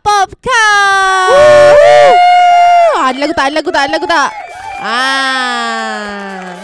[0.00, 1.34] Popcorn.
[2.94, 3.44] Ah, ada lagu tak?
[3.50, 3.82] Ada lagu tak?
[3.82, 4.30] Ada lagu tak?
[4.80, 6.54] Ah.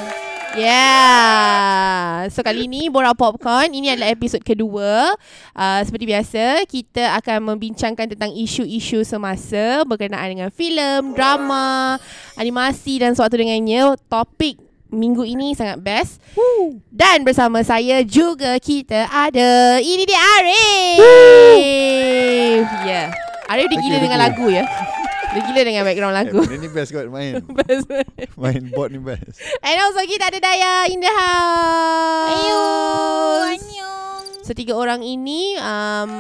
[0.59, 2.27] Yeah.
[2.29, 5.15] So kali ni Borak Popcorn ini adalah episod kedua.
[5.55, 11.99] Uh, seperti biasa, kita akan membincangkan tentang isu-isu semasa berkenaan dengan filem, drama,
[12.35, 13.95] animasi dan sewaktu dengannya.
[14.11, 16.21] Topik minggu ini sangat best.
[16.35, 16.83] Woo.
[16.91, 20.99] Dan bersama saya juga kita ada ini dia Arif.
[22.85, 22.87] Ya.
[22.87, 23.07] Yeah.
[23.51, 24.65] Arif dia gila you, dengan thank lagu ya.
[25.31, 26.39] Dia gila dengan background lagu.
[26.43, 27.87] Eh, benda ni best kot main Best.
[28.35, 32.31] Main board ni best And also kita ada Daya in the house.
[32.35, 32.63] Ayo,
[33.55, 34.20] annyeong.
[34.41, 36.11] So tiga orang ini um,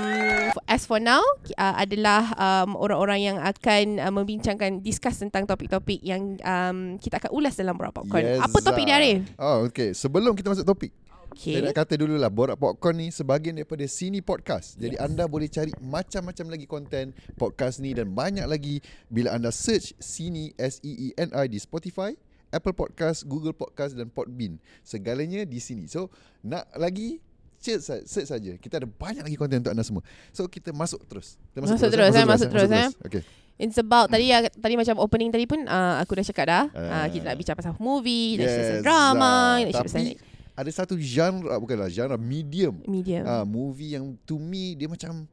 [0.68, 1.24] as for now
[1.56, 7.32] uh, adalah um, orang-orang yang akan uh, membincangkan discuss tentang topik-topik yang um, kita akan
[7.32, 8.44] ulas dalam Borak Popcorn.
[8.44, 9.24] Apa topik dia Arif?
[9.40, 10.92] Oh okay Sebelum kita masuk topik
[11.32, 11.56] okay.
[11.56, 15.04] Saya nak kata dulu lah Borak Popcorn ni Sebahagian daripada Sini Podcast Jadi yes.
[15.04, 20.52] anda boleh cari Macam-macam lagi konten Podcast ni Dan banyak lagi Bila anda search Sini
[20.60, 22.12] S-E-E-N-I Di Spotify
[22.50, 26.10] Apple Podcast Google Podcast Dan Podbean Segalanya di sini So
[26.44, 27.22] nak lagi
[27.60, 28.56] Search, search saja.
[28.56, 30.00] Kita ada banyak lagi konten untuk anda semua.
[30.32, 31.36] So kita masuk terus.
[31.52, 32.88] Kita Masuk terus, eh, masuk terus, eh.
[33.04, 33.22] Okay.
[33.60, 36.64] It's about tadi tadi macam opening tadi pun uh, aku dah cakap dah.
[36.72, 39.52] Uh, kita nak bincang pasal movie, yes, pasal drama, ah.
[39.60, 40.14] nak cerita pasal Tapi
[40.56, 43.24] ada satu genre bukanlah genre medium media.
[43.24, 45.24] ah movie yang to me dia macam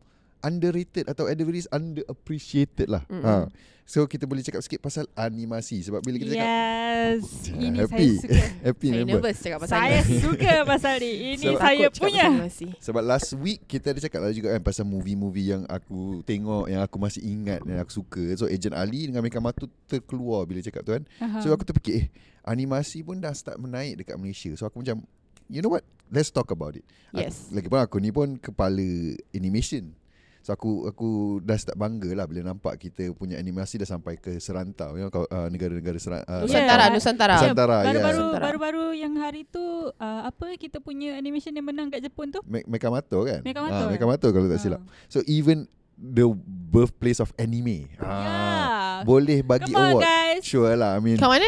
[0.43, 3.03] underrated atau at the very least underappreciated lah.
[3.07, 3.23] Mm-mm.
[3.23, 3.47] Ha.
[3.87, 7.23] So kita boleh cakap sikit pasal animasi sebab bila kita cakap Yes.
[7.55, 8.41] Ini happy saya suka.
[8.67, 9.11] happy Saya member.
[9.15, 10.17] nervous cakap pasal saya ni.
[10.19, 11.11] suka pasal ni.
[11.15, 12.25] Ini Sebab saya punya.
[12.27, 12.67] animasi.
[12.77, 16.83] Sebab last week kita ada cakap lah juga kan pasal movie-movie yang aku tengok yang
[16.83, 18.23] aku masih ingat dan aku suka.
[18.35, 21.07] So Agent Ali dengan Meka Matu terkeluar bila cakap tu kan.
[21.17, 21.39] Aha.
[21.39, 22.05] So aku terfikir eh
[22.43, 24.51] animasi pun dah start menaik dekat Malaysia.
[24.53, 25.07] So aku macam
[25.47, 25.87] you know what?
[26.07, 26.83] Let's talk about it.
[27.11, 27.47] Yes.
[27.49, 28.83] Lagipun aku ni pun kepala
[29.31, 29.95] animation.
[30.47, 31.09] So aku aku
[31.43, 35.11] dah start bangga lah bila nampak kita punya animasi dah sampai ke serantau you know,
[35.11, 36.95] kau- uh, negara-negara seran, uh, Nusantara, Yeah.
[36.95, 37.35] Nusantara.
[37.35, 37.77] Nusantara.
[37.83, 38.39] baru-baru yeah.
[38.39, 39.59] Baru-baru yang hari tu
[39.91, 42.39] uh, apa kita punya animation yang menang kat Jepun tu?
[42.47, 43.43] Me- Mekamato kan?
[43.43, 43.91] Mekamato, Ah, kan?
[43.91, 44.79] Mekamato kalau tak silap.
[45.05, 46.31] So even the
[46.71, 47.91] birthplace of anime.
[47.91, 48.07] Ya.
[48.07, 50.03] Ah, boleh bagi Come on award.
[50.03, 50.41] guys.
[50.41, 50.95] Sure lah.
[50.95, 51.47] I mean Kat mana?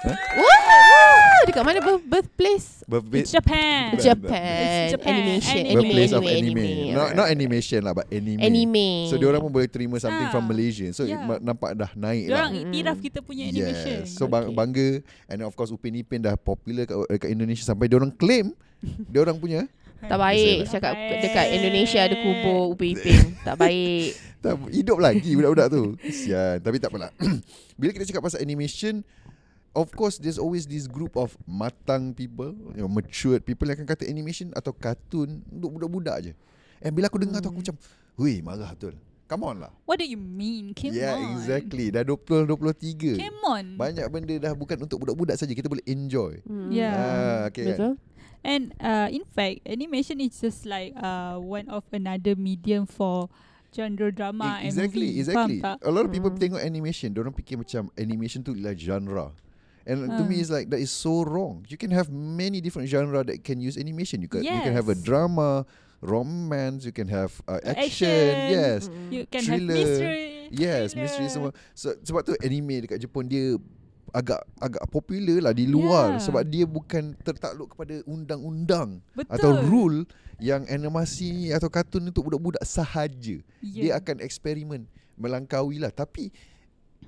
[0.00, 0.16] Huh?
[0.40, 2.80] Wah, dekat mana birth, birthplace?
[2.84, 3.92] birthplace It's Japan.
[3.92, 4.00] Japan.
[4.00, 4.60] Japan.
[4.80, 5.12] It's Japan.
[5.12, 5.52] Animation.
[5.52, 5.68] Anime.
[5.68, 5.76] Anime.
[5.76, 6.60] birthplace of anime, anime.
[6.60, 6.94] anime.
[6.94, 8.40] Not not animation lah but anime.
[8.40, 8.88] Anime.
[9.06, 10.32] So dia orang pun boleh terima something Ah.
[10.32, 10.88] from Malaysia.
[10.90, 11.20] So Yeah.
[11.38, 12.62] nampak dah naik Dia orang lah.
[12.62, 13.98] iktiraf kita punya animation.
[14.04, 14.14] Yes.
[14.14, 14.56] So bang, Okay.
[14.56, 14.88] bangga
[15.28, 18.56] and of course Upin Ipin dah popular kat, kat Indonesia sampai dia orang claim
[19.12, 19.68] dia orang punya
[20.00, 20.72] Tak baik Biasalah.
[20.72, 21.20] cakap Tak baik.
[21.24, 23.20] dekat Indonesia ada kubur Upin Ipin.
[23.44, 24.08] tak baik.
[24.44, 25.82] tak hidup lagi budak-budak tu.
[26.00, 26.56] Kesian.
[26.64, 27.10] Tapi tak apalah.
[27.80, 29.04] Bila kita cakap pasal animation
[29.70, 33.86] Of course there's always this group of matang people, you know, matured people yang akan
[33.86, 36.32] kata animation atau kartun untuk budak-budak je.
[36.82, 37.78] And bila aku dengar tu aku macam,
[38.18, 38.98] "Hui, marah betul."
[39.30, 39.70] Come on lah.
[39.86, 40.74] What do you mean?
[40.74, 41.38] Come yeah, on.
[41.38, 41.94] exactly.
[41.94, 43.14] Dah 20 23.
[43.14, 43.64] Come on.
[43.78, 46.42] Banyak benda dah bukan untuk budak-budak saja, kita boleh enjoy.
[46.42, 46.66] Hmm.
[46.74, 46.90] Yeah.
[46.90, 47.94] Ah, okay kan?
[48.40, 53.28] And uh, in fact, animation is just like uh, one of another medium for
[53.70, 55.20] genre drama E- and exactly, movie.
[55.20, 55.58] exactly.
[55.60, 55.78] Tak?
[55.84, 56.40] A lot of people Hmm.
[56.40, 59.26] tengok animation, orang fikir macam animation tu ialah genre.
[59.84, 60.28] And to Ah.
[60.28, 61.64] me it's like that is so wrong.
[61.68, 64.20] You can have many different genre that can use animation.
[64.20, 65.04] You can you can have a Yes.
[65.04, 65.64] drama,
[66.00, 68.32] romance, you can have uh, action, Action.
[68.50, 68.80] yes.
[68.88, 69.08] Mm.
[69.12, 69.76] You can Thriller.
[69.76, 70.26] have mystery.
[70.50, 71.02] Yes, thriller.
[71.06, 71.50] mystery semua.
[71.72, 73.54] So, sebab tu anime dekat Jepun dia
[74.10, 76.22] agak agak popular lah di luar Yeah.
[76.22, 79.32] sebab dia bukan tertakluk kepada undang-undang Betul.
[79.34, 79.98] atau rule
[80.40, 83.38] yang animasi atau kartun untuk budak-budak sahaja.
[83.60, 83.98] Dia Yeah.
[83.98, 86.32] akan eksperimen melangkaui lah Tapi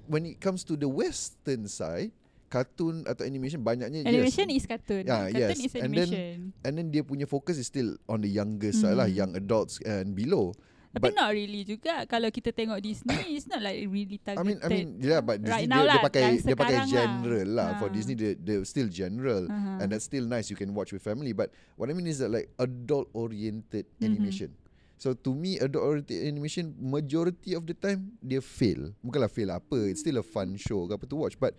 [0.05, 2.11] When it comes to the western side
[2.49, 5.05] Kartun atau animation Banyaknya Animation yes, is cartoon.
[5.09, 5.57] Yeah, cartoon yes.
[5.57, 6.37] is And then- animation.
[6.61, 9.17] And then dia punya focus is still On the younger side lah Mhm.
[9.17, 10.53] Young adults and below
[10.93, 12.05] Tapi but- not really juga.
[12.05, 14.45] Kalau kita tengok Disney, it's not like really I targeted.
[14.45, 16.77] mean I mean yeah, but Right Disney now dia, dia lah, pakai yang dia pakai
[16.77, 16.87] lah.
[16.87, 17.69] general lah.
[17.77, 17.93] For Ah.
[17.93, 19.81] Disney dia dia still general Uh-huh.
[19.81, 22.29] and that's still nice you can watch with family but what I mean is that
[22.29, 24.05] like adult oriented Mhm.
[24.05, 24.51] animation.
[24.97, 28.93] So to me adult oriented animation majority of the time dia fail.
[29.01, 31.57] Bukanlah fail apa, it's still a fun show ke apa to watch but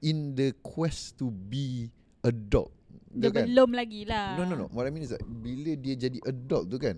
[0.00, 1.86] in the quest to be
[2.20, 2.74] adult.
[3.08, 3.44] Dia kan?
[3.46, 4.36] belum lagi lah.
[4.36, 4.66] No no no.
[4.68, 6.96] What I mean is that bila dia jadi adult tu kan,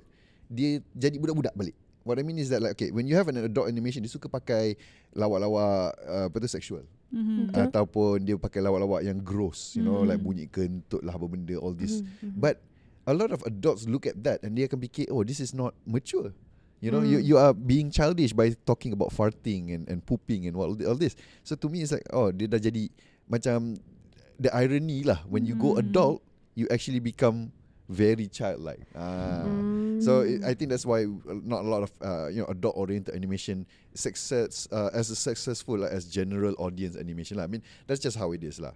[0.48, 1.76] dia jadi budak-budak balik.
[2.04, 4.28] What I mean is that like okay, when you have an adult animation, dia suka
[4.28, 4.76] pakai
[5.16, 7.54] lawak-lawak uh, apa tu sexual Mhm.
[7.54, 7.62] Betul.
[7.70, 10.08] ataupun dia pakai lawak-lawak yang gross, you know, Mhm.
[10.10, 12.02] like bunyi kentut lah apa benda all this.
[12.02, 12.34] Mhm.
[12.36, 12.58] But
[13.06, 15.72] a lot of adults look at that and dia akan fikir, oh, this is not
[15.86, 16.34] mature.
[16.82, 17.08] You know, Mm.
[17.08, 20.98] you you are being childish by talking about farting and and pooping and all all
[20.98, 21.16] this.
[21.40, 22.92] So to me it's like, oh, dia dah jadi
[23.24, 23.80] macam
[24.36, 25.86] the irony lah when you go Mm.
[25.86, 26.20] adult,
[26.52, 27.48] you actually become
[27.86, 28.84] very childlike.
[28.92, 29.48] Ah.
[30.00, 31.04] So it, I think that's why
[31.44, 35.78] not a lot of uh, you know adult oriented animation success uh, as a successful
[35.78, 37.44] like, as general audience animation lah.
[37.44, 38.72] I mean that's just how it is lah.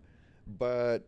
[0.46, 1.04] But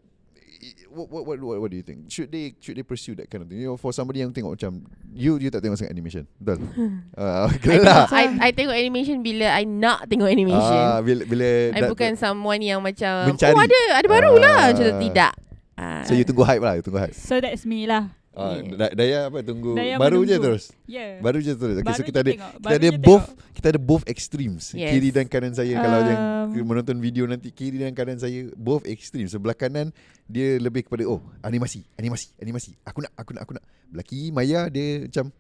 [0.61, 2.11] i- what, what what what what do you think?
[2.11, 3.61] Should they should they pursue that kind of thing?
[3.61, 6.69] You know, for somebody yang tengok macam you you tak tengok sangat animation, betul?
[7.17, 8.05] uh, I, okay lah.
[8.09, 10.81] tengok, I, I tengok animation bila I nak tengok animation.
[10.85, 13.57] Ah, bila bila I that- bukan someone yang macam Mencari.
[13.57, 14.67] Oh ada Ada baru lah Ah.
[14.77, 15.33] Macam tidak
[15.81, 16.05] Ah.
[16.05, 17.17] So you tunggu hype lah, you tunggu hype.
[17.17, 18.13] So that's me lah.
[18.33, 18.79] Ah, Yeah.
[18.79, 20.45] Da- Daya apa tunggu Daya baru je menunggu.
[20.47, 20.65] terus.
[20.85, 21.19] Yeah.
[21.19, 21.77] Baru je terus.
[21.77, 23.53] Okay, so Baru kita je ada tengok, kita baru ada je both tengok.
[23.53, 24.65] kita ada both extremes.
[24.73, 24.89] Yes.
[24.89, 28.83] Kiri dan kanan saya kalau yang Um, menonton video nanti kiri dan kanan saya both
[28.85, 29.27] extreme.
[29.27, 29.91] Sebelah kanan
[30.25, 32.75] dia lebih kepada oh animasi, animasi, animasi.
[32.83, 33.63] Aku nak, aku nak, aku nak.
[33.89, 35.35] Belah kiri Maya dia macam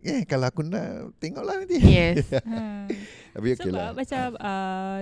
[0.00, 0.86] eh kalau aku nak
[1.16, 1.78] tengoklah nanti.
[1.78, 2.90] Yes Ha.
[3.34, 3.90] Tapi okey Sebab lah.
[3.92, 5.00] macam uh,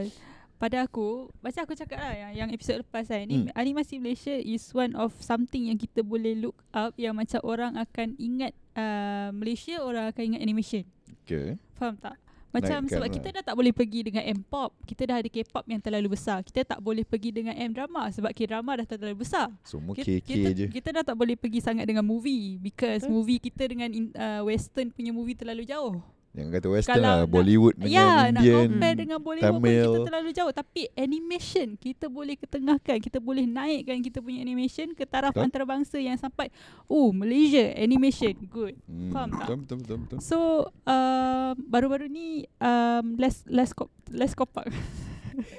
[0.62, 3.50] pada aku macam aku cakap lah yang, yang episod lepas kan ni Hmm.
[3.58, 8.14] animasi Malaysia is one of something yang kita boleh look up yang macam orang akan
[8.14, 10.84] ingat uh, Malaysia orang akan ingat animation.
[11.26, 11.58] Okay.
[11.74, 12.14] Faham tak?
[12.52, 13.14] Macam Naikkan sebab lah.
[13.16, 14.76] kita dah tak boleh pergi dengan M-pop.
[14.84, 16.44] Kita dah ada K-pop yang terlalu besar.
[16.44, 19.48] Kita tak boleh pergi dengan M-drama sebab K-drama dah terlalu besar.
[19.64, 20.66] Semua Kita, KK kita, je.
[20.68, 23.14] kita dah tak boleh pergi sangat dengan movie because Betul.
[23.16, 25.96] movie kita dengan in, uh, western punya movie terlalu jauh.
[26.32, 28.56] Yang kata western Kalau lah, nak- Bollywood dengan Ya, nak Indian.
[28.66, 29.84] compare dengan Bollywood pun Tamil.
[29.84, 30.52] kita terlalu jauh.
[30.54, 32.96] Tapi animation, kita boleh ketengahkan.
[32.98, 35.44] Kita boleh naikkan kita punya animation ke taraf Betul.
[35.44, 36.48] antarabangsa yang sampai,
[36.86, 38.80] oh Malaysia, animation, good.
[38.82, 39.44] Hmm, Faham tak?
[39.44, 40.18] Betul, betul, betul, betul.
[40.20, 40.38] So,
[40.82, 44.72] uh, baru-baru ni, um, let's, let's, cop, let's kopak.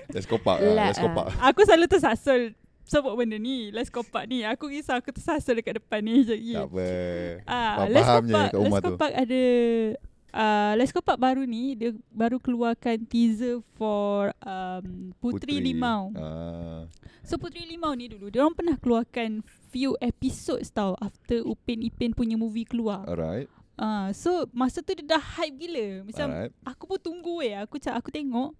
[0.07, 1.33] Let's kopak La- lah, let's kopak.
[1.39, 2.41] aku selalu tersasul
[2.83, 3.69] sebut benda ni.
[3.69, 4.41] Let's kopak ni.
[4.43, 6.21] Aku risau aku tersasul dekat depan ni.
[6.21, 6.33] je.
[6.51, 6.85] Tak apa.
[7.43, 8.89] Ah, Faham- Let's je Kopak, kat rumah Let's tu.
[8.91, 9.41] Kopak ada
[10.33, 16.11] uh, Let's Kopak baru ni dia baru keluarkan teaser for um, Putri, Limau.
[16.17, 16.89] Ah.
[17.23, 22.11] So Putri Limau ni dulu dia orang pernah keluarkan few episodes tau after Upin Ipin
[22.11, 23.05] punya movie keluar.
[23.05, 23.47] Alright.
[23.73, 26.05] Ah, so masa tu dia dah hype gila.
[26.05, 26.53] Macam Alright.
[26.61, 27.57] aku pun tunggu eh.
[27.65, 28.53] Aku cak aku tengok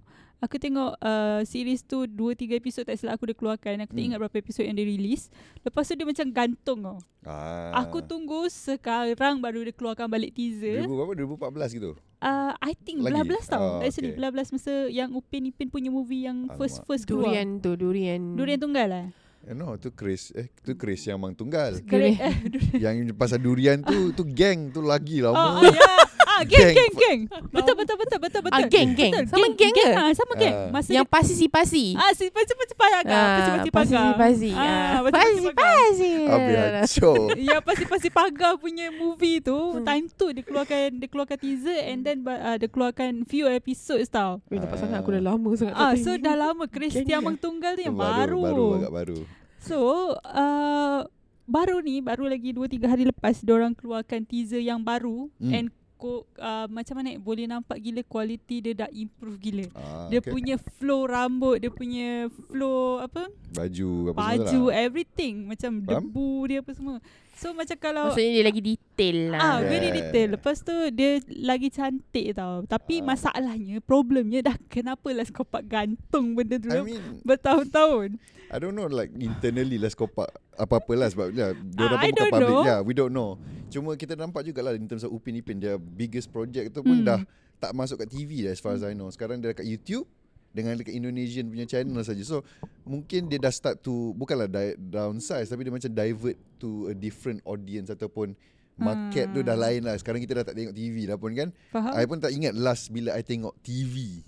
[0.43, 2.19] Aku tengok uh, series tu 2-3
[2.53, 4.07] episod tak silap aku dah keluarkan Aku tak Hmm.
[4.09, 7.71] ingat berapa episod yang dia release Lepas tu dia macam gantung tau Ah.
[7.81, 11.13] Aku tunggu sekarang baru dia keluarkan balik teaser 2000 berapa?
[11.47, 11.91] 2014 gitu.
[12.19, 13.07] uh, I think Lagi?
[13.09, 14.19] belas-belas tau Oh, Actually okay.
[14.19, 16.59] belas-belas masa yang Upin Ipin punya movie yang Alamak.
[16.59, 19.05] first-first keluar Durian tu Durian Durian tunggal lah
[19.41, 20.31] Eh no, tu Chris.
[20.31, 21.75] Eh, tu Chris yang mang tunggal.
[21.75, 21.83] Durian.
[21.83, 22.35] Correct eh,
[22.83, 25.35] yang pasal durian tu, tu geng tu lagi lama.
[25.35, 25.83] ah, ya.
[26.33, 26.73] Ah, geng, Geng.
[26.73, 27.19] geng, geng.
[27.47, 28.55] Betul, betul, betul, betul, betul.
[28.55, 29.11] Ah, geng, geng.
[29.11, 29.85] Betul, Sama geng ke?
[29.91, 30.55] Ah, sama geng.
[30.55, 30.67] Ah.
[30.69, 33.03] Masa Yang pasi si pasi ah, si pasi pasi pagar.
[33.05, 34.13] Pasi pasi pagar.
[34.13, 35.63] Pasi-pasi Ah, Pasi pasi-pasi pagar.
[35.63, 37.27] pasi Habis hancur.
[37.43, 39.83] Ya pasi-pasi pagar punya movie tu Hmm.
[39.83, 44.39] Time tu dia keluarkan Dia keluarkan teaser And then uh, Dia keluarkan few episodes tau
[44.47, 44.81] Eh, nampak Ah.
[44.81, 47.93] sangat aku dah lama sangat Ah, so dah lama Christian Geng Mang Tunggal tu yang
[47.93, 48.41] baru, baru.
[48.41, 49.19] baru, agak baru.
[49.59, 49.77] So,
[50.19, 50.99] uh,
[51.45, 55.51] baru ni, baru lagi 2-3 hari lepas, orang keluarkan teaser yang baru Hmm.
[55.51, 55.67] and
[56.03, 59.65] ko, uh, macam mana eh, boleh nampak gila quality dia dah improve gila.
[59.71, 60.27] Ah, Dia okay.
[60.29, 63.31] punya flow rambut, dia punya flow apa?
[63.53, 64.75] baju apa Baju, lah.
[64.81, 65.47] everything.
[65.47, 66.03] Macam Faham?
[66.03, 66.97] debu dia apa semua.
[67.33, 69.97] So macam kalau Maksudnya dia lagi detail lah Ah, very Yeah.
[70.01, 70.27] detail.
[70.35, 72.65] Lepas tu dia lagi cantik tau.
[72.65, 73.05] Tapi Ah.
[73.07, 78.17] masalahnya, problemnya dah kenapa lah Skopak gantung benda tu I mean, bertahun-tahun.
[78.49, 82.09] I don't know like internally let's kopak apa-apa lah sebab ya, dia Ah, pun I
[82.09, 82.49] bukan public.
[82.51, 82.63] know.
[82.63, 83.37] Yeah, we don't know.
[83.67, 87.05] Cuma kita nampak jugalah in terms of Upin Ipin dia biggest project tu pun Hmm.
[87.05, 87.19] dah
[87.57, 89.07] tak masuk kat TV dah as far as I know.
[89.07, 90.05] Sekarang dia dekat YouTube
[90.49, 92.21] dengan dekat Indonesian punya channel saja.
[92.21, 92.45] So
[92.83, 97.41] mungkin dia dah start to bukanlah di- downsize tapi dia macam divert to a different
[97.43, 98.37] audience ataupun
[98.75, 99.63] market tu dah Hmm.
[99.63, 99.95] lain lah.
[99.95, 101.49] Sekarang kita dah tak tengok TV dah pun kan.
[101.69, 101.93] Faham?
[101.93, 104.21] I pun tak ingat last bila I tengok TV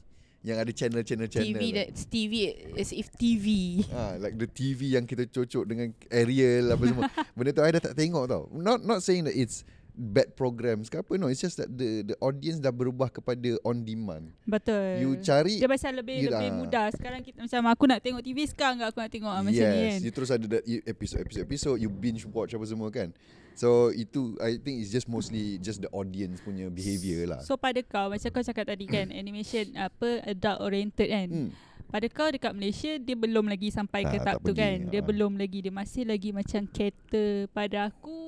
[0.45, 1.57] yang ada channel-channel channel.
[1.57, 2.33] TV that's TV
[2.77, 7.03] as if TV Ha, like the TV yang kita cocok dengan aerial apa semua.
[7.35, 8.45] Benda tu I dah tak tengok tau.
[8.53, 12.15] Not not saying that it's bad programs ke apa no it's just that the the
[12.19, 14.27] audience dah berubah kepada on demand.
[14.43, 14.99] Betul.
[14.99, 16.55] You cari Dia macam lebih you- lebih ah.
[16.59, 16.85] mudah.
[16.91, 19.79] Sekarang kita macam aku nak tengok TV sekarang enggak aku nak tengok ah, macam ni
[19.79, 19.95] kan.
[19.95, 23.15] yes, you terus ada that i- episode episode episode you binge watch apa semua kan.
[23.55, 27.39] So itu I think it's just mostly just the audience punya behaviour lah.
[27.39, 31.29] So pada kau macam kau cakap tadi kan animation apa adult oriented kan.
[31.31, 31.51] hmm.
[31.85, 34.77] Pada kau dekat Malaysia dia belum lagi sampai ke Tak, tahap tu pergi, kan.
[34.91, 35.05] Dia ah.
[35.05, 38.24] belum lagi dia masih lagi macam cater pada aku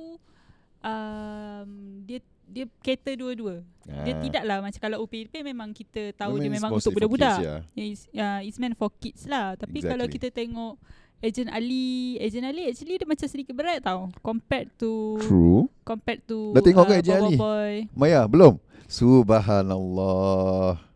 [0.81, 1.69] um,
[2.05, 3.60] dia dia cater dua-dua.
[3.84, 4.19] Dia Ah.
[4.24, 7.39] tidaklah macam kalau Ipin memang kita tahu dia Memang untuk budak-budak.
[7.39, 7.60] kids, yeah.
[7.75, 9.60] It's, uh, it's meant for kids lah.
[9.60, 9.91] Tapi exactly.
[9.91, 10.79] kalau kita tengok
[11.17, 14.07] Agent Ali, Agent Ali actually dia macam sedikit berat tau.
[14.24, 15.67] Compared to True.
[15.84, 17.36] compared to Dah tengok ke uh, Agent Bobo Ali?
[17.36, 17.74] Boy.
[17.91, 18.53] Maya belum?
[18.88, 20.87] Subhanallah.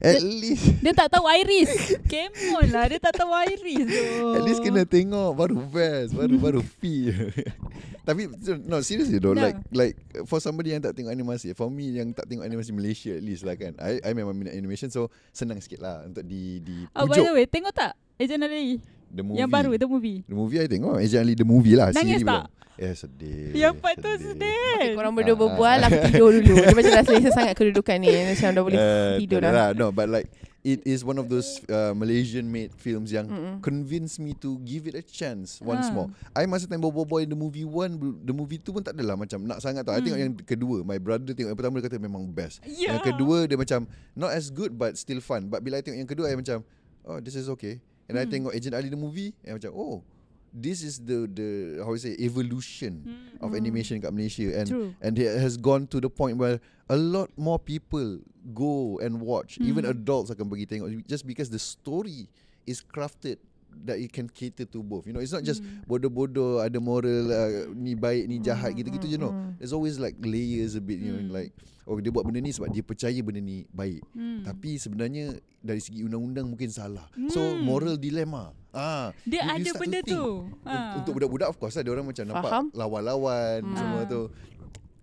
[0.00, 2.00] At least Dia tak tahu Iris.
[2.08, 4.04] Come on lah, dia tak tahu Iris tu.
[4.32, 7.28] At least kena tengok Baru best Baru baru feel
[8.08, 8.32] Tapi
[8.64, 9.44] No seriously though No.
[9.44, 13.12] Like like For somebody yang tak tengok animasi For me yang tak tengok animasi Malaysia
[13.12, 16.64] at least lah kan I, I memang minat animation So senang sikit lah Untuk di,
[16.64, 17.92] di Oh, by the way, tengok tak?
[18.20, 18.76] Agent Ali.
[19.10, 20.18] The movie Yang baru, the movie.
[20.22, 22.46] The movie I tengok Agent Ali the movie lah Nangis Siri tak?
[22.46, 24.78] belum Eh sedih Yang part tu sedih.
[24.78, 25.78] Okay, korang berdua Ah, berbual.
[25.82, 29.38] Aku tidur dulu Dia macam dah selesa sangat kedudukan ni Macam dah boleh Eh, tidur
[29.40, 29.68] dah lah.
[29.72, 33.54] No but like It is one of those uh, Malaysian made films yang Mm-mm.
[33.58, 35.96] convince me to give it a chance once Ah.
[35.96, 36.08] more.
[36.36, 39.56] I masa time bobo-boy the movie one, the movie two pun tak adalah macam nak
[39.58, 39.96] sangat tau.
[39.96, 40.26] I tengok Hmm.
[40.26, 40.84] yang kedua.
[40.84, 42.60] My brother tengok yang pertama dia kata memang best.
[42.68, 42.92] Ya.
[42.92, 45.48] Yang kedua dia macam not as good but still fun.
[45.48, 46.60] But bila I tengok yang kedua I macam
[47.02, 47.80] oh this is okay.
[48.10, 48.32] And I Hmm.
[48.34, 50.02] tengok Agent Ali the movie I macam oh
[50.50, 51.48] this is the the
[51.78, 53.38] how you say evolution Hmm.
[53.38, 54.90] of animation kat Malaysia and True.
[54.98, 56.58] and it has gone to the point where
[56.90, 58.18] a lot more people
[58.50, 59.94] go and watch even Hmm.
[59.94, 62.26] adults akan pergi tengok just because the story
[62.66, 63.38] is crafted
[63.82, 65.84] that it can cater to both you know it's not just Hmm.
[65.84, 69.50] bodoh-bodoh ada moral uh, ni baik ni jahat Hmm, gitu-gitu hmm, je no hmm.
[69.56, 71.32] there's always like layers a bit you know Hmm.
[71.32, 71.52] like
[71.84, 74.42] oh dia buat benda ni sebab dia percaya benda ni baik Hmm.
[74.42, 77.60] tapi sebenarnya dari segi undang-undang mungkin salah so Hmm.
[77.60, 80.22] moral dilemma ah dia you- you ada benda tu.
[80.46, 82.64] Un- Untuk budak-budak of course lah Dia orang macam nampak Faham.
[82.70, 83.74] Lawan-lawan Hmm.
[83.74, 84.06] Semua Ah.
[84.06, 84.20] tu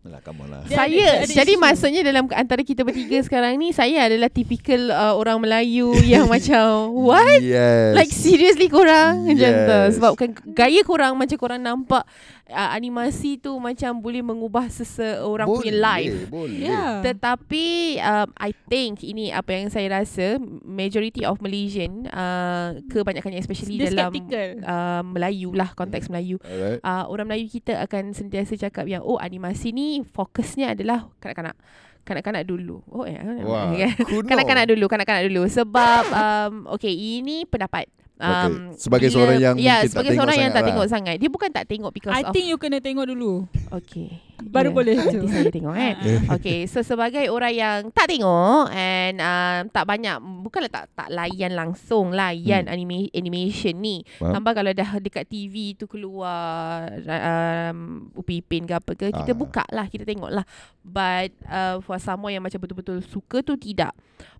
[0.08, 0.64] Alah come on lah.
[0.72, 5.92] Saya jadi maksudnya dalam antara kita bertiga sekarang ni saya adalah typical uh, orang Melayu
[6.16, 7.44] yang macam what?
[7.44, 7.92] Yes.
[7.92, 9.28] Like seriously korang?
[9.28, 9.80] Macam tu.
[9.84, 10.00] Yes.
[10.00, 12.08] sebab kan gaya korang macam korang nampak
[12.48, 16.32] uh, animasi tu macam boleh mengubah seseorang punya life.
[16.32, 16.72] Boleh.
[16.72, 17.04] Ya.
[17.04, 23.76] Tetapi um, I think ini apa yang saya rasa majority of Malaysian uh, kebanyakannya especially
[23.80, 24.64] Dia dalam skeptical.
[24.64, 26.40] uh, Melayu lah konteks Melayu.
[26.48, 26.80] Alright.
[26.80, 31.56] Uh, orang Melayu kita akan sentiasa cakap yang oh animasi ni fokusnya adalah kanak-kanak
[32.08, 32.80] kanak-kanak dulu.
[32.88, 33.20] Oh ya.
[33.44, 33.68] Wah
[34.08, 34.28] kuno.
[34.32, 37.92] Kanak-kanak dulu, kanak-kanak dulu sebab um okay ini pendapat.
[38.18, 38.54] Um, Okay.
[38.78, 40.70] Sebagai seorang yang ya, tak sebagai tengok seorang yang sangat tak lah.
[40.70, 41.16] tengok sangat.
[41.18, 43.46] Dia bukan tak tengok because I of think you kena tengok dulu.
[43.70, 44.26] okay.
[44.40, 45.26] Baru Ya, boleh nanti tu.
[45.28, 45.94] saya tengok eh.
[46.30, 46.38] Ah.
[46.38, 51.54] Okay, so sebagai orang yang tak tengok and um, tak banyak bukanlah tak tak layan
[51.54, 52.74] langsung layan Hmm.
[52.76, 54.06] anime animation ni.
[54.16, 54.38] Faham.
[54.38, 59.38] Tambah kalau dah dekat TV tu keluar um, Upi Ipin ke apa ke, kita Ah.
[59.38, 60.46] buka lah, kita tengok lah.
[60.80, 63.94] But uh, for someone yang macam betul-betul suka tu tidak.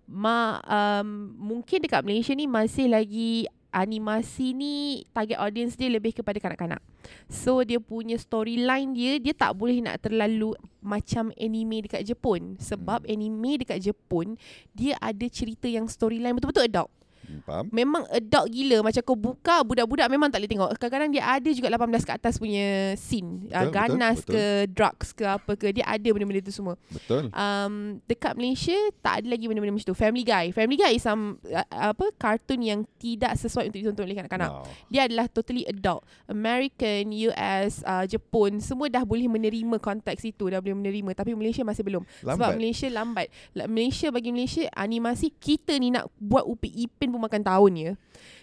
[0.08, 6.40] Ma um, mungkin dekat Malaysia ni masih lagi animasi ni target audience dia lebih kepada
[6.40, 6.80] kanak-kanak.
[7.28, 13.04] So dia punya storyline dia dia tak boleh nak terlalu macam anime dekat Jepun sebab
[13.04, 13.12] Hmm.
[13.12, 14.40] anime dekat Jepun
[14.72, 16.90] dia ada cerita yang storyline betul-betul adult.
[17.28, 17.64] Hmm, Faham.
[17.68, 18.80] Memang adult gila.
[18.80, 20.68] Macam kau buka Budak-budak memang tak boleh tengok.
[20.80, 23.44] Kadang-kadang dia ada juga 18 ke atas punya scene.
[23.44, 24.32] Betul, uh, betul, Ganas betul.
[24.32, 24.42] ke
[24.72, 26.74] Drugs ke apa ke Dia ada benda-benda tu semua.
[26.88, 27.28] Betul.
[27.36, 29.98] Um, Dekat Malaysia Tak ada lagi benda-benda macam tu.
[29.98, 30.56] Family Guy.
[30.56, 34.48] Family Guy is some uh, Apa Kartun yang Tidak sesuai untuk ditonton oleh kanak-kanak.
[34.48, 34.64] Wow.
[34.88, 36.08] Dia adalah totally adult.
[36.32, 40.48] American US uh, Jepun Semua dah boleh menerima konteks itu.
[40.48, 41.12] Dah boleh menerima.
[41.12, 42.08] Tapi Malaysia masih belum.
[42.24, 42.56] Sebab Lambat.
[42.56, 43.26] Malaysia lambat.
[43.52, 47.92] La- Malaysia bagi Malaysia Animasi Kita ni nak buat Upi Ipin pun makan tahun ya.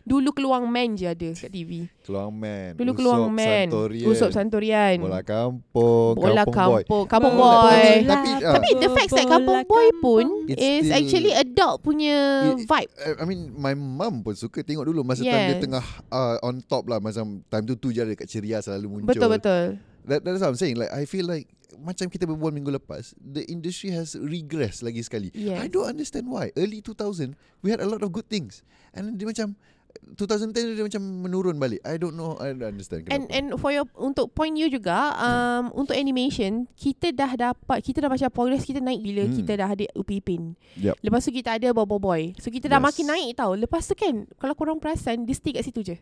[0.06, 2.78] Dulu Keluang Man je ada kat TV Keluang Man.
[2.78, 3.66] Dulu Usop Keluang Man.
[3.66, 4.96] Santorian, Usop Santorian.
[5.02, 6.84] Bola kampung Bola Kampung Boy.
[6.84, 7.74] Kampung Kampung Bola Boy.
[7.74, 11.82] Tapi- tapi, ah, Tapi the fact that Kampung Boy pun It's Is still- actually adult
[11.82, 12.18] punya
[12.54, 12.90] It- vibe.
[13.18, 15.64] I mean my mum pun suka tengok dulu masa time dia Yes.
[15.64, 17.02] tengah uh, on top lah.
[17.02, 19.10] Macam time tu tu je ada kat ceria selalu muncul.
[19.10, 23.12] Betul-betul That, that's what I'm saying like I feel like macam kita berbual minggu lepas
[23.18, 25.34] the industry has regressed lagi sekali.
[25.34, 25.60] Yes.
[25.60, 26.54] I don't understand why.
[26.54, 28.62] Early 2000 we had a lot of good things
[28.94, 29.58] and dia macam
[29.96, 31.80] 2010 dia macam menurun balik.
[31.82, 33.32] I don't know I don't understand And kenapa.
[33.32, 38.12] and for your untuk point you juga um untuk animation kita dah dapat kita dah
[38.12, 39.32] macam progress kita naik bila Hmm.
[39.32, 39.40] hmm.
[39.42, 40.54] kita dah ada Upi Ipin.
[40.78, 41.00] Yup.
[41.00, 42.36] Lepas tu kita ada Bobo Boy.
[42.38, 42.86] So kita dah Yes.
[42.86, 43.52] makin naik tau.
[43.56, 45.98] Lepas tu kan kalau korang perasan dia stay kat situ je.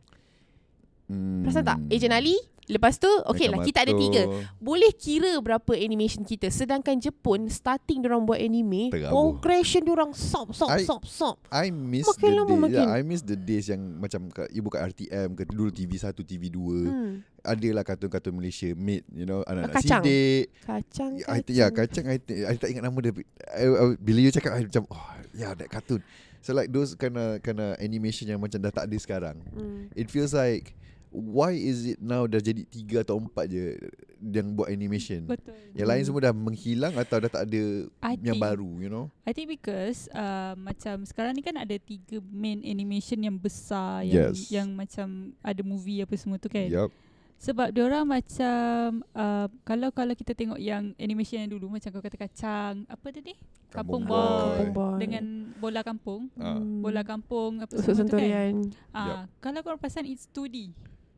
[1.07, 1.45] Hmm.
[1.45, 1.77] Perasan tak?
[1.87, 4.23] Agent Ali Lepas tu Okay lah kita ada tiga
[4.57, 9.37] Boleh kira berapa animation kita Sedangkan Jepun Starting diorang buat anime Terabur.
[9.39, 12.61] Progression diorang Sop sop I- sop sop I miss Makin the lama days.
[12.63, 12.85] makin.
[12.85, 16.57] Yeah, I miss the days yang macam kat, you buka RTM ke dulu TV1, TV2.
[16.57, 17.11] hmm.
[17.43, 20.01] Adalah kartun-kartun Malaysia made, you know, anak-anak Kacang.
[20.01, 20.45] sidik.
[20.63, 22.17] Kacang I, think- ya, kacang I,
[22.47, 23.11] I tak ingat nama dia.
[23.51, 25.99] I, I, bila you cakap I macam oh yeah that cartoon.
[26.39, 29.37] So like those kind of kind of animation yang macam dah tak ada sekarang.
[29.51, 29.91] hmm.
[29.93, 30.73] It feels like
[31.13, 33.77] why is it now dah jadi tiga atau empat je
[34.19, 35.27] yang buat animation.
[35.27, 35.53] Betul.
[35.71, 37.63] Yang lain semua dah menghilang atau dah tak ada
[38.01, 39.05] I yang think- baru, you know.
[39.23, 44.33] I think because uh, macam sekarang ni kan ada tiga main animation yang besar yang
[44.33, 44.49] Yes.
[44.49, 46.65] yang macam ada movie apa semua tu kan.
[46.65, 46.89] Yup.
[47.37, 52.15] Sebab diorang macam uh, kalau kalau kita tengok yang animation yang dulu macam kau kata
[52.15, 53.35] kacang apa tadi?
[53.67, 54.15] Kampung, Boy.
[54.15, 54.31] Boy.
[54.31, 54.95] Kampung Boy.
[55.03, 55.25] Dengan
[55.59, 56.21] bola kampung.
[56.39, 56.55] Ah.
[56.55, 56.79] Hmm.
[56.79, 58.53] Bola kampung apa semua tu kan.
[58.95, 60.71] Ah, kalau kau perasan it's 2D.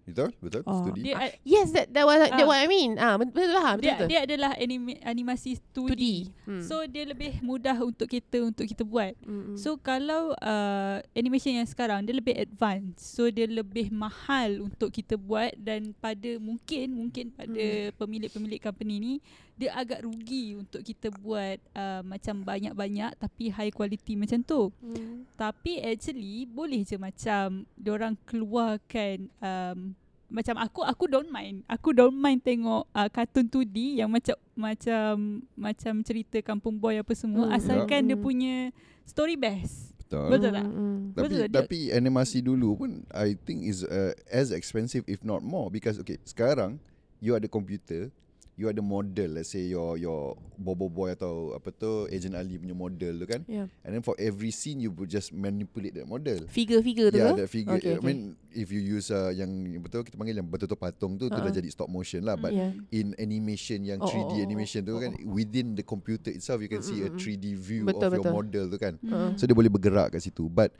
[0.05, 0.29] Betul?
[0.37, 0.61] Betul?
[0.69, 0.85] Oh.
[0.85, 1.01] Studi.
[1.01, 2.45] Dia Yes, that that was that Ah.
[2.45, 2.93] what I mean.
[3.01, 3.77] Ah, betul betul faham.
[3.81, 4.09] Betul dia, betul.
[4.13, 5.89] dia adalah anime, animasi 2D.
[5.89, 6.05] 2D.
[6.45, 6.61] Hmm.
[6.61, 9.17] So dia lebih mudah untuk kita untuk kita buat.
[9.25, 9.57] Mm-mm.
[9.57, 13.01] So kalau uh, animation yang sekarang dia lebih advance.
[13.01, 17.65] So dia lebih mahal untuk kita buat dan pada mungkin mungkin pada
[17.97, 19.13] pemilik-pemilik company ni
[19.55, 24.67] dia agak rugi untuk kita buat uh, macam banyak-banyak tapi high quality macam tu.
[24.77, 25.23] Hmm.
[25.33, 29.95] Tapi actually boleh je macam diorang keluarkan um,
[30.25, 31.63] macam aku aku don't mind.
[31.65, 35.13] Aku don't mind tengok uh, kartun 2D yang macam macam
[35.55, 37.55] macam cerita kampung boy apa semua Hmm.
[37.55, 38.25] asalkan dia Hmm.
[38.25, 38.55] punya
[39.03, 39.95] story best.
[40.05, 40.27] Betul.
[40.29, 40.65] Betul tak?
[40.67, 40.97] Mm-mm.
[41.13, 41.47] Tapi Betul tak?
[41.47, 45.95] Dia- tapi animasi dulu pun I think is uh, as expensive if not more because
[45.97, 46.77] okay sekarang
[47.17, 48.11] you ada komputer
[48.55, 52.71] you ada model let's say your your Bobo Boy atau apa tu Agent Ali punya
[52.71, 53.67] model tu kan Yeah.
[53.83, 57.39] and then for every scene you would just manipulate that model Figure-figure tu Yeah, ke?
[57.43, 57.75] that figure.
[57.75, 58.07] Okay, I okay.
[58.07, 58.19] mean,
[58.49, 61.51] if you use uh, yang betul kita panggil yang betul-betul patung tu, tu dah Uh-uh.
[61.51, 62.35] jadi stop motion lah.
[62.35, 62.71] But Yeah.
[62.91, 66.63] in animation yang Oh, 3D oh, oh, animation tu oh, kan, within the computer itself,
[66.63, 67.23] you can see a Mm, mm, mm.
[67.27, 68.33] 3D view Betul, of your betul.
[68.33, 68.93] model tu kan.
[69.03, 69.35] Uh-uh.
[69.35, 70.47] So dia boleh bergerak kat situ.
[70.47, 70.71] But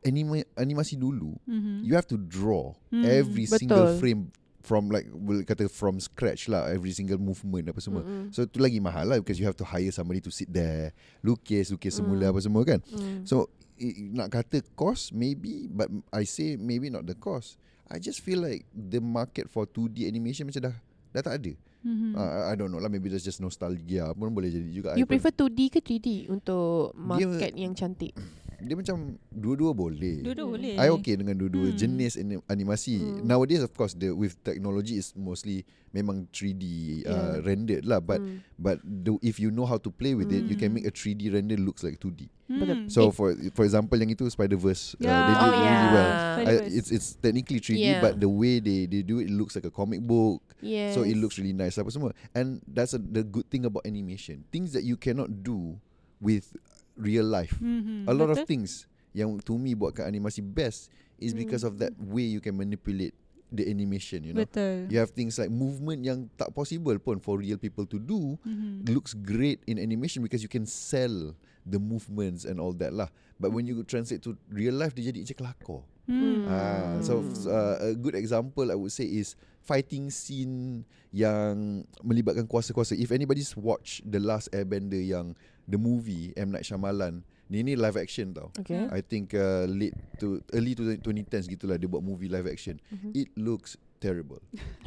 [0.00, 1.84] anima, animasi dulu, Mm-hmm.
[1.84, 3.60] you have to draw Hmm, every betul.
[3.60, 8.02] single frame from like boleh kata from scratch lah every single movement apa semua.
[8.02, 8.30] Mm-mm.
[8.30, 11.70] So tu lagi mahal lah because you have to hire somebody to sit there lukis
[11.70, 12.32] lukis semula Mm.
[12.34, 12.80] apa semua kan.
[12.84, 13.22] Mm.
[13.22, 17.56] So i- nak kata cost maybe but I say maybe not the cost.
[17.86, 20.76] I just feel like the market for 2D animation macam dah
[21.10, 21.52] dah tak ada.
[21.78, 22.12] Mm-hmm.
[22.12, 24.88] Uh, I don't know lah maybe that's just nostalgia pun boleh jadi juga.
[24.92, 28.12] I You pun- prefer 2D ke 3D untuk Dia- market yang cantik?
[28.58, 28.96] Dia macam
[29.30, 30.18] dua-dua boleh.
[30.20, 30.74] Dua-dua boleh.
[30.74, 31.78] I okay dengan dua-dua Hmm.
[31.78, 32.98] jenis ani- animasi.
[32.98, 33.22] Hmm.
[33.22, 36.64] Nowadays of course the with technology is mostly memang 3D
[37.02, 37.32] uh, Yeah.
[37.40, 38.44] rendered lah but Mm.
[38.58, 40.82] but the, if you know how to play with it you can Hmm.
[40.82, 42.28] make a 3D render looks like 2D.
[42.44, 42.90] Hmm.
[42.90, 45.16] So for for example yang itu Spider-Verse uh, Yeah.
[45.22, 45.92] they did Oh, really yeah.
[45.94, 46.10] well.
[46.10, 46.74] I, Spider-Verse.
[46.74, 48.02] it's it's technically 3D Yeah.
[48.02, 50.42] but the way they they do it, it looks like a comic book.
[50.58, 50.92] Yes.
[50.92, 52.10] So it looks really nice apa semua.
[52.34, 54.42] And that's a, the good thing about animation.
[54.50, 55.78] Things that you cannot do
[56.18, 56.50] with
[56.98, 57.54] real life.
[57.62, 58.10] Mm-hmm.
[58.10, 58.50] A lot of Betul?
[58.50, 58.70] things
[59.16, 63.14] yang to me buatkan animasi best is because of that way you can manipulate
[63.48, 64.44] the animation, you know.
[64.44, 64.92] Betul.
[64.92, 68.92] You have things like movement yang tak possible pun for real people to do Mm-hmm.
[68.92, 71.32] looks great in animation because you can sell
[71.64, 73.08] the movements and all that lah.
[73.40, 75.82] But when you translate to real life dia jadi macam kelakar.
[76.08, 76.48] Hmm.
[76.48, 77.20] Ah, so
[77.52, 82.96] uh, a good example I would say is fighting scene yang melibatkan kuasa-kuasa.
[82.96, 85.36] If anybody's watch The Last Airbender yang
[85.68, 87.20] the movie M Night Shyamalan,
[87.52, 88.48] ni ni live action tau.
[88.56, 88.88] Okay.
[88.88, 92.80] I think uh, late to early to 2010s gitulah dia buat movie live action.
[92.88, 93.12] Mhm.
[93.12, 94.40] It looks terrible.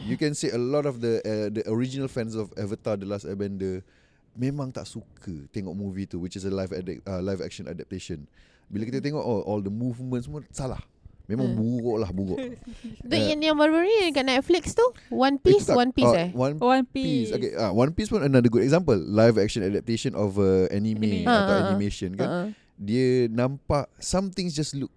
[0.09, 3.29] you can say a lot of the uh, the original fans of Avatar The Last
[3.29, 3.85] Airbender
[4.33, 8.25] memang tak suka tengok movie tu which is a live uh, live action adaptation.
[8.71, 10.81] Bila kita tengok oh, all the movements semua salah.
[11.25, 11.57] Memang Hmm.
[11.57, 12.39] buruk lah buruk.
[13.01, 16.17] Tu yang yang baru ni dekat Netflix tu One Itu Piece tak- One Piece oh,
[16.17, 17.29] eh One One Piece.
[17.29, 17.31] Piece.
[17.33, 18.95] Okay, uh, One Piece pun another good example.
[18.95, 21.27] Live action adaptation of uh, anime, Anime.
[21.27, 21.61] atau ah.
[21.67, 22.27] animation kan.
[22.27, 22.47] uh-uh.
[22.75, 24.89] Dia nampak some things just look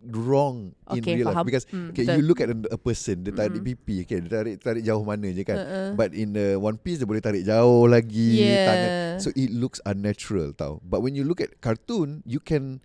[0.00, 2.14] wrong in Okay real faham life because Hmm, okay, betul.
[2.14, 3.66] you look at a, a person dia tarik Mm.
[3.68, 5.56] pipi okay, dia tarik tarik jauh mana je kan.
[5.56, 5.88] Uh-uh.
[5.94, 8.64] But in the One Piece dia boleh tarik jauh lagi Yeah.
[8.64, 8.90] tangan.
[9.18, 10.78] So it looks unnatural tau.
[10.82, 12.78] But when you look at cartoon, you can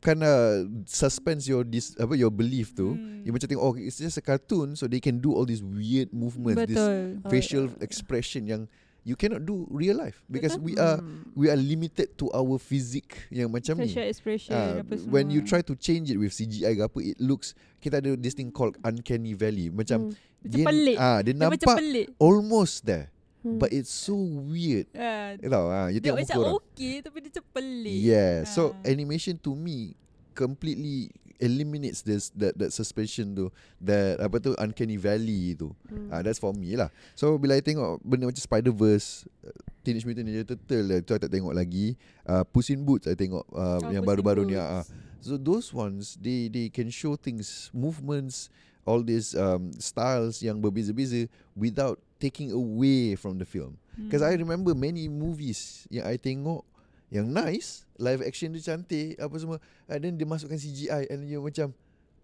[0.00, 2.96] kind of suspend your dis, apa your belief tu.
[2.96, 3.20] Hmm.
[3.20, 6.08] You macam tengok oh it's just a cartoon so they can do all these weird
[6.10, 7.20] movements, this Betul.
[7.20, 7.84] Oh, facial yeah.
[7.84, 8.62] expression yang
[9.00, 10.64] you cannot do real life because Betul.
[10.64, 11.24] we are Hmm.
[11.32, 13.88] we are limited to our physique yang macam ni.
[13.88, 15.08] Facial expression Ah, apa semua.
[15.10, 18.32] when you try to change it with CGI ke apa it looks kita ada this
[18.32, 20.28] thing called uncanny valley macam Hmm.
[20.40, 20.96] Macam pelik.
[20.96, 22.06] ah dia Dia macam nampak pelik.
[22.16, 23.56] almost there Hmm.
[23.56, 24.12] but it's so
[24.46, 27.96] weird Ah, you tahu ah you dia tengok muka orang okay tapi dia macam pelik.
[27.98, 28.84] yeah so Ah.
[28.84, 29.96] animation to me
[30.36, 31.08] completely
[31.40, 33.48] eliminates this that that suspension tu
[33.80, 36.12] that apa tu uncanny valley tu Hmm.
[36.12, 36.92] Ah, that's for me lah.
[37.16, 39.50] So bila I tengok benda macam Spider-Verse, uh,
[39.80, 41.96] Teenage Mutant Ninja Turtle lah, tu I tak tengok lagi.
[42.22, 44.54] Uh, Puss in Boots I tengok uh, Oh, yang Puss baru-baru ni.
[44.54, 44.84] Ah.
[45.18, 48.52] So those ones they they can show things, movements,
[48.84, 51.24] all these um, styles yang berbeza-beza
[51.56, 53.80] without taking away from the film.
[53.96, 54.44] Because I Hmm.
[54.44, 56.62] remember many movies yang I tengok
[57.10, 59.58] yang nice, live action dia cantik apa semua,
[59.90, 61.74] and then dia masukkan CGI and you macam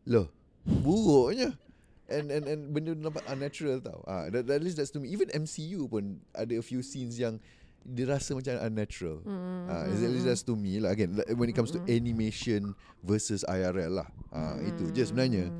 [0.07, 0.31] loh,
[0.63, 1.59] buruknya.
[2.07, 3.99] And and and benda tu nampak unnatural tau.
[4.07, 5.11] Ah, that, at least that's to me.
[5.11, 7.43] Even MCU pun ada a few scenes yang
[7.83, 9.27] dia rasa macam unnatural.
[9.27, 9.67] Hmm.
[9.67, 10.95] Ah, at least that's to me lah.
[10.95, 14.09] Again, when it comes to animation versus IRL lah.
[14.31, 15.51] Ah, itu je sebenarnya.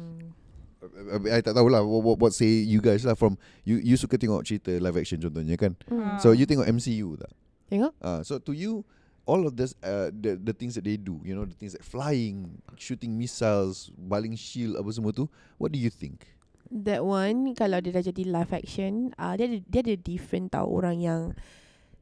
[0.89, 1.27] Hmm.
[1.27, 4.43] I tak tahulah what, what, what say you guys lah from you you suka tengok
[4.43, 5.75] cerita live action contohnya kan.
[5.87, 6.17] Hmm.
[6.19, 7.33] So you tengok MCU tak?
[7.67, 7.93] Tengok.
[7.99, 8.87] Uh, so to you
[9.25, 11.83] all of this uh, the the things that they do, you know, the things like
[11.83, 15.27] flying, shooting missiles, baling shield apa semua tu,
[15.59, 16.23] what do you think?
[16.67, 20.67] That one kalau dia dah jadi live action, uh, dia ada dia ada different tau
[20.67, 21.21] orang yang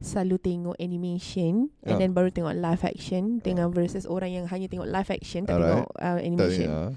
[0.01, 1.99] selalu tengok animation and Ah.
[1.99, 5.81] then baru tengok live action dengan versus orang yang hanya tengok live action tak Alright.
[5.81, 6.69] tengok uh, Tak animation.
[6.69, 6.91] ah.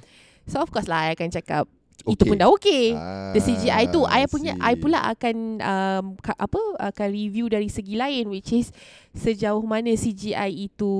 [0.43, 2.29] So of course lah I akan cakap itu Okay.
[2.29, 2.85] pun dah okay.
[2.93, 4.63] Ah, The CGI tu I punya see.
[4.63, 8.69] I pula akan um, ka, apa akan review dari segi lain which is
[9.11, 10.93] sejauh mana CGI itu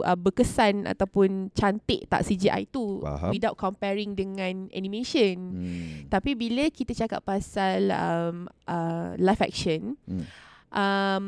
[0.00, 3.30] uh, berkesan ataupun cantik tak CGI tu Faham.
[3.30, 5.36] without comparing dengan animation.
[5.36, 5.88] Hmm.
[6.08, 10.24] Tapi bila kita cakap pasal um, uh, live action, Hmm.
[10.70, 11.26] um,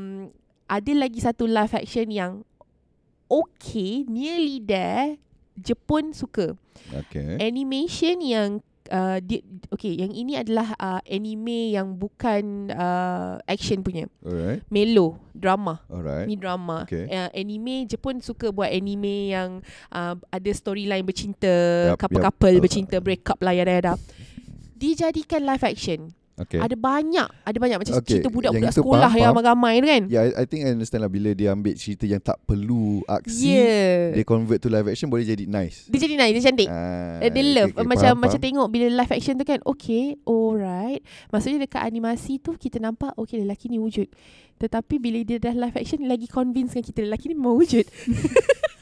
[0.65, 2.33] ada lagi satu live action yang
[3.27, 5.19] okay, nearly there,
[5.55, 6.57] Jepun suka.
[6.91, 7.37] Okay.
[7.39, 8.51] Animation yang
[8.91, 14.11] uh, di, okay, yang ini adalah uh, anime yang bukan uh, action punya.
[14.21, 14.67] Alright.
[14.69, 15.81] Melo, drama.
[15.89, 16.27] Alright.
[16.29, 16.85] Ni drama.
[16.85, 17.09] Okay.
[17.09, 22.63] Uh, anime Jepun suka buat anime yang uh, ada storyline bercinta, Yup, couple-couple yup.
[22.67, 23.97] bercinta, break up lah yada-yada.
[24.77, 26.13] Dijadikan live action.
[26.41, 26.57] Okay.
[26.57, 30.03] Ada banyak, ada banyak macam Okay, cerita budak-budak yang sekolah faham, yang ramai-ramai tu kan.
[30.09, 33.45] Yeah, I, I think I understand lah bila dia ambil cerita yang tak perlu aksi,
[33.45, 34.17] Yeah.
[34.17, 35.85] dia convert to live action boleh jadi nice.
[35.87, 36.69] Dia jadi nice, dia cantik.
[36.69, 38.47] Ah, Uh, dia love okay, okay, macam faham, macam faham.
[38.49, 43.37] tengok bila live action tu kan okay alright maksudnya dekat animasi tu kita nampak okay
[43.37, 44.09] lelaki ni wujud
[44.57, 47.85] tetapi bila dia dah live action lagi convince kan kita lelaki ni memang wujud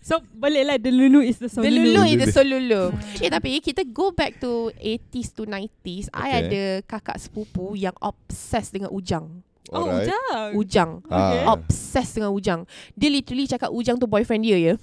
[0.00, 1.74] So baliklah The Lulu is the the Solulu.
[1.74, 2.02] lulu Lulu.
[2.06, 3.20] is the solulu Hmm.
[3.20, 6.40] eh tapi kita go back to 80s to 90s I Okay.
[6.40, 10.08] ada kakak sepupu yang obsessed dengan Ujang Oh, Alright.
[10.08, 10.52] Ujang.
[10.56, 11.44] Ujang Okay.
[11.44, 11.52] Ah.
[11.52, 14.74] obsessed dengan Ujang dia literally cakap Ujang tu boyfriend dia ya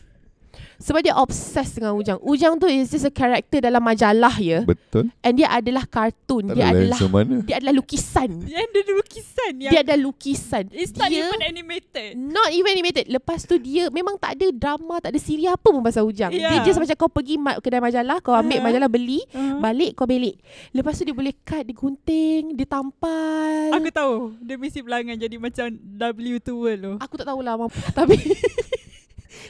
[0.77, 5.09] sebab dia obsessed dengan Ujang Ujang tu is just a character dalam majalah ya Betul.
[5.19, 7.35] And dia adalah kartun Tak Dia ada adalah mana.
[7.41, 12.11] Dia adalah lukisan dia ada lukisan yang Dia ada lukisan It's not Dia even animated.
[12.15, 15.79] Not even animated Lepas tu dia Memang tak ada drama Tak ada siri apa pun
[15.79, 16.63] pasal Ujang Dia Yeah.
[16.63, 18.65] just macam kau pergi ma- kedai majalah Kau ambil Uh-huh.
[18.65, 19.59] majalah beli Uh-huh.
[19.59, 20.39] Balik kau belik
[20.71, 25.35] Lepas tu dia boleh cut Dia gunting Dia tampal Aku tahu Dia mesti belangan jadi
[25.35, 25.65] macam
[25.95, 26.93] W2 world tu.
[26.97, 27.79] Aku tak tahulah mampu.
[27.97, 28.15] Tapi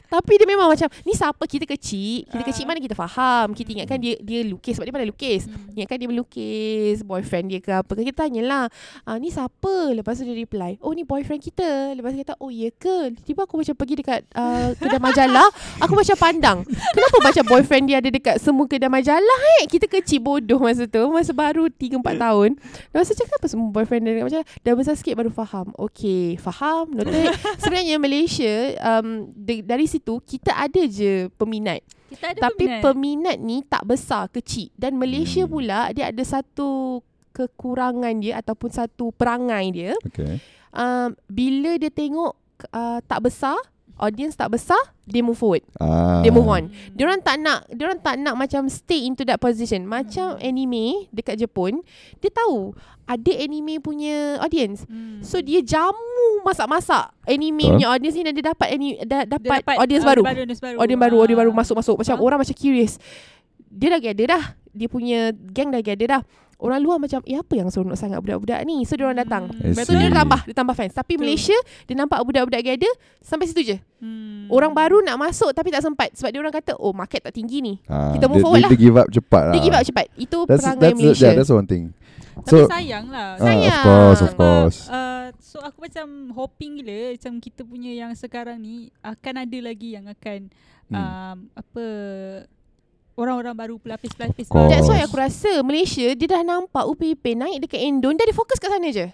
[0.05, 1.43] Tapi dia memang macam Ni siapa?
[1.45, 2.25] Kita kecil.
[2.25, 2.47] Kita Ah.
[2.47, 3.51] kecil mana kita faham?
[3.51, 4.75] Kita ingatkan dia dia lukis.
[4.75, 5.45] Sebab dia pandai lukis.
[5.45, 5.73] Hmm.
[5.73, 6.95] Ingatkan dia melukis.
[7.01, 8.67] Boyfriend dia ke apa ke Kita tanyalah
[9.03, 9.91] ah, Ni siapa?
[9.91, 11.93] Lepas tu dia reply Oh ni boyfriend kita.
[11.93, 13.13] Lepas tu dia kata Oh ya ke?
[13.21, 15.47] Tiba aku macam pergi dekat uh, Kedai majalah.
[15.79, 19.67] Aku macam pandang Kenapa macam boyfriend dia ada dekat Semua kedai majalah eh?
[19.67, 21.01] Kita kecil bodoh masa tu.
[21.07, 22.49] Masa baru 3-4 tahun.
[22.89, 24.47] Lepas tu cakap apa semua boyfriend dia dekat majalah?
[24.61, 25.71] Dah besar sikit baru faham.
[25.75, 27.31] Okay Faham Noted.
[27.61, 32.81] Sebenarnya Malaysia um, de- Dari situ Kita ada je peminat Kita ada tapi peminat.
[32.81, 34.71] peminat ni tak besar, kecil.
[34.73, 35.51] Dan Malaysia Hmm.
[35.51, 37.03] pula dia ada satu
[37.35, 39.93] kekurangan dia ataupun satu perangai dia.
[40.01, 40.39] Okay.
[40.71, 42.31] Um, bila dia tengok
[42.71, 43.59] uh, tak besar,
[43.95, 45.63] audience tak besar, dia move forward.
[45.77, 46.19] Ah.
[46.19, 46.67] Dia move on.
[46.91, 49.83] Diorang tak nak diorang tak nak macam stay into that position.
[49.83, 51.79] Macam anime dekat Jepun,
[52.19, 54.83] dia tahu ada anime punya audience.
[54.85, 55.21] Hmm.
[55.21, 57.71] So dia jamu masak-masak anime Betul.
[57.77, 60.21] punya audience ni dan dia dapat ani, da, Dia dapat, audience ah, baru.
[60.25, 60.77] audience baru.
[60.77, 61.57] Audience baru, audience baru Ah.
[61.57, 61.95] masuk-masuk.
[62.01, 62.25] Macam Faham.
[62.25, 62.97] orang macam curious.
[63.71, 64.43] Dia dah gather dah.
[64.75, 66.21] Dia punya gang dah gather dah.
[66.55, 68.87] Orang luar macam, eh apa yang seronok sangat budak-budak ni?
[68.87, 69.51] So, diorang datang.
[69.51, 69.75] Hmm.
[69.75, 70.39] I So, dia tambah.
[70.47, 70.95] Dia tambah fans.
[70.95, 71.23] Tapi Betul.
[71.27, 73.77] Malaysia, dia nampak budak-budak gather, sampai situ je.
[73.99, 74.47] Hmm.
[74.47, 76.15] Orang baru nak masuk tapi tak sempat.
[76.15, 77.73] Sebab dia orang kata, oh market tak tinggi ni.
[77.85, 78.71] Ah, Kita move dia, forward dia, lah.
[78.71, 79.53] Dia give up cepat lah.
[79.53, 80.05] Dia give up cepat.
[80.15, 81.25] Itu That's, perangai that's, Malaysia.
[81.25, 81.85] yeah, that's one thing.
[82.35, 83.27] Tapi So, sayang lah.
[83.27, 83.83] ah, of sayang.
[83.83, 84.79] course, of Sebab, course.
[84.87, 89.97] Uh, so aku macam hoping gila macam kita punya yang sekarang ni akan ada lagi
[89.97, 90.51] yang akan
[90.85, 90.93] Hmm.
[90.93, 91.85] um, apa
[93.15, 94.51] orang-orang baru pelapis-pelapis.
[94.51, 98.59] That's why aku rasa Malaysia, dia dah nampak UPP naik dekat Indon, dia ada fokus
[98.59, 99.07] kat sana je.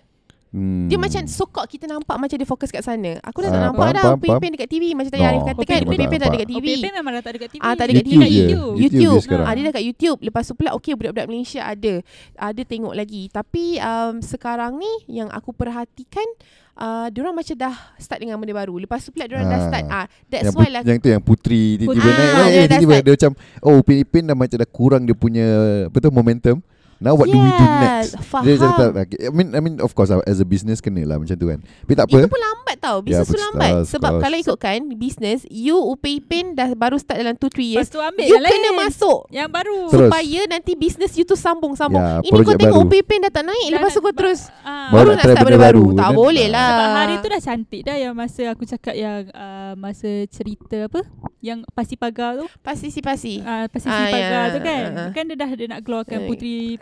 [0.51, 0.91] Hmm.
[0.91, 3.15] Dia macam sokok kita nampak macam dia fokus kat sana.
[3.23, 5.41] Aku dah tak Ah, nampak faham, dah faham, UPP dekat TV macam tadi No, Arif
[5.41, 6.29] kata kan UPP tak nampak.
[6.29, 6.65] dekat TV.
[6.67, 7.61] OPP memang dah tak dekat TV.
[7.61, 8.27] Ah, tak ada kat YouTube TV.
[8.27, 8.41] je.
[8.43, 8.73] YouTube.
[8.77, 9.45] YouTube sekarang.
[9.47, 10.19] Ah, dia dekat YouTube.
[10.21, 11.93] Lepas tu pula okey budak-budak Malaysia ada.
[12.35, 13.23] Ada tengok lagi.
[13.27, 16.27] Tapi um, sekarang ni yang aku perhatikan
[16.75, 18.75] uh, diorang macam dah start dengan benda baru.
[18.75, 19.65] Lepas tu pula diorang dah Ah.
[19.65, 22.51] start ah that's yang, why put, lah yang tu yang putri tiba-tiba naik Ah, dia
[22.51, 25.47] eh, dah tiba-tiba dia macam oh Upin Ipin dah macam dah kurang dia punya
[25.87, 26.59] betul momentum
[27.01, 28.13] Now what do we do next?
[28.21, 28.45] Faham.
[28.45, 29.19] Dia macam tak, okay.
[29.19, 31.57] I mean, I mean of course as a business kena lah macam tu kan.
[31.57, 32.17] Tapi tak apa.
[32.19, 34.23] Itu pun lambat tau Bisnes Ya, tu lambat of Sebab course.
[34.23, 38.23] kalau ikutkan Bisnes You Upay Pin Dah baru start dalam 2-3 years Lepas tu ambil
[38.23, 38.77] You yang kena lain.
[38.79, 39.77] masuk Yang baru.
[39.83, 40.01] Terus.
[40.07, 42.81] Supaya nanti bisnes you tu sambung-sambung Ya, Ini kau tengok.
[42.83, 44.89] Upay Pin dah tak naik Dah Lepas tu kau terus Ah.
[44.89, 45.85] Baru nak start benda baru baru.
[45.95, 49.17] Tak Dan- boleh lah Sebab hari tu dah cantik dah yang masa aku cakap yang
[49.31, 51.01] uh, masa cerita apa?
[51.39, 52.45] Yang pasi pagar tu.
[52.61, 54.53] Pasti-pasti Uh, pasi Ah, pagar ya.
[54.53, 54.81] tu kan.
[54.87, 55.09] Ah, ah.
[55.11, 56.29] Kan dia dah dia nak keluarkan Eh.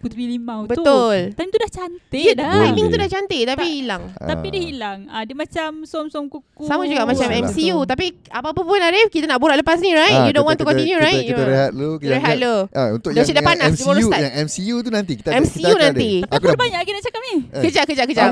[0.10, 0.74] Putri putri limau tu.
[0.76, 2.52] Betul Time tu dah cantik Ya, dah.
[2.66, 3.70] timing tu dah cantik Tapi Tak.
[3.72, 4.66] hilang Tapi dia Ah.
[4.66, 5.00] hilang.
[5.08, 6.66] Ah dia macam som-som kuku.
[6.66, 7.28] Sama juga macam.
[7.30, 10.44] MCU Tapi apa-apa pun Arif Kita nak borak lepas ni right Ah, You don't kita-
[10.44, 11.90] want to kita- continue kita, right Kita You- rehat dulu.
[11.96, 15.30] Kita Rehat dulu Ah, untuk Dah yang, yang panas, MCU, yang MCU tu nanti kita
[15.32, 16.12] MCU kita akan nanti.
[16.20, 16.26] Ada.
[16.26, 17.36] Tapi Aku ada dah banyak lagi nak cakap ni.
[17.40, 17.62] Eh.
[17.62, 18.28] Kejap, kejap, kejap.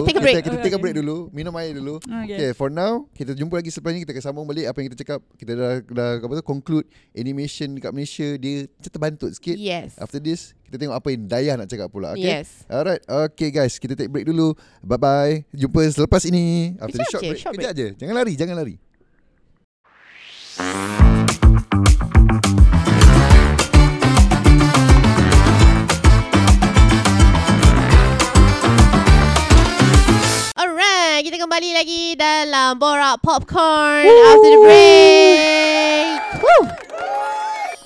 [0.00, 1.16] Take a break Kita, kita take a break dulu.
[1.30, 1.94] Minum air dulu.
[2.00, 2.50] Okay.
[2.52, 5.20] For now kita jumpa lagi selepas ni kita akan sambung balik apa yang kita cakap.
[5.36, 9.56] Kita dah dah apa tu conclude animation dekat Malaysia dia macam terbantut sikit.
[9.56, 12.14] Yes After this kita tengok apa yang Dayah nak cakap pula.
[12.14, 12.30] Okay.
[12.30, 14.54] Yes Alright, okay guys, kita take break dulu.
[14.86, 15.34] Bye bye.
[15.50, 16.78] Jumpa selepas ini.
[16.78, 17.42] After Kejap this short je, break.
[17.42, 17.88] short Kejap je.
[17.98, 18.78] Jangan lari, jangan lari.
[30.54, 36.14] Alright, kita kembali lagi dalam Borak Popcorn after the break.
[36.46, 36.79] Woo.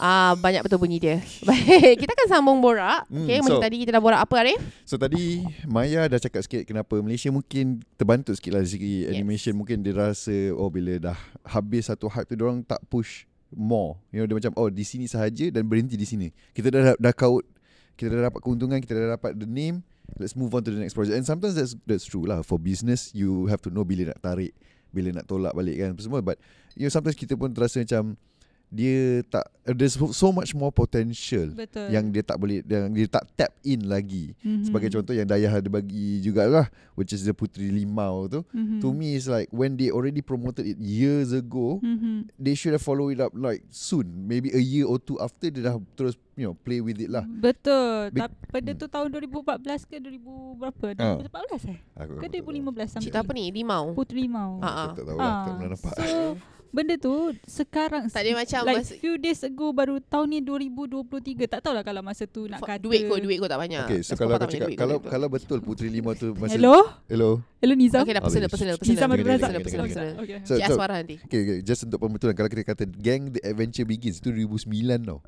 [0.04, 1.16] Ah, banyak betul bunyi dia.
[1.48, 3.08] Baik, kita akan sambung borak.
[3.08, 4.60] Hmm, okay, macam so- tadi kita dah borak apa Arif?
[4.84, 9.16] So tadi Maya dah cakap sikit kenapa Malaysia mungkin terbantu sikit lah dari segi Yes.
[9.16, 13.96] animation mungkin dia rasa oh bila dah habis satu hype tu orang tak push more.
[14.12, 16.28] You know dia macam oh di sini sahaja dan berhenti di sini.
[16.52, 17.48] Kita dah dah kaut
[17.96, 19.80] kita dah dapat keuntungan, kita dah dapat the name.
[20.20, 21.16] Let's move on to the next project.
[21.16, 22.44] And sometimes that's that's true lah.
[22.44, 24.52] For business you have to know bila nak tarik,
[24.92, 26.36] bila nak tolak balik kan semua but
[26.76, 28.20] you know sometimes kita pun terasa macam
[28.68, 31.88] dia tak there's so much more potential Betul.
[31.88, 34.34] yang dia tak boleh yang dia tak tap in lagi.
[34.40, 34.66] Mhm.
[34.66, 38.42] Sebagai contoh yang Dayah ada bagi jugalah which is the Putri Limau tu.
[38.50, 38.78] Mhm.
[38.78, 42.28] To me is like when they already promoted it years ago, Mhm.
[42.34, 44.26] they should have followed it up like soon.
[44.26, 47.22] Maybe a year or two after dia dah terus you know play with it lah.
[47.24, 48.10] Betul.
[48.10, 50.86] Big- Tapi pada tu tahun 2014 ke 2000 berapa?
[50.98, 51.16] Ah.
[51.16, 51.78] 2014 eh?
[51.94, 52.50] Aku, Ke aku tak tahu.
[52.50, 53.06] 2015 something.
[53.06, 53.44] Cerita apa ni?
[53.48, 53.94] Limau.
[53.94, 54.58] Putri Limau.
[54.58, 54.84] Ah, ah.
[54.84, 55.94] Aku tak tahu lah, tak pernah nampak.
[55.96, 56.10] So
[56.74, 61.46] benda tu sekarang Tak ada macam like masa- few days ago baru tahun ni 2023
[61.46, 63.86] tak tahulah kalau masa tu nak kata Duit kot, duit kot tak banyak.
[63.86, 65.10] Okay, so kalau kau cakap duit, kalau betul.
[65.14, 67.38] kalau betul Putri Limau tu masa Hello Hello.
[67.62, 69.62] Hello Nizam Okay dah personal, personal, Nizam personal.
[69.62, 70.14] Personal, personal.
[70.18, 70.38] Okay.
[70.42, 71.16] So, Cik so nanti.
[71.22, 74.66] okay, okay, just untuk pembetulan kalau kita kata Gang The Adventure Begins tu 2009
[75.06, 75.22] tau.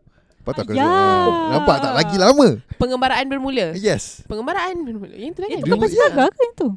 [0.47, 1.27] Patut aku rasa, ya.
[1.27, 2.49] oh, Nampak tak lagi lama.
[2.79, 3.75] Pengembaraan bermula.
[3.75, 4.23] Yes.
[4.31, 5.11] Pengembaraan bermula.
[5.19, 5.59] Yang tu lah kan?
[5.59, 6.69] Itu kan pagar ke yang tu?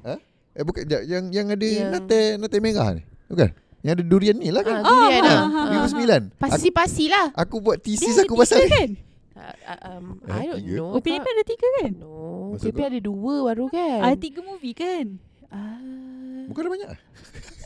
[0.57, 3.05] Eh bukan yang yang, ada Yang- nate nate merah ni.
[3.29, 3.49] Bukan?
[3.79, 4.75] Yang ada durian ni lah kan.
[4.75, 5.39] Ah, durian Ah, lah.
[5.39, 6.23] ah, ah, 2009.
[6.29, 7.25] Aku, Pasi-pasi lah.
[7.33, 8.69] aku buat ada aku tiga pasal ni.
[8.69, 8.89] kan?
[9.39, 10.75] Uh, uh, um, Eh, I don't tiga?
[10.75, 10.87] know.
[10.91, 11.91] Oh PNP ada tiga kan?
[11.95, 12.11] No.
[12.51, 12.83] Maksud kau?
[12.85, 13.99] ada dua baru kan?
[14.01, 15.05] Ah tiga movie kan?
[15.47, 15.79] Ah.
[16.45, 16.89] Bukan ada banyak.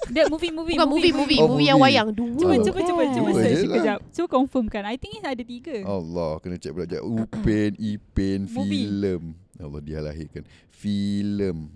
[0.06, 1.96] Dia movie movie Bukan movie, movie, Oh, movie yang movie.
[1.96, 2.08] wayang.
[2.12, 2.62] Dua Cuba Oh.
[2.62, 3.76] cuba cuba cuba Dua search je lah.
[3.80, 4.00] kejap.
[4.12, 4.84] Cuba confirmkan.
[4.86, 5.76] I think ada tiga.
[5.82, 6.84] Allah, kena check pula.
[6.84, 7.04] Sekejap.
[7.04, 8.84] Upin, Ipin, Movie.
[8.84, 9.22] filem.
[9.56, 10.44] Allah dia lahirkan.
[10.70, 11.72] Filem.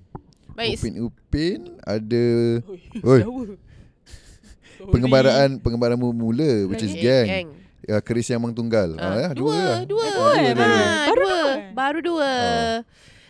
[0.51, 0.75] Baik.
[0.75, 2.25] Upin, Upin ada
[2.99, 3.21] Oi.
[4.85, 7.27] Pengembaraan pengembaraan mula which is gang.
[7.27, 7.47] gang.
[7.87, 8.99] Ya, Keris yang Tunggal.
[8.99, 9.79] Ah, Ah, ya, dua, lah.
[9.87, 10.03] dua.
[10.03, 10.75] Dua, eh, dua, baru.
[10.75, 10.83] dua.
[10.83, 11.31] Ah, Baru dua.
[11.31, 11.71] dua, eh?
[11.71, 12.27] Baru dua.
[12.27, 12.75] Oh.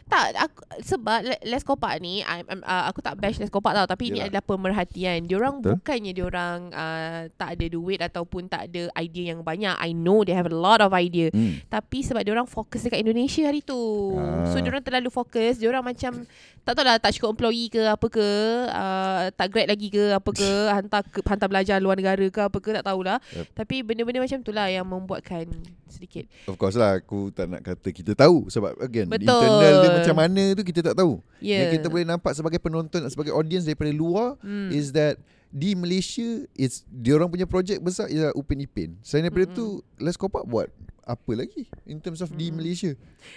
[0.08, 3.76] Tak, aku, sebab Le- Les Kopak ni, I, um, uh, aku tak bash Les Kopak
[3.76, 3.84] tau.
[3.84, 4.32] Tapi ini Yelah.
[4.32, 5.28] adalah pemerhatian.
[5.28, 5.84] Diorang Betul.
[5.84, 9.76] bukannya diorang uh, tak ada duit ataupun tak ada idea yang banyak.
[9.76, 11.28] I know they have a lot of idea.
[11.36, 11.60] Hmm.
[11.68, 14.16] Tapi sebab diorang fokus dekat Indonesia hari tu.
[14.16, 14.48] Ah.
[14.48, 15.60] So diorang terlalu fokus.
[15.60, 16.24] Diorang macam
[16.64, 18.30] tak tahu lah tak cukup employee ke apa ke.
[18.72, 20.52] Uh, tak grad lagi ke apa ke.
[20.80, 22.72] hantar ke, hantar belajar luar negara ke apa ke.
[22.80, 23.20] Tak tahulah.
[23.36, 23.46] Yep.
[23.60, 25.52] Tapi benda-benda macam tu lah yang membuatkan
[25.88, 26.28] sedikit.
[26.46, 29.24] Of course lah Aku tak nak kata kita tahu Sebab again Betul.
[29.24, 31.64] Internal dia macam mana tu Kita tak tahu Yeah.
[31.64, 34.70] Yang kita boleh nampak Sebagai penonton Sebagai audience Daripada luar Hmm.
[34.70, 39.56] Is that Di Malaysia It's Diorang punya projek besar Ialah Upin Ipin Selain daripada Mm-mm.
[39.56, 40.66] tu Les Kopak buat
[41.04, 42.58] Apa lagi In terms of di Mm-mm.
[42.58, 42.92] Malaysia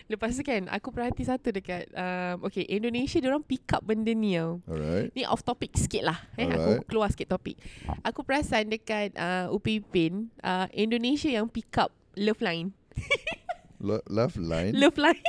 [0.06, 4.34] Lepas tu kan Aku perhati satu dekat um, Okay Indonesia Diorang pick up benda ni
[4.34, 6.48] tau Alright Ni off topic sikit lah eh.
[6.48, 6.88] Aku Alright.
[6.88, 7.60] keluar sikit topik
[8.00, 12.72] Aku perasan dekat uh, Upi Pin uh, Indonesia yang pick up Love Line
[13.76, 15.20] Lo- Love line Love Line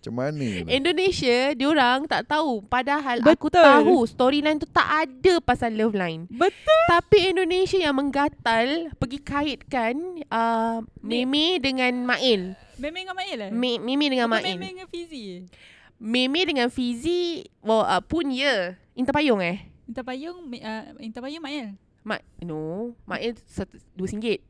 [0.00, 0.48] Macam mana?
[0.64, 3.60] Indonesia Diorang tak tahu Padahal aku Betul.
[3.60, 6.82] tahu Storyline tu tak ada Pasal Love Line Betul.
[6.88, 9.92] Tapi Indonesia yang menggatal Pergi kaitkan
[10.26, 13.50] uh, Meme dengan Mail Memang dengan Mail eh?
[13.52, 15.44] Me- Meme dengan Mail Memang dengan Fizi.
[16.00, 21.20] Meme dengan Fizi well, uh, Pun ya Inta Payung eh Intan Payung, me- uh, Intan
[21.20, 21.76] Payung Mail.
[22.00, 24.40] Mak No Mail satu, dua singgit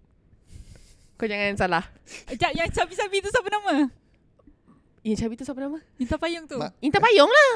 [1.18, 3.90] Kau jangan salah Sekejap, yang sapi-sapi tu siapa nama?
[5.00, 5.78] Yang cabi tu siapa nama?
[5.96, 6.56] Minta payung tu.
[6.56, 7.52] Mak- Intan Payung lah.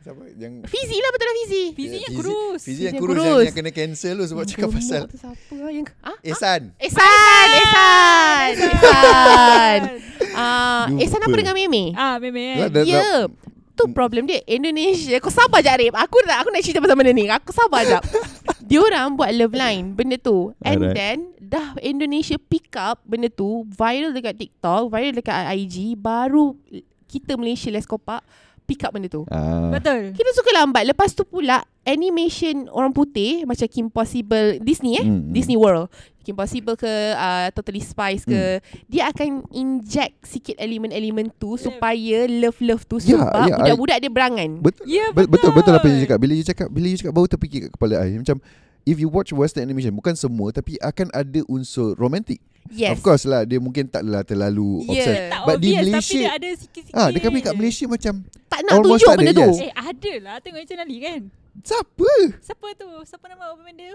[0.00, 1.62] Siapa yang Fizi lah betul lah Fizi.
[1.72, 2.60] Fizi yang kurus.
[2.60, 3.24] Fizi yang yang kurus kurus.
[3.24, 6.16] yang, yang kena cancel tu sebab cakap pasal tu siapa lah yang ah?
[6.20, 6.60] Ehsan.
[6.76, 9.80] Ehsan, Ehsan, Ehsan.
[10.34, 10.98] Ah, Lupa.
[10.98, 11.94] Ehsan apa dengan Meme?
[11.94, 13.30] Ah, memang Lah, Ya.
[13.74, 17.10] Tu problem dia Indonesia Kau sabar jap Rip Aku nak aku nak cerita pasal benda
[17.10, 18.02] ni Aku sabar jap
[18.70, 20.94] Diorang buat love line Benda tu And Alright.
[20.94, 26.56] then Dah Indonesia pick up Benda tu Viral dekat TikTok Viral dekat IG Baru
[27.04, 28.24] Kita Malaysia Let's Kopak
[28.64, 29.68] Pick up benda tu Ah.
[29.70, 30.10] Betul.
[30.10, 35.20] Kita suka lambat Lepas tu pula Animation orang putih Macam Kim Possible Disney eh Mm,
[35.20, 35.30] mm.
[35.30, 41.54] Disney World Kim Possible ke uh, Totally Spice ke Dia akan inject Sikit elemen-elemen tu
[41.54, 44.84] Supaya love-love tu Ya, Sebab ya, I- budak-budak dia berangan Betul.
[44.86, 45.60] Ya, Be- betul betul.
[45.60, 46.18] betul apa yang you cakap.
[46.18, 48.40] Bila you cakap bila you cakap baru terfikir kat kepala I macam
[48.84, 52.40] if you watch western animation bukan semua tapi akan ada unsur romantik.
[52.72, 54.92] Yes Of course lah dia mungkin taklah terlalu Yeah.
[54.96, 55.24] obsessed.
[55.28, 56.96] Tak But di obvious Malaysia tapi dia ada sikit-sikit.
[56.96, 58.14] Ah, dekat kat Malaysia macam
[58.48, 59.60] Tak nak Almost tunjuk tak ada, benda tu yes.
[59.60, 60.34] Eh, ada lah.
[60.40, 61.20] Tengok Encik Ali kan.
[61.60, 62.88] siapa Siapa tu?
[63.04, 63.94] Siapa nama Open dia?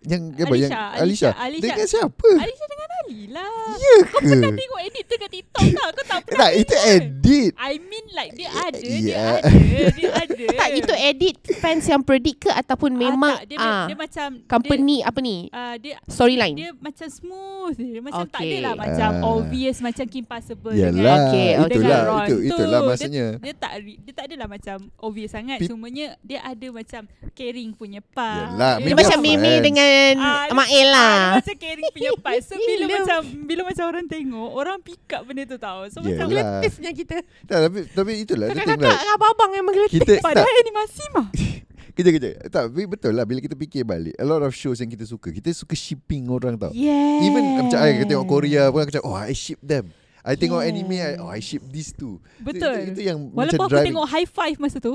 [0.00, 1.62] Yang apa yang Alisha, Alisha, Alisha.
[1.64, 2.28] dengan siapa?
[2.36, 3.50] Alisha dengan Ali lah.
[3.74, 4.56] Ya Kau pernah ke?
[4.56, 5.88] tengok edit tu kat TikTok tak?
[5.88, 6.92] Kau tak pernah Tak, itu tengok.
[6.92, 7.50] edit.
[7.56, 9.00] I mean like dia ada, Yeah.
[9.00, 9.50] dia ada,
[9.90, 10.44] dia ada.
[10.54, 14.28] Tak itu edit Fans yang predict ke Ataupun memang ah, tak, dia, ah, dia macam
[14.44, 18.50] Company apa ni dia, ah, dia Storyline dia macam smooth Dia macam tak Okay.
[18.54, 19.28] adalah macam Ah.
[19.28, 20.94] obvious Macam Kim Possible Yalah,
[21.26, 21.48] Okay, okay.
[21.48, 22.88] itulah Dengan itu Ron itulah tu.
[22.88, 23.26] maksudnya.
[23.30, 27.70] Dia, dia tak dia tak adalah macam obvious sangat Pip- Cumanya dia ada macam caring
[27.72, 29.18] punya part Yalah, Dia macam.
[29.18, 33.18] Mimi dengan Ah, dia- Mael Ah, lah dia macam caring punya part So bila macam
[33.44, 36.60] Bila macam orang tengok Orang pick up benda tu tau So macam Yalah.
[36.60, 39.14] Tesnya kita Tak, tapi tapi itulah the thing Kakak-kakak lah.
[39.14, 41.26] Abang-abang yang menggeletik Kita tak Padahal animasi mah
[41.98, 42.32] kejap kejap.
[42.46, 44.14] Tak, tapi betul lah bila kita fikir balik.
[44.14, 46.70] A lot of shows yang kita suka, kita suka shipping orang tau.
[46.70, 49.90] Yeah Even macam I tengok Korea pun aku cakap, oh I ship them.
[50.22, 50.70] I tengok Yeah.
[50.70, 52.22] anime, I, oh I ship these two.
[52.38, 52.86] Betul.
[52.86, 53.86] Itu, itu yang Walaupun macam aku driving.
[53.90, 54.94] tengok high five masa tu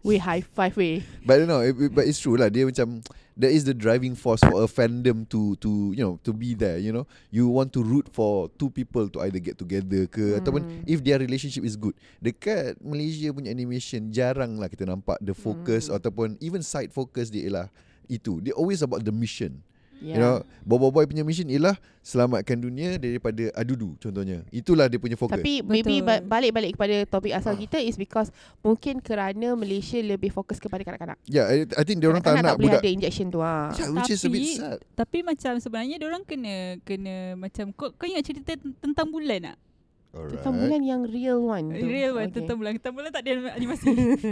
[0.00, 2.48] Weh high five weh But you know, it, but it's true lah.
[2.48, 3.04] Dia macam
[3.36, 6.80] there is the driving force for a fandom to to you know to be there.
[6.80, 10.38] You know, you want to root for two people to either get together ke Hmm.
[10.40, 11.92] ataupun if their relationship is good.
[12.16, 16.00] Dekat Malaysia punya animation jarang lah kita nampak the focus Hmm.
[16.00, 17.66] ataupun even side focus dia ialah
[18.08, 18.40] itu.
[18.40, 19.60] Dia always about the mission.
[20.00, 20.16] Yeah.
[20.16, 24.40] You know, Boy Boy punya mission ialah selamatkan dunia daripada adudu contohnya.
[24.48, 25.36] Itulah dia punya fokus.
[25.36, 26.08] Tapi maybe Betul.
[26.08, 31.20] ba- balik-balik kepada topik asal kita is because mungkin kerana Malaysia lebih fokus kepada kanak-kanak.
[31.28, 33.68] yeah, I, I think dia orang tak nak tak boleh budak ada injection tu ah.
[33.76, 34.78] yeah, which is a bit Tapi- sad.
[34.96, 39.56] Tapi macam sebenarnya orang kena kena macam kau kau ingat cerita ten- tentang bulan tak?
[40.10, 40.34] Alright.
[40.34, 41.86] Tentang bulan yang real one tu.
[41.86, 42.36] Real one Okay.
[42.36, 42.72] tentang bulan.
[42.74, 43.90] Tentang bulan tak ada animasi.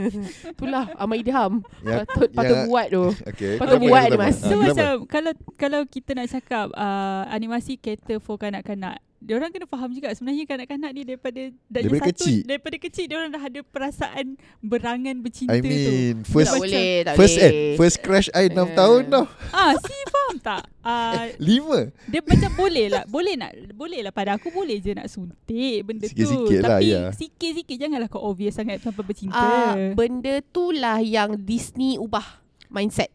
[0.52, 1.52] Itulah Ahmad Idham.
[1.80, 2.64] Ya, Patut patut ya.
[2.64, 3.04] buat tu.
[3.30, 3.52] Okay.
[3.56, 4.36] Patut kenapa, buat Mas.
[4.36, 4.66] Ah, So kenapa?
[4.66, 9.90] macam kalau kalau kita nak cakap uh, animasi cater for kanak-kanak, dia orang kena faham
[9.90, 12.38] juga sebenarnya kanak-kanak ni daripada Daripada satu kecil.
[12.44, 14.26] daripada kecil dia orang dah ada perasaan
[14.60, 15.66] berangan bercinta I tu.
[15.66, 17.50] mean first tak boleh, tak first boleh.
[17.50, 18.66] eh first crush I 6 Eh.
[18.74, 19.26] tahun dah.
[19.50, 19.94] Ah, si
[20.28, 20.62] faham tak?
[20.84, 21.92] Ah, Lima.
[22.08, 26.04] dia macam boleh lah Boleh nak Boleh lah pada aku Boleh je nak suntik Benda
[26.04, 27.02] tu Sikit-sikit lah, Tapi ya.
[27.12, 32.24] sikit-sikit Janganlah kau obvious sangat Sampai bercinta Ah, benda tu lah yang Disney ubah
[32.68, 33.08] mindset.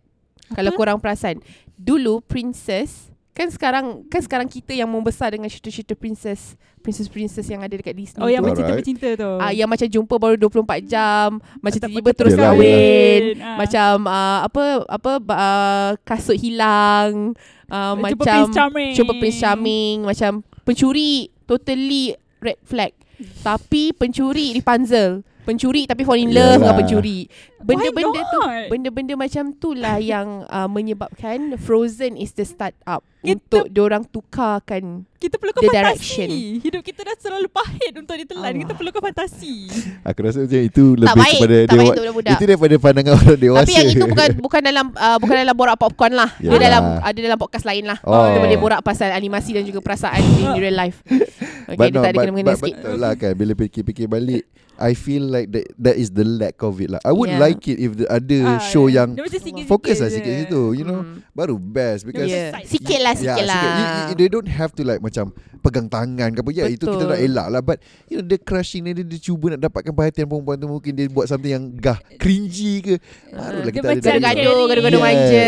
[0.49, 0.77] Kalau Apa?
[0.77, 1.37] korang perasan.
[1.73, 6.53] Dulu princess kan sekarang kan sekarang kita yang membesar dengan cerita-cerita princess
[6.85, 8.53] princess-princess yang ada dekat Disney Oh yang tu.
[8.53, 8.59] Alright.
[8.61, 11.29] bercinta-bercinta tu Ah yang macam jumpa baru 24 jam,
[11.63, 13.23] macam tiba-tiba terus Yelah, kahwin.
[13.39, 13.57] Ah.
[13.57, 17.33] Macam uh, apa apa uh, kasut hilang,
[17.71, 20.31] uh, Jumpa macam Prince Charming jumpa Prince Charming, macam
[20.67, 22.93] pencuri totally red flag.
[23.41, 25.23] Tapi pencuri Rapunzel.
[25.43, 26.71] Pencuri tapi fall in love Yalah.
[26.71, 27.19] dengan pencuri.
[27.63, 33.33] Benda-benda tu, benda-benda macam tu lah yang uh, menyebabkan Frozen is the start up Kita-
[33.33, 35.07] untuk diorang tukarkan.
[35.15, 36.27] Kita perlukan The fantasi direction.
[36.59, 38.59] Hidup kita dah terlalu pahit Untuk ditelan Allah.
[38.59, 39.71] Kita perlukan fantasi
[40.11, 41.83] Aku rasa macam itu lebih tak baik, kepada tak baik dewa.
[41.87, 42.33] untuk budak-budak.
[42.35, 43.61] Itu daripada pandangan orang dewasa.
[43.63, 46.29] Tapi yang itu bukan bukan dalam uh, bukan dalam borak popcorn lah.
[46.35, 46.59] Dia Yalah.
[46.59, 47.97] dalam ada dalam podcast lain lah.
[48.03, 48.19] Oh.
[48.19, 50.99] Kita boleh borak pasal animasi dan juga perasaan in real life.
[51.07, 52.75] Okay, but dia no, tak ada but, kena-mengena but sikit.
[52.75, 54.43] betul lah kan Bila fikir-fikir balik
[54.75, 57.39] I feel like that that is the lack of it lah I would Yeah.
[57.39, 59.03] like it if the ada Ah, show yeah.
[59.03, 61.19] yang Dia Fokus lah sikit situ You know Hmm.
[61.31, 62.53] Baru best Because Yeah.
[62.53, 62.65] Yeah.
[62.65, 63.57] Sikit lah, sikit Yeah, lah.
[63.57, 63.73] sikit.
[63.73, 66.51] You- you- They don't have to like macam pegang tangan ke apa.
[66.51, 67.61] Ya, itu kita nak elak lah.
[67.61, 70.91] But you know, the crushing ni dia, dia cuba nak dapatkan perhatian perempuan tu mungkin
[70.91, 72.95] dia buat something yang gah, cringy ke.
[73.31, 75.47] Barulah Dia kita ada macam gaduh, Gaduh, gaduh-gaduh Yeah, manja.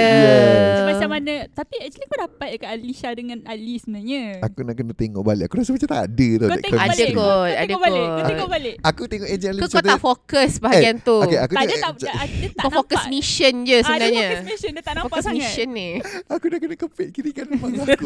[0.71, 4.93] Dia macam mana Tapi actually kau dapat Dekat Alisha dengan Ali sebenarnya Aku nak kena
[4.93, 5.43] tengok balik.
[5.45, 6.47] Aku rasa macam tak ada tau.
[6.47, 9.59] Kau tengok Ada balik Kau ada tengok balik Kau tengok balik Aku tengok Agent Ali
[9.61, 12.71] kau tak fokus bahagian tu Okay aku Tak, dia tengok tak, dia, dia tak Kau
[12.77, 14.27] fokus mission je Ah, dia sebenarnya.
[14.29, 15.39] fokus mission, dia tak nampak Fokus sangat.
[15.39, 15.89] mission ni
[16.27, 17.65] Aku dah kena kepit kiri kan aku.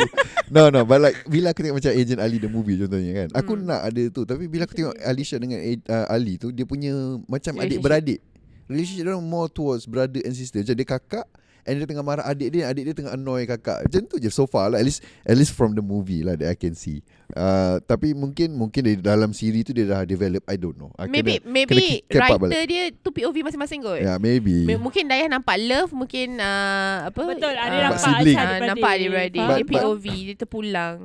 [0.56, 3.52] No no But like Bila aku tengok macam Agent Ali the movie contohnya kan Aku
[3.52, 3.66] Hmm.
[3.66, 4.22] nak ada tu.
[4.24, 6.94] Tapi bila aku tengok Alicia dengan uh, Ali tu Dia punya
[7.24, 8.20] Macam adik-beradik.
[8.66, 10.60] Relationship dia orang more towards Brother and sister.
[10.60, 11.26] Macam dia kakak
[11.62, 13.84] And dia tengah marah adik dia Adik dia tengah annoy kakak.
[13.84, 16.50] Macam tu je so far lah At least At least from the movie lah That
[16.50, 17.02] I can see
[17.36, 21.06] uh, Tapi mungkin Mungkin dari dalam siri tu Dia dah develop I don't know I
[21.10, 25.06] Maybe kena, maybe kena writer dia tu POV masing-masing kot Ya yeah, maybe M- Mungkin
[25.10, 28.38] Dayah nampak love Mungkin uh, apa Betul, ada ah, nampak sibling.
[28.38, 28.70] ah, adik-beradik.
[28.70, 28.92] Nampak?
[28.96, 30.98] Dia But- but- POV Dia terpulang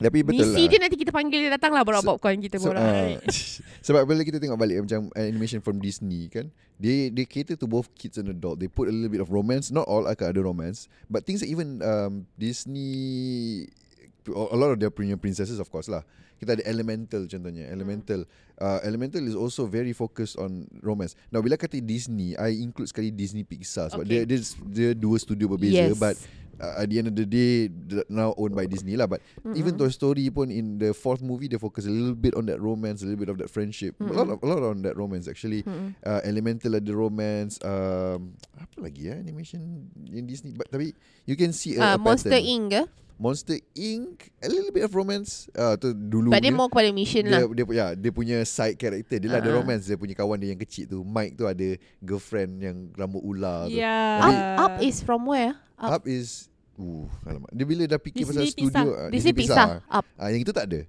[0.00, 2.56] Tapi betul Misi lah dia nanti kita panggil dia datang lah Borak So- popcorn kita
[2.56, 3.20] So, borak uh,
[3.86, 7.88] sebab bila kita tengok balik macam animation from Disney kan, they they cater to both
[7.96, 8.60] kids and adult.
[8.60, 11.48] They put a little bit of romance, not all akan ada romance, but things that
[11.48, 13.68] even um, Disney
[14.28, 16.04] a lot of their punya princesses of course lah.
[16.40, 17.68] Kita ada Elemental contohnya.
[17.68, 18.24] Elemental.
[18.56, 21.12] Uh, Elemental is also very focused on romance.
[21.28, 24.24] Now bila kata Disney, I include sekali Disney Pixar sebab Okay.
[24.24, 26.00] dia, dia dia dua studio berbeza Yes.
[26.00, 26.16] but
[26.60, 27.68] uh, at the end of the day
[28.08, 29.56] now owned by Disney lah but mm-hmm.
[29.56, 32.60] even Toy Story pun in the fourth movie they focus a little bit on that
[32.60, 34.12] romance a little bit of that friendship mm-hmm.
[34.12, 35.96] a lot of a lot on that romance actually mm-hmm.
[36.04, 40.92] uh, Elemental ada romance um, apa lagi ya animation in Disney but tapi
[41.24, 42.32] you can see a, Ah, a Monster.
[42.36, 42.82] Inc ke
[43.20, 46.88] Monster Inc a little bit of romance uh, tu dulu But dia dia- more kepada
[46.88, 49.60] mission dia, lah dia, ya, dia punya side character Dia lah ada Ah.
[49.60, 51.68] romance Dia punya kawan dia yang kecil tu Mike tu ada
[52.00, 54.00] girlfriend Yang rambut ular tu Ya.
[54.18, 57.52] Up, up is from where Up is Uh, alamak.
[57.52, 58.96] Dia bila dah fikir pasal Disney studio pisah.
[58.96, 60.80] ah, Disney Pixar Up Ah, yang itu tak ada.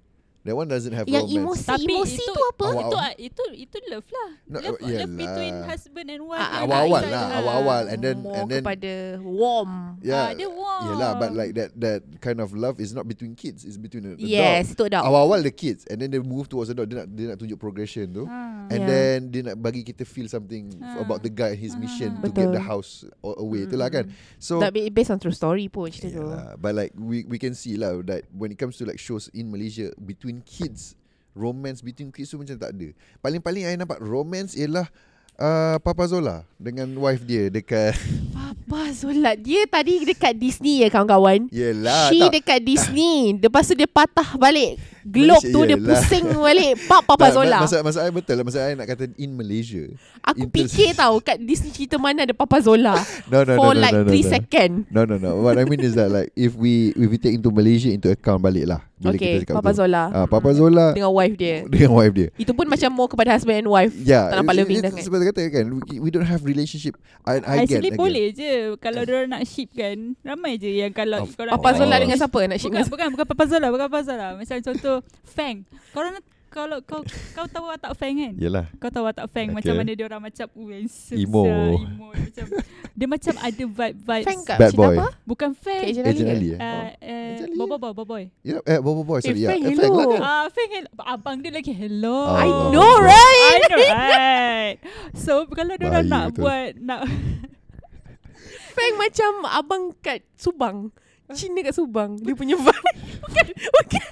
[0.42, 1.62] That one doesn't have Yang romance.
[1.62, 4.30] emosi Tapi Emosi itu- tu apa Awal- Itu itu itu love lah.
[4.50, 6.42] No, love, love between husband and wife.
[6.42, 7.36] Ah, yang awal-awal lah, ada.
[7.38, 7.82] awal-awal.
[7.86, 9.70] And then- More and then- kepada warm
[10.02, 10.18] Yeah.
[10.18, 10.82] Ah, dia warm.
[10.90, 14.18] Yelah, but like that that kind of love is not between kids, it's between the
[14.18, 16.90] Yes Itu dah Awal-awal the kids and then they move towards adult.
[16.90, 18.26] Dia nak dia nak tunjuk progression tu.
[18.26, 18.66] Ah.
[18.66, 18.90] And Yeah.
[18.90, 21.06] then dia nak bagi kita feel something Ah.
[21.06, 22.50] about the guy his mission to Betul.
[22.50, 24.10] get the house a- away tu lah kan.
[24.42, 27.38] So That ba- based on true story pun cerita tu Yeah, but like we we
[27.38, 30.96] can see lah that when it comes to like shows in Malaysia between kids,
[31.36, 32.88] romance between kids tu macam tak ada.
[33.20, 34.88] Paling-paling I nampak romance ialah
[35.36, 37.92] uh, Papa Zola dengan wife dia dekat
[38.36, 39.36] Papa Zola.
[39.36, 41.48] Dia tadi dekat Disney ya kawan-kawan?
[41.52, 43.36] Yelah She tak, dekat Disney.
[43.36, 46.72] Lepas tu dia patah balik Globe Malaysia, tu dia pusing balik.
[46.86, 47.58] Pap Papa tak, Zola.
[47.60, 48.44] Masa masa I betul lah.
[48.46, 49.82] Masa I nak kata in Malaysia.
[50.22, 52.94] Aku Inter- fikir tau Kat Disney cerita mana ada Papa Zola.
[53.32, 54.28] No no For no no like no, no, 3 no.
[54.28, 54.72] second.
[54.88, 55.30] No no no.
[55.40, 58.40] What I mean is that like If we if we take into Malaysia into account
[58.40, 58.80] balik lah.
[59.02, 59.78] Bila Okay kita cakap Papa tu.
[59.82, 60.02] Zola.
[60.14, 60.86] Ah, Papa Zola.
[60.94, 61.56] Dengan wife dia.
[61.72, 62.28] Dengan wife dia.
[62.38, 63.90] Itu pun macam more kepada husband and wife.
[63.98, 65.02] Ya Tak nampak loving it's- sangat.
[65.02, 66.94] Sebab kata kan we, we don't have relationship.
[67.26, 67.98] I, I get, Actually I get.
[67.98, 68.52] boleh je.
[68.78, 71.74] Kalau dia nak ship kan Ramai je yang kalau Papa.
[71.74, 74.26] Zola dengan siapa nak ship Bukan, dengan bukan, bukan Papa Zola, bukan Papa Zola.
[74.36, 74.91] Macam contoh
[75.24, 75.64] Fang.
[75.90, 77.00] Korang nak- kalau kau
[77.32, 78.36] kau tahu watak Fang kan?
[78.36, 79.56] Yelah Kau tahu watak Fang Okay.
[79.56, 81.42] macam mana dia orang macam uh, handsome Emo.
[81.42, 82.44] sia, emo macam
[82.92, 84.94] dia macam ada vibe-vibe Fang kat Bad cerita boy.
[84.94, 85.80] apa bukan Fang.
[85.80, 86.52] Kat Agent Agent Ali Ali ke?
[86.52, 86.60] eh?
[86.60, 86.84] Uh, Oh.
[87.08, 87.78] uh, Bobo ya?
[87.78, 88.24] Boy, Bobo Boy.
[88.42, 89.32] Ya, eh, Bobo Boy, sorry.
[89.32, 89.48] Eh, ya.
[89.48, 89.88] Fang, Eh, hello.
[89.88, 90.20] lah kan?
[90.20, 90.70] Ah, Fang
[91.08, 92.18] abang dia lagi hello.
[92.22, 92.36] Oh.
[92.36, 94.76] I know right I know right.
[95.24, 96.44] So kalau dia orang nak betul.
[96.44, 97.00] buat nak
[98.74, 100.92] Fang macam abang kat Subang
[101.30, 104.04] Cina kat Subang Dia punya vibe Bukan Bukan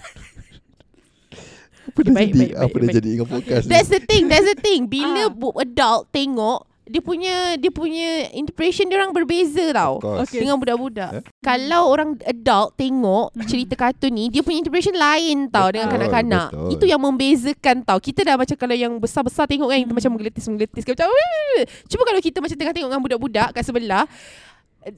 [1.91, 2.39] Apa dah Baik, jadi?
[2.41, 2.97] baik, Apa baik, dah baik.
[2.97, 3.71] jadi dengan podcast ni?
[3.71, 5.29] That's the thing That's the thing Bila Ah.
[5.29, 10.03] bu- adult tengok dia punya dia punya impression dia orang berbeza tau.
[10.27, 10.43] Okay.
[10.43, 11.11] Dengan budak-budak.
[11.13, 11.23] Eh?
[11.39, 13.47] Kalau orang adult tengok Mhm.
[13.47, 16.49] cerita kartun ni, dia punya impression lain tau dengan Betul, kanak-kanak.
[16.51, 16.71] betul.
[16.75, 18.03] Itu yang membezakan tau.
[18.03, 19.95] Kita dah macam kalau yang besar-besar tengok kan, kita Hmm.
[19.95, 20.83] macam menggeletis-menggeletis.
[20.83, 24.05] Macam, "Weh." Cuba kalau kita macam tengah tengok dengan budak-budak kat sebelah,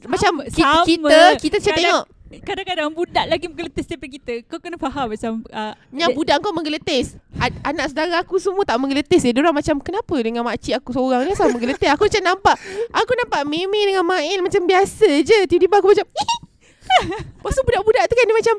[0.06, 2.04] macam Sama, kita, kita, kita macam tengok,
[2.40, 4.32] kadang-kadang budak lagi menggeletis daripada kita.
[4.48, 7.18] Kau kena faham macam uh, yang budak kau menggeletis.
[7.36, 9.34] Ad, anak saudara aku semua tak menggeletis dia.
[9.34, 11.90] Diorang macam kenapa dengan makcik aku seorang ni sama menggeletis.
[11.92, 12.56] Aku macam nampak
[12.94, 15.38] aku nampak Mimi dengan Mail macam biasa je.
[15.50, 16.06] Tiba-tiba aku macam
[16.92, 18.56] Lepas tu budak-budak tu kan dia macam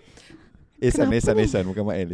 [0.76, 1.43] Kenapa Ihsan, ni?
[1.43, 1.63] Ihsan.
[1.63, 2.07] Bukan Mael,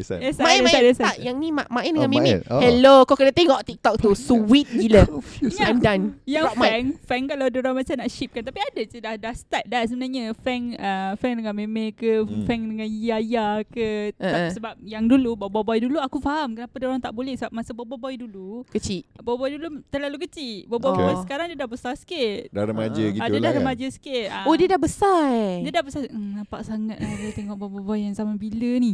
[0.62, 0.98] Mail yes, yes.
[1.00, 2.22] tak yang ni Mak Mail dengan Oh, Mimi.
[2.30, 2.42] Mail.
[2.46, 2.60] Oh.
[2.60, 4.12] Hello kau kena tengok TikTok tu.
[4.14, 5.04] Sweet gila.
[5.10, 5.58] Confused.
[5.60, 6.22] I'm done.
[6.24, 6.70] Yang Drop mic.
[6.70, 9.82] Fang Fang kalau dia orang macam nak shipkan Tapi ada je dah Dah start dah
[9.84, 12.46] sebenarnya Fang uh, Fang dengan Meme ke Hmm.
[12.46, 14.50] Fang dengan Yaya ke Uh, uh.
[14.52, 17.72] Sebab yang dulu Bobo Boy dulu Aku faham Kenapa dia orang tak boleh Sebab masa
[17.72, 19.02] Bobo Boy dulu Kecil.
[19.16, 21.06] Bobo Boy dulu terlalu kecil Bobo Okay.
[21.06, 23.10] Boy sekarang dia dah besar sikit Dah remaja Ah.
[23.10, 23.60] gitu Ah, Dia lah dah kan.
[23.62, 24.46] remaja sikit Ah.
[24.46, 25.56] Oh dia dah besar eh.
[25.64, 28.94] Dia dah besar hmm, Nampak sangat lah Dia tengok Bobo Boy yang zaman bila ni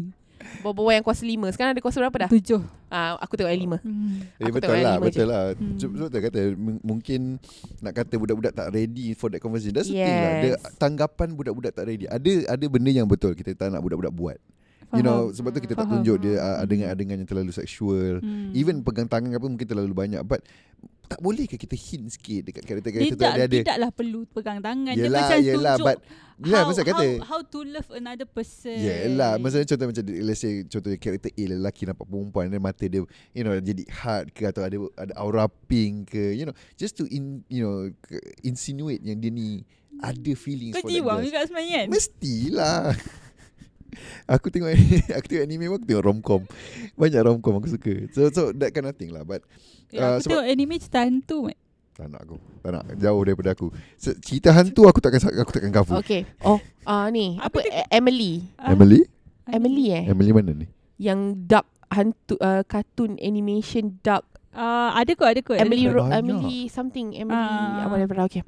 [0.62, 1.50] Bawa-bawa yang kuasa lima.
[1.50, 2.30] Sekarang ada kuasa berapa dah?
[2.30, 3.78] Tujuh Ah, aku tengok yang lima.
[3.82, 4.38] hmm.
[4.38, 5.26] Eh, Aku betul tengok yang lah, betul je.
[5.26, 5.44] lah.
[5.52, 5.76] Hmm.
[5.76, 7.20] Sebab betul kata m- mungkin
[7.82, 9.74] nak kata budak-budak tak ready for that conversation.
[9.74, 10.62] That's the thing lah.
[10.78, 12.06] Tanggapan budak-budak tak ready.
[12.06, 14.38] Ada ada benda yang betul kita tak nak budak-budak buat.
[14.94, 15.36] You know Faham.
[15.36, 15.94] sebab tu kita tak Faham.
[16.00, 18.22] tunjuk dia uh, adegan-adegan yang terlalu seksual.
[18.22, 18.54] Hmm.
[18.54, 20.46] Even pegang tangan apa mungkin terlalu banyak but
[21.06, 24.94] tak boleh ke kita hint sikit dekat karakter-karakter tu dia ada tidaklah perlu pegang tangan.
[24.98, 26.02] Yelah, dia macam yelah, tunjuk but-
[26.36, 28.76] Yelah, how, masa kata how, how to love another person.
[28.76, 33.08] Yelah Maksudnya contoh macam Let's say Contohnya karakter A Lelaki nampak perempuan Dan mata dia
[33.32, 37.08] You know Jadi hard ke Atau ada ada aura pink ke You know Just to
[37.08, 37.78] in You know
[38.44, 39.64] Insinuate yang dia ni
[40.04, 41.88] Ada feelings Kau for jiwang that girl juga sebenarnya kan?
[41.96, 42.80] Mestilah
[44.26, 44.72] Aku tengok
[45.18, 46.42] Aku tengok anime pun Aku tengok romcom
[46.94, 49.42] Banyak romcom aku suka So so that kind of thing lah But
[49.90, 51.38] Ya, uh, aku sebab- tengok anime cerita hantu.
[51.46, 51.58] Mat.
[51.94, 55.72] Tak nak aku Tak nak Jauh daripada aku Se- Cerita hantu Aku takkan Aku takkan
[55.72, 56.28] cover Okay.
[56.40, 57.38] Oh, ah ni.
[57.46, 58.44] Apa Apa, E- Emily.
[58.56, 59.06] Ah, Emily
[59.46, 60.04] Emily eh.
[60.06, 60.68] Emily mana ni
[60.98, 64.26] Yang dark hantu uh, cartoon animation dark
[64.56, 65.60] Ah, ada kot, ada kot.
[65.60, 66.00] ada Emily kot.
[66.00, 66.08] Ro-.
[66.08, 68.40] Emily something Emily uh, whatever lah, okay.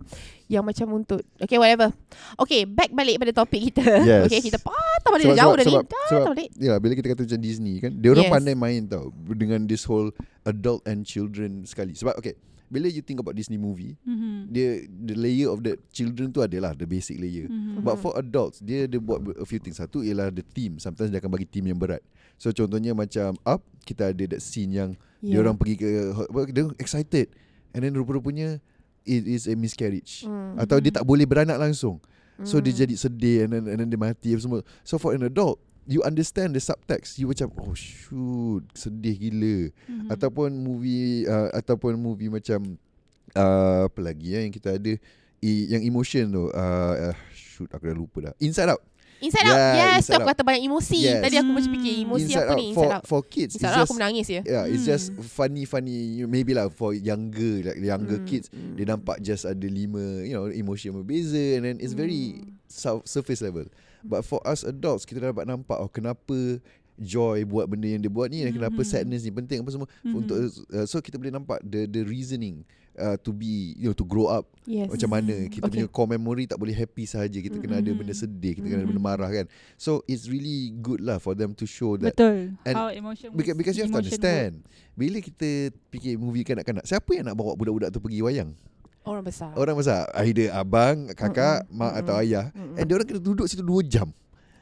[0.48, 1.92] Yang macam untuk Okay whatever
[2.40, 4.32] Okay back balik pada topik kita Yes.
[4.32, 7.28] Okay kita patah balik jauh dah ni sebab, Patah sebab balik Ya, bila kita kata
[7.28, 8.34] macam Disney kan, dia orang Yes.
[8.34, 10.08] pandai main tau dengan this whole
[10.48, 11.92] adult and children sekali.
[11.92, 14.52] Sebab okay, bila you think about Disney movie, Mhm.
[14.52, 17.48] dia the layer of the children tu adalah the basic layer.
[17.48, 17.84] Mhm.
[17.84, 19.80] But for adults, dia dia buat a few things.
[19.80, 20.80] Satu ialah the theme.
[20.80, 22.04] Sometimes dia akan bagi theme yang berat.
[22.36, 24.90] So contohnya macam Up, kita ada that scene yang
[25.22, 25.38] yeah.
[25.38, 27.28] dia orang pergi ke apa, dia excited
[27.74, 28.62] and then rupa-rupanya
[29.08, 30.28] it is a miscarriage.
[30.28, 30.60] Hmm.
[30.60, 32.04] Atau dia tak boleh beranak langsung.
[32.46, 32.82] So dia Hmm.
[32.86, 34.60] jadi sedih and then, and then dia mati apa semua.
[34.86, 35.58] So for an adult,
[35.90, 37.18] you understand the subtext.
[37.18, 39.74] You macam oh shoot, sedih gila.
[39.90, 40.08] Mhm.
[40.14, 42.78] Ataupun movie uh, ataupun movie macam
[43.34, 44.94] uh, apa lagi ya yang kita ada
[45.42, 46.54] i, yang emotion tu.
[46.54, 48.34] Uh, uh, shoot aku dah lupa dah.
[48.38, 48.84] Inside Out.
[49.18, 51.20] Inside Yeah, Out Yes Inside tu aku kata banyak emosi Yes.
[51.20, 53.52] Tadi aku macam fikir Emosi Inside apa Out ni for Inside Out for kids.
[53.58, 55.22] Inside Out just aku menangis ya Yeah, it's just Hmm.
[55.24, 58.76] funny funny you- maybe lah for younger like younger Hmm, kids hmm.
[58.76, 62.62] dia nampak just ada lima you know emotion berbeza and then it's very Hmm.
[62.66, 63.66] sur- surface level.
[64.02, 66.62] But for us adults kita dapat nampak oh kenapa
[66.98, 68.88] Joy buat benda yang dia buat ni dan kenapa Mhm.
[68.88, 70.14] sadness ni penting apa semua Mhm.
[70.14, 70.38] untuk
[70.74, 72.66] uh, so kita boleh nampak the the reasoning
[72.98, 74.92] uh, to be you know to grow up Yes.
[74.92, 75.48] macam mana?
[75.48, 75.80] Kita Okay.
[75.80, 78.90] punya core memory tak boleh happy saja kita kena ada benda sedih kita kena ada
[78.92, 79.46] benda marah kan?
[79.80, 82.18] So it's really good lah for them to show that.
[82.18, 82.60] Betul.
[82.68, 87.08] and How emotion Because, because you have to understand Bila kita fikir movie kanak-kanak Siapa
[87.16, 88.52] yang nak bawa budak-budak tu pergi wayang?
[89.08, 89.56] Orang besar.
[89.56, 90.04] Orang besar.
[90.20, 92.02] Either abang, kakak, Mm-mm, mak mm-mm.
[92.04, 92.52] atau ayah.
[92.52, 92.76] Mm-mm.
[92.76, 94.12] And dia orang kena duduk situ 2 jam.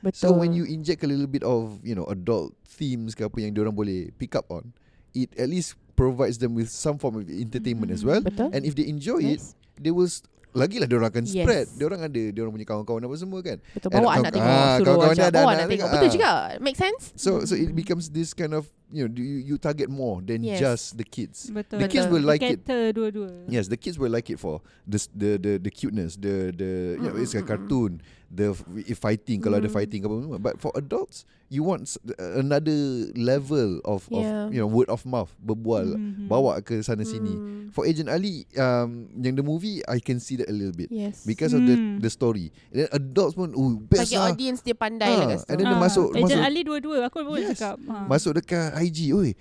[0.06, 0.22] Betul.
[0.22, 3.58] So when you inject a little bit of You know adult themes ke apa Yang
[3.58, 4.70] dia orang boleh pick up on
[5.18, 8.20] It at least provides them with some form of entertainment as well.
[8.20, 8.52] Betul.
[8.52, 9.56] And if they enjoy it Yes.
[9.76, 11.44] They will st- Lagilah dia orang akan Yes.
[11.44, 13.60] spread Dia orang ada Dia orang punya kawan-kawan apa semua kan.
[13.72, 13.90] Betul.
[13.92, 15.76] Bawa nak anak kau- tengok ah, Suruh kawan-kawan ajak ada Bawa anak anak tengok.
[15.76, 16.14] tengok, Betul ah.
[16.16, 16.32] juga.
[16.60, 17.02] Make sense?
[17.16, 20.62] So so it becomes this kind of You know you, you target more Than Yes.
[20.62, 21.82] just the kids Betul.
[21.82, 23.50] The kids will like it dua-dua.
[23.50, 26.72] Yes, the kids will like it for the s- the the, the cuteness, the the
[26.96, 27.92] you know, it's a Mm, mm, mm, cartoon,
[28.30, 28.54] the
[28.86, 29.74] if fighting kalau ada Mm.
[29.74, 30.38] fighting apa semua.
[30.38, 31.98] But for adults, you want s-
[32.38, 32.78] another
[33.18, 34.46] level of Yeah.
[34.48, 36.30] of you know word of mouth berbual, Mhm.
[36.30, 37.34] bawa ke sana sini.
[37.34, 37.54] Hmm.
[37.74, 41.26] For Agent Ali, um, yang the movie I can see that a little bit Yes
[41.26, 41.98] because of the Hmm.
[42.00, 42.54] the story.
[42.70, 44.32] And then adults pun, oh best Bagi lah.
[44.32, 46.98] audience dia pandai Ah, lah and then dia Ah, masuk- Agent masuk- Ali dua-dua.
[47.10, 47.58] Aku boleh Yes.
[47.60, 47.82] cakap.
[47.90, 48.06] Ah.
[48.06, 49.32] Masuk dekat IG, oi.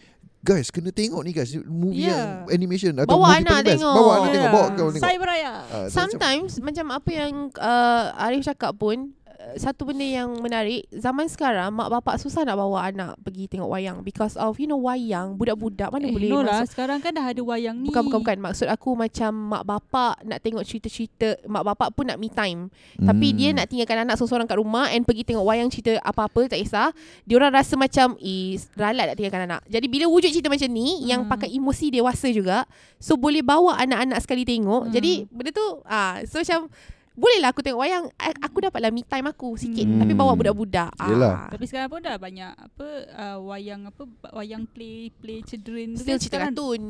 [0.41, 2.45] Guys, kena tengok ni guys Movie Yeah.
[2.45, 3.95] yang animation Atau Bawa movie anak paling best tengok.
[3.97, 4.35] Bawa anak Yeah.
[4.37, 5.51] tengok Bawa kau tengok Saya beraya.
[5.51, 9.24] Ah, so macam- Sometimes macam apa yang uh, Arif cakap pun uh,
[9.55, 13.97] satu benda yang menarik zaman sekarang mak bapak susah nak bawa anak pergi tengok wayang
[14.01, 16.65] because of you know wayang budak-budak mana Eh, boleh no lah.
[16.65, 17.87] Sekarang kan dah ada wayang ni.
[17.87, 22.17] Bukan bukan bukan maksud aku macam mak bapak nak tengok cerita-cerita mak bapak pun nak
[22.17, 23.37] me time tapi Hmm.
[23.37, 26.91] dia nak tinggalkan anak seorang-seorang kat rumah and pergi tengok wayang cerita apa-apa tak kisah
[27.23, 31.05] dia orang rasa macam is ralat nak tinggalkan anak jadi bila wujud cerita macam ni
[31.05, 31.31] yang Hmm.
[31.31, 32.65] pakai emosi dewasa juga
[32.97, 34.93] so boleh bawa anak-anak sekali tengok Hmm.
[34.93, 36.67] jadi benda tu ah so macam
[37.15, 38.05] Bolehlah aku tengok wayang
[38.43, 40.03] Aku dapatlah me time aku sikit Hmm.
[40.03, 41.47] Tapi bawa budak-budak Yelah.
[41.47, 41.51] ah.
[41.51, 44.03] Tapi sekarang pun dah banyak apa uh, wayang apa
[44.33, 46.83] wayang play play children tu Still kan cerita kartun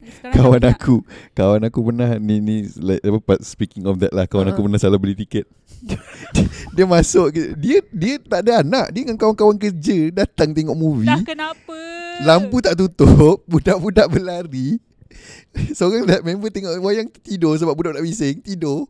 [0.00, 0.72] sekarang Kawan banyak.
[0.74, 0.96] aku
[1.32, 4.66] Kawan aku pernah Ni ni like, apa, Speaking of that lah Kawan aku Uh-uh.
[4.68, 5.44] pernah salah beli tiket
[6.72, 11.20] Dia masuk Dia dia tak ada anak Dia dengan kawan-kawan kerja Datang tengok movie Dah
[11.20, 11.76] kenapa?
[12.20, 14.76] Lampu tak tutup Budak-budak berlari
[15.76, 18.88] Seorang member tengok wayang tidur Sebab budak nak bising Tidur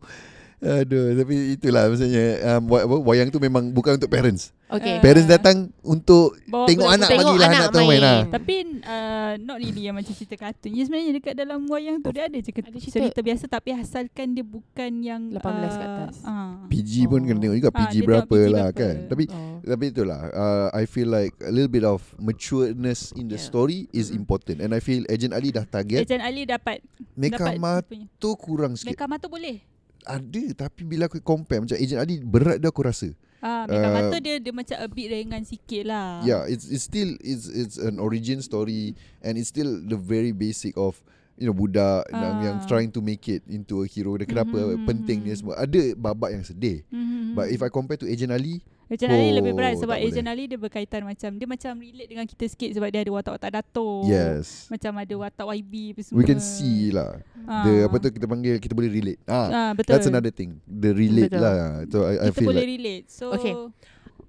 [0.60, 5.02] Aduh Tapi itulah Maksudnya um, wa- wa- Wayang tu memang Bukan untuk parents Okay Ah.
[5.02, 8.00] Parents datang Untuk Bawa Tengok anak Tengok bagilah anak anak tu main main.
[8.00, 10.70] lah Tapi uh, not really yang macam cerita kartun.
[10.70, 12.96] Ya sebenarnya dekat dalam wayang tu dia ada cerita, Ada cerita.
[12.98, 16.14] cerita biasa tapi asalkan dia bukan yang 18 ke atas.
[16.22, 18.78] Uh, PG pun kena tengok juga Ah, PG tengok berapa PG lah berapa.
[18.78, 19.58] kan Tapi oh.
[19.60, 23.42] Tapi itulah uh, I feel like A little bit of Matureness In the Yeah.
[23.42, 24.20] story Is Mm-mm.
[24.20, 26.80] important And I feel Agent Ali dah target Ejen Ali dapat
[27.14, 29.60] Mekama dapat tu kurang sikit Mekama tu boleh.
[30.06, 33.92] Ada Tapi bila aku compare Macam Agent Ali Berat dia aku rasa Ah, Mega Uh,
[33.96, 36.20] Mata dia dia macam a bit ringan sikit lah.
[36.20, 38.92] Yeah, it's it's still it's it's an origin story
[39.24, 41.00] and it's still the very basic of
[41.40, 42.44] you know budak yang, Ah.
[42.44, 44.12] yang trying to make it into a hero.
[44.20, 45.40] Dan kenapa Mhm, penting dia mhm.
[45.40, 45.54] semua.
[45.56, 46.84] Ada babak yang sedih.
[46.92, 47.32] Mm-hmm.
[47.32, 50.10] But if I compare to Agent Ali, Agent Ali Oh, lebih berat sebab tak boleh.
[50.10, 53.50] Agent Ali dia berkaitan macam dia macam relate dengan kita sikit sebab dia ada watak-watak
[53.52, 54.02] dato.
[54.04, 56.18] yes, Macam ada watak YB apa semua.
[56.18, 57.22] we can see lah.
[57.46, 57.62] Ah.
[57.62, 59.22] The apa tu kita panggil kita boleh relate.
[59.24, 59.94] Ah, Ah, betul.
[59.94, 60.58] that's another thing.
[60.64, 61.38] The relate Betul.
[61.40, 61.58] lah.
[61.86, 63.04] So I, I kita feel boleh like relate.
[63.06, 63.54] So Okay.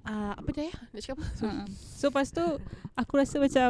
[0.01, 0.69] Uh, apa dia?
[0.87, 1.25] Nak cakap apa?
[1.41, 2.45] Uh, so lepas tu
[2.95, 3.69] aku rasa macam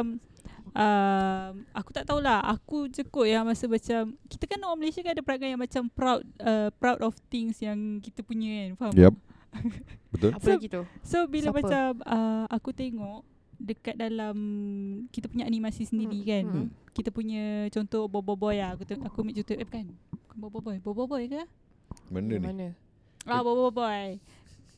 [0.72, 5.12] um, aku tak tahulah aku je kot yang masa macam kita kan orang Malaysia kan
[5.12, 9.14] ada perangai yang macam proud uh, proud of things yang kita punya kan faham Yep.
[10.08, 10.30] Betul?
[10.32, 10.82] Apa So- lagi tu?
[11.02, 11.58] so bila Siapa?
[11.58, 13.20] macam uh, aku tengok
[13.56, 14.36] dekat dalam
[15.08, 16.66] kita punya animasi sendiri Hmm, kan hmm.
[16.92, 20.58] kita punya contoh Bobo Boy lah aku tengok, aku ambil contoh eh bukan bukan Bobo
[20.60, 21.46] Boy Bobo Boy ke
[22.08, 22.42] Mana ni?
[22.42, 22.68] Mana?
[23.22, 24.18] ah Bobo Boy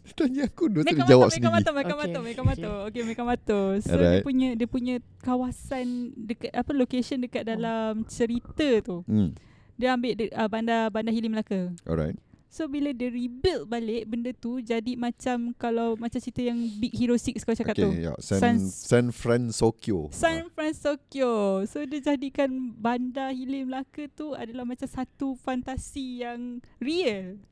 [0.05, 1.49] Tanya aku dua Meka tadi jawab sendiri.
[1.49, 2.45] Mato, Meka Okay, Mato, Meka okay.
[2.45, 2.73] Mato.
[2.93, 3.61] Okay, Meka Mato.
[3.81, 4.21] So dia Alright.
[4.21, 9.01] punya dia punya kawasan dekat apa location dekat dalam cerita tu.
[9.09, 9.33] Hmm.
[9.75, 11.73] Dia ambil de, uh, bandar bandar Hilir Melaka.
[11.83, 12.21] Alright.
[12.55, 17.19] So bila dia rebuild balik benda tu jadi macam kalau macam cerita yang Big Hero
[17.19, 17.91] 6 kau cakap tu.
[17.91, 18.15] Okay, yeah.
[18.23, 20.07] San, Sans- San Francisco.
[20.15, 21.67] San Francisco.
[21.67, 27.43] So dia jadikan bandar Hilir Melaka tu adalah macam satu fantasi yang real.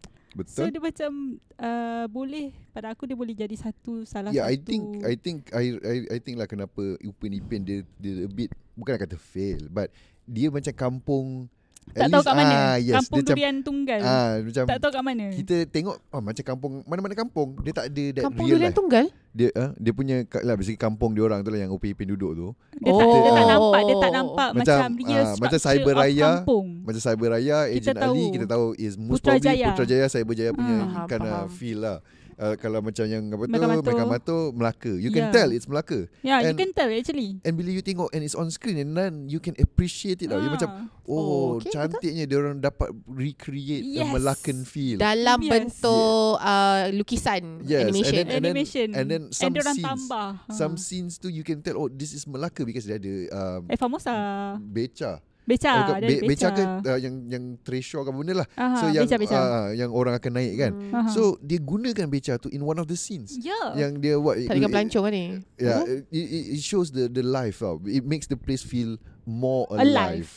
[0.47, 0.71] So Betul?
[0.71, 1.13] dia macam
[1.59, 4.55] uh, boleh pada aku dia boleh jadi satu salah Yeah, satu.
[4.55, 8.31] I think I think I I I think lah kenapa Upin Ipin dia dia a
[8.31, 9.91] bit bukan kata fail but
[10.25, 11.51] dia macam kampung
[11.85, 12.55] tak at tahu least- kat mana.
[12.55, 14.01] Ah, yes, kampung dia macam, durian tunggal.
[14.01, 15.27] Ah, macam tak tahu kat mana.
[15.29, 18.79] kita tengok oh, macam kampung mana-mana kampung dia tak ada that Kampung real Durian life.
[18.79, 19.05] Tunggal?
[19.33, 22.33] Dia ah, dia punya lah basically kampung dia orang tu lah yang Upin Ipin duduk
[22.33, 22.49] tu.
[22.75, 23.49] dia, tak, dia tak Oh.
[23.51, 26.67] nampak, dia tak nampak Macam, macam, real ah, macam Cyber Raya, kampung.
[26.83, 28.13] Macam Cyber Raya, Agent tahu.
[28.13, 29.43] Ali kita tahu is most Putrajaya.
[29.43, 31.09] probably Putrajaya Cyber Jaya punya of
[31.45, 31.49] faham.
[31.51, 31.99] feel lah.
[32.39, 33.53] Uh, kalau macam yang apa tu
[33.85, 34.39] Mega Mato.
[34.53, 34.93] Melaka.
[34.93, 35.35] You can Yeah.
[35.35, 36.09] tell it's Melaka.
[36.21, 37.39] Yeah, you and- can tell actually.
[37.45, 40.41] And bila you tengok and it's on screen and then you can appreciate it tau.
[40.41, 40.55] You Ah.
[40.55, 40.71] macam
[41.03, 44.11] Oh, oh, okay, cantiknya dia orang dapat recreate a Yes.
[44.15, 44.97] Melacan feel.
[44.97, 45.51] Dalam Yes.
[45.51, 48.15] bentuk uh, lukisan Yes, and animation.
[48.15, 48.89] then- and then- animation.
[48.95, 49.87] and then some diorang scenes.
[49.87, 50.29] tambah.
[50.55, 50.81] Some Ha.
[50.81, 54.15] scenes tu you can tell oh this is Melaka because dia ada um, Eh Famosa.
[54.59, 55.19] beca.
[55.53, 56.65] Beca, ada be, beca beca.
[56.81, 58.49] ke uh, yang yang treasure ke benda lah.
[58.57, 59.37] Aha, so yang beca, beca.
[59.37, 60.73] Uh, yang orang akan naik kan.
[60.73, 60.95] Hmm.
[60.97, 61.09] Aha.
[61.13, 63.37] So dia gunakan beca tu in one of the scenes.
[63.37, 63.77] yeah.
[63.77, 65.27] Yang dia buat tak dengan pelancong kan ni?
[65.61, 65.85] Yeah, Oh.
[65.85, 67.77] it, it, it shows the the life tau.
[67.85, 70.25] It makes the place feel more alive.
[70.25, 70.31] Alive.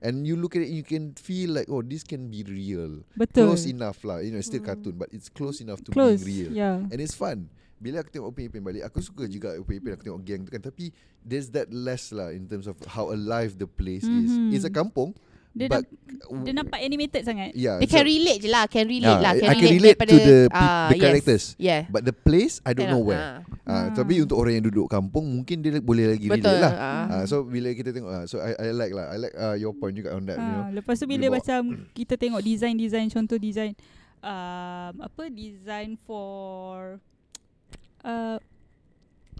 [0.00, 3.04] And you look at it, you can feel like, oh, this can be real.
[3.12, 3.52] Betul.
[3.52, 4.24] Close enough lah.
[4.24, 4.72] You know, it's still Hmm.
[4.72, 6.24] cartoon, but it's close enough to Close.
[6.24, 6.52] being real.
[6.56, 6.88] Yeah.
[6.88, 7.52] And it's fun.
[7.80, 9.96] Bila aku tengok Upin Ipin balik, aku suka juga Upin Ipin.
[9.96, 10.60] Aku tengok gang tu kan.
[10.60, 14.30] Tapi there's that less lah in terms of how alive the place is.
[14.30, 14.52] Mhm.
[14.52, 15.16] It's a kampung.
[15.50, 17.50] Dia, but, namp- dia nampak animated sangat.
[17.58, 19.98] Yeah, Dia so- can relate je lah Can relate Ah, lah I Can can relate
[19.98, 21.02] daripada, to the ah, the yes.
[21.02, 21.44] characters.
[21.58, 23.18] Yeah But the place, I don't know where.
[23.18, 23.42] ah.
[23.66, 23.86] Ah, Ah.
[23.90, 26.70] Tapi untuk orang yang duduk kampung, mungkin dia boleh lagi Betul relate lah.
[26.70, 27.04] ah.
[27.10, 29.74] Ah, so bila kita tengok, ah, so I, I like lah, I like uh, your
[29.74, 30.38] point juga on that.
[30.38, 31.34] You know, lepas tu bila bawa.
[31.34, 31.60] macam
[31.90, 33.74] kita tengok design-design contoh design
[34.20, 37.02] um, apa design for
[38.02, 38.38] uh,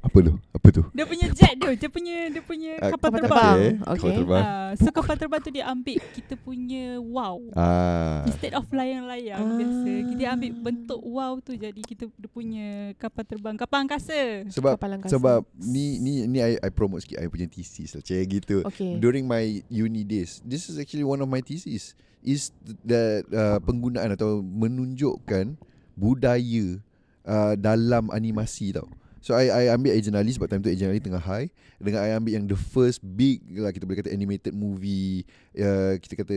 [0.00, 0.32] apa tu?
[0.50, 0.80] Apa tu?
[0.96, 3.28] dia punya jet tu, dia punya dia punya Ah, kapal kapal terbang.
[3.28, 3.60] terbang.
[3.60, 3.76] Okay.
[3.76, 4.00] Okay.
[4.00, 4.42] Kapal terbang.
[4.42, 7.36] Uh, so kapal terbang tu dia ambil kita punya wow.
[7.52, 8.24] Ah.
[8.24, 9.56] Instead of layang-layang Ah.
[9.60, 14.48] biasa, kita ambil bentuk wow tu jadi kita dia punya kapal terbang, kapal angkasa.
[14.48, 15.12] Sebab Kapal angkasa.
[15.12, 18.64] sebab ni ni ni I, I promote sikit I punya thesis lah Cik gitu.
[18.64, 21.92] Okay During my uni days, this is actually one of my thesis
[22.24, 25.60] is that uh, penggunaan atau menunjukkan
[25.92, 26.80] budaya
[27.26, 28.88] uh, dalam animasi tau.
[29.20, 32.16] So I I ambil Agent Ali sebab time tu Agent Ali tengah high dengan I
[32.16, 35.28] ambil yang the first big lah kita boleh kata animated movie
[35.60, 36.36] uh, kita kata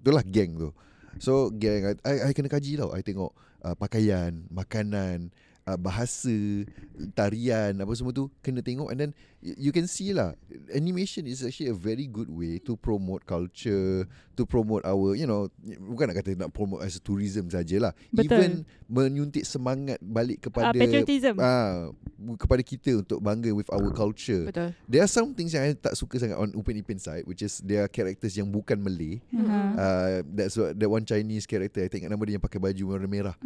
[0.00, 0.72] itulah gang tu.
[1.20, 2.88] So gang I I kena kaji tau.
[2.96, 5.28] I tengok uh, pakaian, makanan,
[5.68, 6.64] uh, bahasa,
[7.12, 9.10] tarian apa semua tu kena tengok and then
[9.54, 10.34] you can see lah
[10.70, 14.02] animation is actually a very good way to promote culture,
[14.34, 15.46] to promote our you know
[15.86, 17.94] bukan nak kata nak promote as a tourism sajalah.
[18.10, 18.26] Betul.
[18.26, 18.52] Even
[18.86, 21.34] menyuntik semangat balik Uh, kepada patriotism.
[21.38, 21.90] ah
[22.38, 24.48] kepada kita untuk bangga with our culture.
[24.48, 27.40] Betul There are some things yang I tak suka sangat on Upin Ipin side which
[27.40, 29.20] is there are characters yang bukan Malay.
[29.30, 29.60] Aha.
[29.76, 33.06] Uh, that's what that one Chinese character I think nama dia yang pakai baju warna
[33.06, 33.36] merah.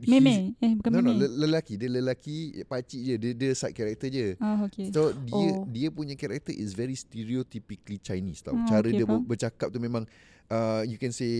[0.00, 0.56] He's- Meme.
[0.58, 1.20] Eh bukan No no meme.
[1.22, 4.34] le- lelaki dia lelaki pakcik je dia dia side character je.
[4.40, 4.88] Oh okay.
[4.90, 5.64] So dia Oh.
[5.66, 8.54] dia punya character is very stereotypically Chinese tau.
[8.54, 9.20] Ah, Cara okay, dia faham.
[9.20, 10.04] ber- bercakap tu memang
[10.46, 11.30] uh, you can say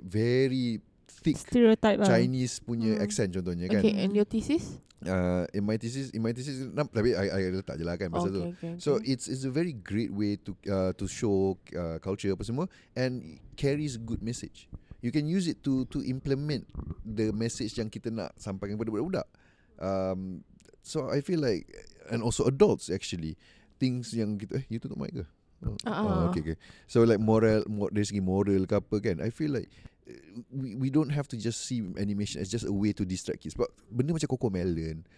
[0.00, 0.78] very
[1.20, 2.08] thick Stereotype lah.
[2.08, 3.04] Chinese punya Hmm.
[3.04, 3.80] accent contohnya kan.
[3.80, 7.76] Okay and your thesis Uh, in my thesis in my thesis tapi I, I letak
[7.76, 8.40] je lah kan pasal tu.
[8.40, 9.12] okay, okay, So okay.
[9.12, 13.20] it's it's a very great way to uh, to show uh, culture apa semua and
[13.52, 14.64] carries good message.
[15.04, 16.64] you can use it to to implement
[17.04, 19.28] the message yang kita nak sampaikan kepada budak-budak.
[19.76, 20.40] Um,
[20.80, 21.68] so I feel like
[22.10, 23.36] and also adults actually
[23.78, 25.24] things yang kita eh you tutup mic ke?
[25.64, 26.28] Oh, ah.
[26.28, 26.56] okay okay.
[26.84, 29.16] So like moral, mor, dari segi moral ke apa kan?
[29.24, 29.72] I feel like
[30.04, 33.40] uh, we we don't have to just see animation as just a way to distract
[33.40, 33.56] kids.
[33.56, 35.08] But benda macam Coco Melon,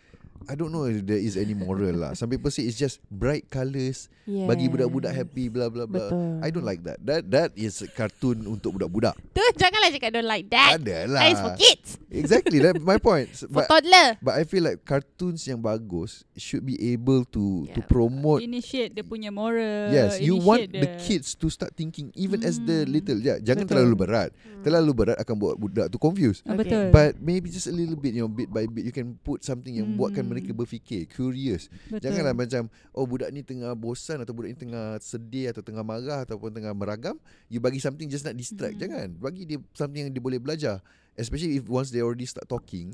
[0.44, 2.12] I don't know if there is any moral lah.
[2.12, 4.44] Some people say it's just bright colours, yes.
[4.44, 6.12] bagi budak-budak happy, blah blah blah.
[6.12, 6.44] Betul.
[6.44, 7.00] I don't like that.
[7.00, 9.16] That that is kartun untuk budak-budak.
[9.32, 10.76] Tu janganlah cakap don't like that.
[10.78, 11.20] Ada lah.
[11.22, 11.88] That is for kids.
[12.06, 13.28] Exactly, that's my point.
[13.52, 14.16] For But toddler.
[14.20, 17.88] but I feel like cartoons yang bagus should be able to to Yeah.
[17.88, 19.90] promote Initiate dia punya moral.
[19.90, 22.92] Yes, you want initiate the kids to start thinking even as the Hmm.
[22.92, 23.18] little.
[23.18, 23.72] Yeah, jangan Betul.
[23.84, 24.30] terlalu berat.
[24.32, 24.62] Hmm.
[24.62, 26.42] Terlalu berat akan buat budak tu confused.
[26.42, 26.58] Okay.
[26.58, 26.84] Betul.
[26.90, 29.70] But maybe just a little bit, you know, bit by bit you can put something
[29.70, 30.34] yang buatkan Hmm.
[30.34, 31.70] mereka berfikir, curious.
[31.86, 32.10] Betul.
[32.10, 36.26] Janganlah macam oh budak ni tengah bosan atau budak ni tengah sedih atau tengah marah
[36.26, 37.14] ataupun tengah meragam,
[37.46, 38.76] you bagi something just nak distract.
[38.76, 38.82] Hmm.
[38.82, 39.08] Jangan.
[39.22, 40.82] Bagi dia something yang dia boleh belajar.
[41.16, 42.92] Especially if once they already start talking,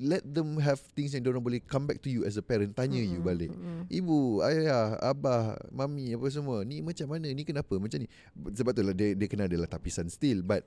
[0.00, 2.72] let them have things yang dia orang boleh come back to you as a parent,
[2.72, 3.52] tanya you Mm-mm, balik.
[3.52, 3.84] mm-mm.
[3.92, 6.64] Ibu, ayah, abah, mami apa semua.
[6.64, 7.28] Ni macam mana?
[7.28, 7.76] Ni kenapa?
[7.76, 8.08] Macam ni.
[8.32, 10.64] Sebab tu lah dia, dia kena adalah tapisan still but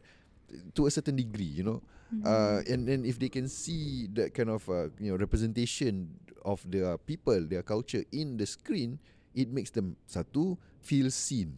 [0.74, 1.80] to a certain degree, you know.
[2.10, 2.22] Hmm.
[2.22, 6.10] Uh, and then if they can see that kind of uh, you know representation
[6.46, 9.02] of their people, their culture in the screen,
[9.34, 11.58] it makes them satu feel seen.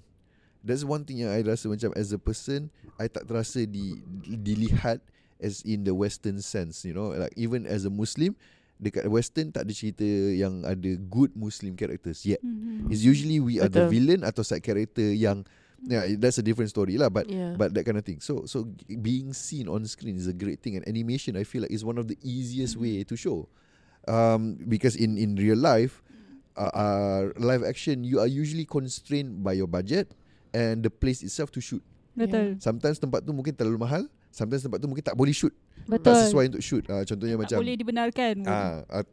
[0.64, 5.00] That's one thing yang I rasa macam as a person, I tak terasa di dilihat
[5.38, 7.14] as in the western sense, you know.
[7.14, 8.34] Like even as a Muslim,
[8.78, 12.42] dekat western tak ada cerita yang ada good Muslim characters yet.
[12.42, 12.90] Mhm.
[12.90, 13.94] It's usually we are the Betul.
[13.94, 15.46] villain atau side character yang
[15.86, 17.54] yeah, that's a different story lah but Yeah.
[17.54, 18.20] but that kind of thing.
[18.20, 21.74] So so being seen on screen is a great thing and animation I feel like
[21.74, 23.46] is one of the easiest way to show.
[24.08, 26.02] Um because in in real life
[26.58, 30.10] uh, uh live action you are usually constrained by your budget
[30.56, 31.84] and the place itself to shoot.
[32.18, 32.58] Betul.
[32.58, 35.54] Sometimes tempat tu mungkin terlalu mahal, sometimes tempat tu mungkin tak boleh shoot.
[35.88, 36.12] Betul.
[36.12, 36.84] Tak sesuai untuk shoot.
[36.86, 38.36] Uh, contohnya tak macam boleh dibenarkan.
[38.44, 39.06] ah uh,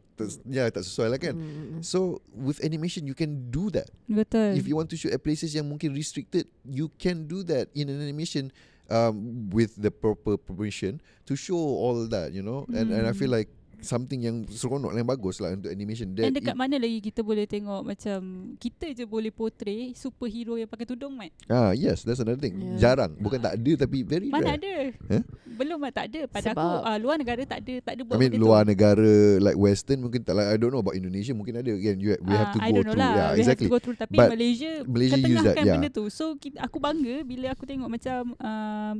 [0.47, 1.35] ya tak sesuai lah kan.
[1.35, 1.79] Mm-mm.
[1.83, 3.87] So with animation you can do that.
[4.07, 4.55] Betul.
[4.55, 7.87] If you want to shoot at places yang mungkin restricted, you can do that in
[7.87, 8.51] an animation
[8.91, 12.67] um, with the proper permission to show all that, you know.
[12.71, 13.39] And and I feel Hmm.
[13.43, 13.49] like
[13.79, 16.11] something yang seronok yang bagus lah untuk animation.
[16.11, 18.19] That Dan dekat it, mana lagi kita boleh tengok macam
[18.55, 21.31] kita je boleh portray superhero yang pakai tudung Mat.
[21.45, 22.55] ah yes, that's another thing.
[22.55, 22.79] Yeah.
[22.85, 24.57] Jarang, bukan tak ada tapi very Mana rare.
[24.57, 24.73] ada?
[25.11, 25.23] Eh?
[25.47, 26.21] Belum Mat tak ada.
[26.25, 28.61] Pada Sebab- aku ah, luar negara tak ada tak ada I buat mean benda luar
[28.61, 28.69] tu.
[28.69, 32.13] negara like western mungkin tak like I don't know about Indonesia mungkin ada again you
[32.17, 33.13] we have Ah, to I go don't know through lah.
[33.13, 33.65] yeah We exactly.
[33.65, 35.75] have to go through tapi But Malaysia, Malaysia use that, yeah.
[35.75, 36.05] benda tu.
[36.09, 38.95] So kita, aku bangga bila aku tengok macam um,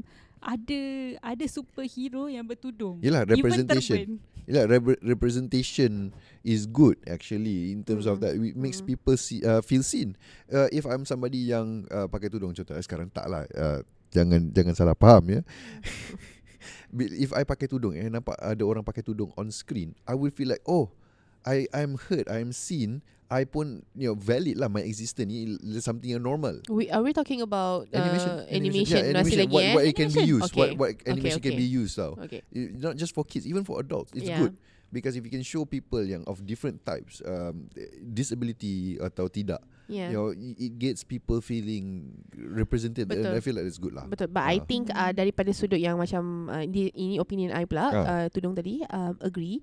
[0.45, 0.81] ada
[1.25, 3.01] ada superhero yang bertudung.
[3.01, 4.21] Even representation.
[4.45, 6.13] Yeah, rep- representation
[6.45, 8.21] is good actually in terms of Mm.
[8.21, 8.31] that.
[8.37, 8.93] It makes Mm.
[8.93, 10.13] people see, uh, feel seen.
[10.45, 13.49] Uh, if I'm somebody yang uh, pakai tudung contoh sekarang tak lah.
[13.49, 13.81] Uh,
[14.13, 15.41] jangan jangan salah faham ya.
[16.95, 20.53] If I pakai tudung and nampak ada orang pakai tudung on screen, I will feel
[20.53, 20.93] like oh,
[21.41, 23.01] I I'm heard, I'm seen.
[23.25, 26.61] I pun you know valid lah my existence ni something yang normal.
[26.69, 29.73] We are we talking about uh, Animation, animation, yeah, animation lagi what, eh?
[29.73, 30.35] what it can be Animation.
[30.37, 30.77] used, what Okay.
[30.77, 31.61] what Okay, animation can okay.
[31.61, 32.13] be used tau.
[32.21, 32.41] Okay.
[32.53, 34.37] It- not just for kids, even for adults, it's Yeah.
[34.39, 34.53] good
[34.89, 37.65] because if you can show people yang of different types, um,
[38.05, 40.09] disability atau tidak, Yeah.
[40.09, 43.37] you know, it, gets people feeling represented, and Betul.
[43.37, 44.05] I feel like it's good lah.
[44.05, 44.65] Betul But I Ah.
[44.65, 47.93] think uh, Daripada sudut yang macam uh, ini, ini opinion I pula Ah.
[48.05, 49.61] uh, Tudung tadi um, Agree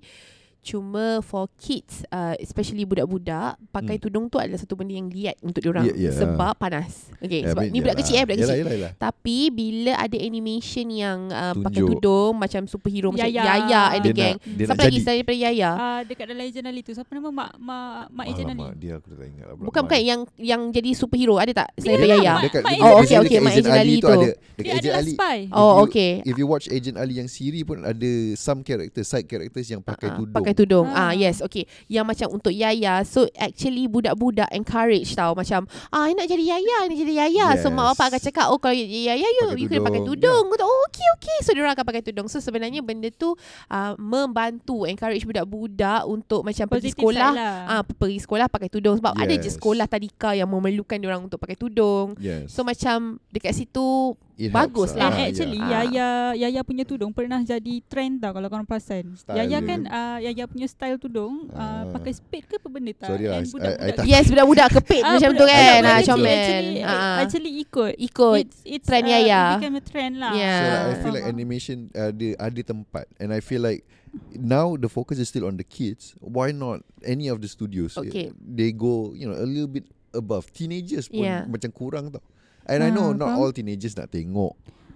[0.63, 4.01] Cuma for kids uh, Especially budak-budak Pakai Hmm.
[4.01, 6.15] tudung tu adalah satu benda yang liat Untuk diorang Yeah, yeah.
[6.15, 7.99] Sebab panas Okay Yeah, Sebab I mean, ni budak yalah.
[8.01, 8.91] kecil eh Budak Yalah, kecil yalah, yalah.
[8.95, 13.43] Tapi bila ada animation yang uh, pakai tudung Macam superhero Macam Yaya.
[13.59, 16.63] Yaya and the gang nak, dia Siapa lagi selain daripada Yaya Ah dekat dalam Ejen
[16.63, 18.55] Ali tu siapa nama mak mak mak Ejen Ali?
[18.57, 19.55] Alamak, dia aku tak ingat lah.
[19.57, 22.97] Bukan bukan yang yang jadi superhero Ada tak Selain daripada lah, Yaya Dekat, Oh, Agent
[22.97, 24.07] okay, okay, Mak Agent Agent Ali tu.
[24.09, 24.29] ada.
[24.53, 25.13] Dekat Dia Agent adalah Ali.
[25.13, 25.37] spy.
[25.49, 29.25] Oh you- okay If you watch Agent Ali yang Siri pun ada some characters, side
[29.25, 30.35] characters yang pakai Ah, tudung.
[30.53, 30.87] Pakai tudung.
[30.87, 31.11] Ah Ah.
[31.11, 31.65] yes, okay.
[31.85, 33.01] Yang macam untuk Yaya.
[33.01, 37.47] So actually budak-budak encourage tau macam ah I nak jadi Yaya, I nak jadi Yaya.
[37.57, 37.73] So Yes.
[37.73, 40.13] mak bapak akan cakap oh kalau jadi Yaya you Pakai you kena pakai tudung.
[40.13, 40.45] tudung.
[40.49, 41.37] Kata oh okay okay.
[41.41, 42.27] So dia akan pakai tudung.
[42.27, 43.33] So sebenarnya benda tu
[43.67, 47.29] uh, membantu encourage budak-budak untuk macam pergi Positive sekolah.
[47.29, 47.55] side lah.
[47.65, 49.57] Ah pergi sekolah pakai tudung sebab ada je Yes.
[49.57, 52.13] sekolah tadika yang memerlukan dia orang untuk pakai tudung.
[52.17, 52.51] Yes.
[52.51, 55.05] So macam dekat situ It bagus helps lah.
[55.05, 55.83] And Ah, actually yeah.
[55.85, 59.13] Yaya Yaya punya tudung pernah jadi trend tau kalau korang perasan.
[59.13, 59.67] Style Yaya dia.
[59.67, 61.85] kan uh, Yaya punya style tudung Ah.
[61.85, 63.09] uh, pakai spade ke apa benda tak?
[63.09, 65.61] Sorry lah, And I- budak-budak I tak- Yes budak-budak kepit Ah, macam tu budak- kan.
[65.61, 66.33] budak-budak Ah kecil comel.
[66.33, 67.15] Actually, Ah.
[67.21, 67.93] actually ikut.
[67.95, 69.41] Ikut It's, it's, trend uh, Yaya.
[69.43, 70.31] It became a trend lah.
[70.33, 70.57] Yeah.
[70.57, 70.97] So like, I Ah.
[70.97, 73.85] feel like animation ada ada tempat and I feel like
[74.31, 76.17] now the focus is still on the kids.
[76.17, 77.93] Why not any of the studios?
[77.95, 78.33] Okay.
[78.35, 81.45] They go, you know, a little bit above teenagers pun Yeah.
[81.45, 82.21] macam kurang tau.
[82.65, 83.39] And I know Ah, not faham.
[83.39, 84.53] all teenagers nak tengok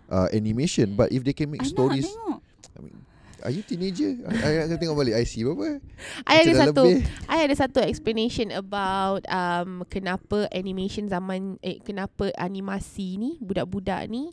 [0.07, 2.39] uh, animation but if they can make I stories nak tengok.
[2.73, 2.97] I mean,
[3.39, 4.11] are you teenager?
[4.23, 5.81] I akan tengok balik IC berapa?
[6.23, 7.01] I ada Macam dah satu lebih.
[7.25, 14.31] I ada satu explanation about um, kenapa animation zaman eh kenapa animasi ni budak-budak ni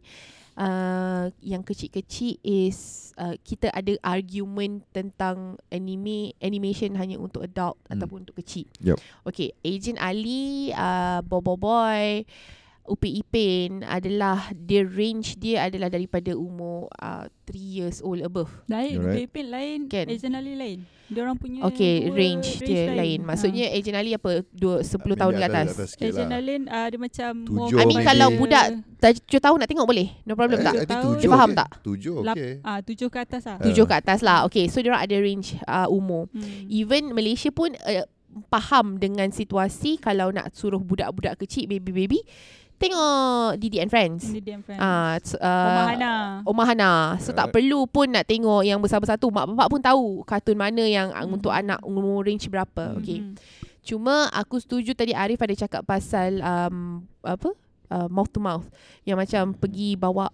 [0.54, 2.78] uh, yang kecil-kecil is
[3.16, 7.96] uh, kita ada argument tentang anime animation hanya untuk adult Hmm.
[7.96, 8.66] ataupun untuk kecil.
[8.80, 8.98] Yup.
[9.24, 12.24] Okay, Agent Ali, uh, Bobo Boy,
[12.84, 18.52] Upin Ipin adalah dia range dia adalah daripada umur uh, 3 years old above.
[18.68, 19.24] Lain, Alright.
[19.24, 20.04] Pipin lain, Kan?
[20.04, 20.84] Agent Ali lain.
[21.04, 23.24] Dia orang punya Okay, dua range dia lain.
[23.24, 23.76] Maksudnya Ha.
[23.76, 24.44] Agent Ali apa?
[24.50, 25.90] Dua, 10 Maybe tahun ke atas- atas.
[25.96, 26.38] Agent lah.
[26.38, 28.08] Ali uh, dia macam Tujuh I mean maybe.
[28.08, 28.64] kalau budak
[28.94, 30.08] tujuh tahun nak tengok boleh?
[30.22, 30.74] No problem I, tak?
[30.74, 31.04] I think Tahun.
[31.06, 31.60] tujuh Dia faham okay.
[31.60, 31.68] tak?
[31.80, 32.52] Tujuh Lap- okay.
[32.60, 33.56] Ah, tujuh ke atas lah.
[33.56, 33.64] Uh.
[33.64, 34.38] Tujuh ke atas lah.
[34.44, 36.28] Okay, so dia orang ada range uh, umur.
[36.32, 36.68] Hmm.
[36.68, 38.04] Even Malaysia pun uh,
[38.50, 42.24] faham dengan situasi kalau nak suruh budak-budak kecil, baby-baby,
[42.76, 44.28] tengok Didi and Friends.
[44.28, 44.80] Ini dia friend.
[44.80, 46.12] Ah, uh, Omah Hana.
[46.44, 50.06] Omah Hana So tak perlu pun nak tengok Yang besar-besar tu Mak bapak pun tahu
[50.26, 51.34] Kartun mana yang Mhm.
[51.40, 53.00] Untuk anak Umur range berapa Hmm.
[53.00, 53.34] Okay Hmm.
[53.84, 57.52] Cuma aku setuju tadi Arif ada cakap pasal um, Apa
[57.92, 58.64] uh, Mouth to mouth
[59.04, 60.32] Yang macam pergi bawa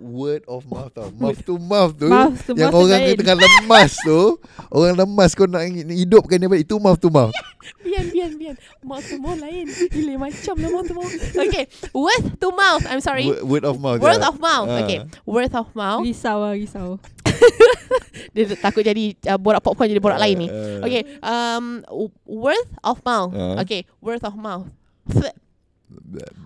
[0.00, 1.12] Word of mouth tau.
[1.20, 2.08] Mouth to mouth tu.
[2.08, 3.16] Mouth to yang mouth orang lain.
[3.20, 4.40] tengah lemas tu.
[4.72, 6.64] Orang lemas kau nak hidupkan dia balik.
[6.64, 7.36] Itu mouth to mouth.
[7.84, 12.24] Bian bian bian Mouth to mouth lain Gila macam lah mouth to mouth Okay Word
[12.40, 14.00] to mouth I'm sorry Word, word of mouth.
[14.00, 14.28] Word ya.
[14.28, 14.80] of mouth Ah.
[14.80, 16.96] Okay Word of mouth Risau lah, risau.
[18.34, 20.80] Dia takut jadi uh, Borak popcorn jadi borak lain ni Ah.
[20.82, 21.84] Okay um,
[22.24, 23.60] Word of mouth Ah.
[23.60, 24.66] Okay Word of mouth
[25.04, 25.36] Th-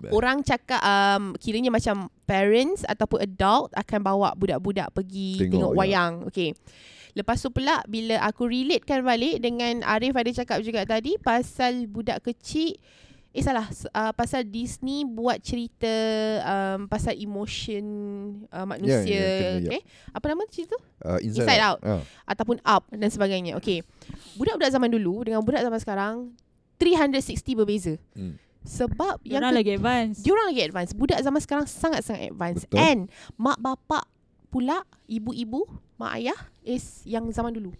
[0.09, 5.71] Orang cakap um, kiranya macam parents ataupun adult akan bawa budak-budak pergi Tengok, tengok, tengok
[5.73, 5.77] ya.
[5.77, 6.13] wayang.
[6.29, 6.49] Okay.
[7.15, 12.19] Lepas tu pula bila aku relatekan balik dengan Arif ada cakap juga tadi pasal budak
[12.21, 12.75] kecil
[13.35, 15.91] Eh salah uh, Pasal Disney buat cerita
[16.47, 17.83] um, Pasal emotion
[18.47, 19.69] uh, Manusia Ya, ya, kena, ya.
[19.75, 19.81] okay?
[20.15, 20.79] Apa nama cerita tu?
[21.03, 21.79] Uh, inside, Inside Out.
[21.83, 22.01] Ah.
[22.23, 23.83] Ataupun Up Dan sebagainya Okay
[24.39, 26.15] Budak-budak zaman dulu Dengan budak zaman sekarang
[26.79, 28.39] 360 berbeza Hmm.
[28.65, 30.15] Sebab Yang yang ke- lagi advance.
[30.19, 30.91] Diorang lagi advance.
[30.91, 32.65] Budak zaman sekarang Sangat-sangat advance.
[32.65, 32.77] Betul.
[32.77, 32.99] And
[33.35, 34.09] Mak bapak
[34.49, 37.71] pula Ibu-ibu Mak ayah Is yang zaman dulu.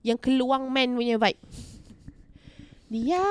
[0.00, 1.40] Yang keluang man punya vibe.
[2.90, 3.22] Dia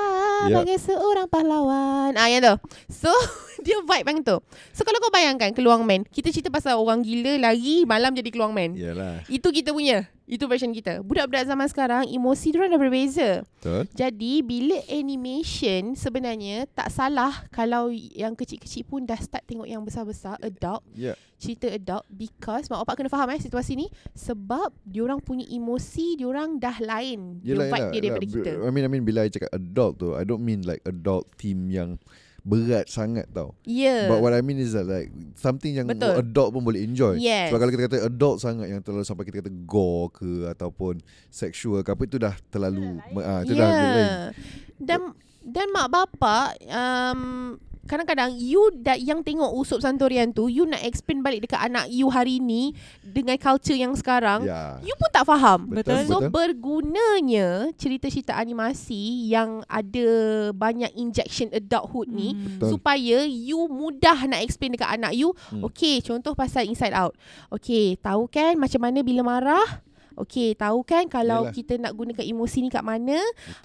[0.42, 0.56] Ya.
[0.56, 2.16] bagai seorang pahlawan.
[2.16, 2.54] Ah yang tu.
[2.88, 3.08] So
[3.64, 4.36] Dia vibe yang tu.
[4.70, 8.52] So kalau kau bayangkan Keluang man Kita cerita pasal orang gila Lari malam jadi keluang
[8.52, 8.72] man.
[8.72, 9.20] Yalah.
[9.26, 13.90] Itu kita punya Itu version kita Budak-budak zaman sekarang Emosi diorang dah berbeza Betul.
[13.92, 20.38] jadi bila animation sebenarnya tak salah kalau yang kecil-kecil pun dah start tengok yang besar-besar
[20.38, 21.18] adult Ya.
[21.34, 26.56] cerita adult because mak bapak kena faham eh situasi ni sebab diorang punya emosi diorang
[26.56, 28.34] dah lain Yelah, dia vibe yelah, dia daripada yelah.
[28.36, 28.50] kita.
[28.60, 31.66] I mean, I mean bila I cakap adult tu, I don't mean like adult theme
[31.68, 31.96] yang
[32.40, 33.52] berat sangat tau.
[33.62, 34.08] Ya.
[34.08, 36.20] But what I mean is that like something yang Betul.
[36.20, 37.20] adult pun boleh enjoy.
[37.20, 37.48] Yes.
[37.52, 41.80] Sebab kalau kita kata adult sangat yang terlalu sampai kita kata gore ke ataupun sexual
[41.80, 43.76] ke apa itu dah terlalu ah itu dah Ya.
[43.76, 44.12] lain.
[44.80, 45.00] Dan
[45.40, 51.20] dan mak bapak um, kadang-kadang you da, yang tengok Usup Santorian tu you nak explain
[51.20, 54.76] balik dekat anak you hari ni dengan culture yang sekarang Ya.
[54.80, 55.68] you pun tak faham.
[55.68, 56.30] Betul, So betul.
[56.30, 60.08] bergunanya cerita-cerita animasi yang ada
[60.50, 62.56] banyak injection adulthood ni Hmm.
[62.56, 62.68] Betul.
[62.72, 65.32] supaya you mudah nak explain dekat anak you.
[65.48, 65.66] Hmm.
[65.66, 67.14] Okay, contoh pasal Inside Out.
[67.50, 69.82] Okay, tahu kan macam mana bila marah?
[70.12, 71.54] Okay, tahu kan kalau Yelah.
[71.54, 73.16] kita nak gunakan emosi ni kat mana?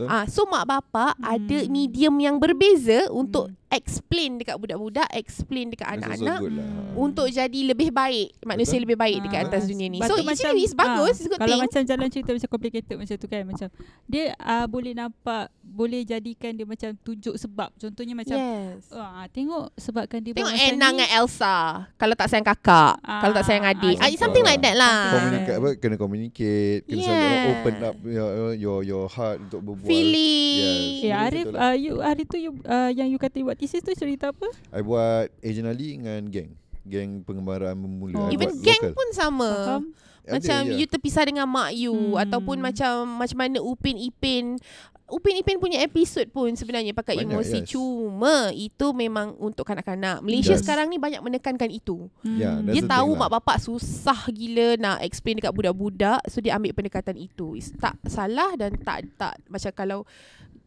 [0.01, 1.28] Ah, so mak bapak Hmm.
[1.28, 6.68] ada medium yang berbeza untuk explain dekat budak-budak, explain dekat anak-anak good lah.
[6.93, 8.84] Untuk jadi lebih baik, manusia Betul.
[8.88, 9.99] lebih baik dekat Ah, atas dunia ni.
[9.99, 11.63] So tu actually it's bagus, ah, it's good Kalau thing.
[11.68, 13.68] macam jalan cerita macam complicated macam tu kan macam
[14.05, 17.70] dia uh, boleh nampak boleh jadikan dia macam tunjuk sebab.
[17.76, 18.88] Contohnya macam yes.
[18.91, 20.91] ah tengok sebabkan dia Tengok buat macam Anna ni.
[20.95, 21.55] dengan Elsa
[21.95, 24.53] Kalau tak sayang kakak Ah, Kalau tak sayang adik ah, ah, Something betul.
[24.53, 27.07] like that lah Communicate apa kena communicate, kena Yeah.
[27.11, 29.86] selalu open up your your your heart untuk berbual.
[29.86, 31.01] Feeling Yes.
[31.01, 33.91] Betul Arif uh, you hari tu you uh, yang you kata you buat thesis tu
[33.91, 34.45] cerita apa?
[34.70, 36.53] I buat Agent Ali dengan geng.
[36.82, 38.16] Geng pengembaraan bermula.
[38.16, 38.30] Oh.
[38.30, 38.93] I Even geng local.
[38.93, 39.84] pun sama Faham?
[40.22, 40.76] Ada, Macam ya.
[40.76, 42.18] you terpisah dengan mak you Hmm.
[42.20, 44.57] Ataupun macam Macam mana Upin Ipin
[45.05, 47.70] Upin Ipin punya episod pun sebenarnya pakai Banyak, emosi yes.
[47.70, 50.61] Cuma itu memang untuk kanak-kanak Malaysia Yes.
[50.61, 52.66] sekarang ni banyak menekankan itu Ya, Hmm.
[52.66, 53.18] That's Dia tahu lah.
[53.20, 57.93] mak bapak susah gila nak explain dekat budak-budak So dia ambil pendekatan itu It's tak
[58.03, 59.99] salah dan tak tak Macam kalau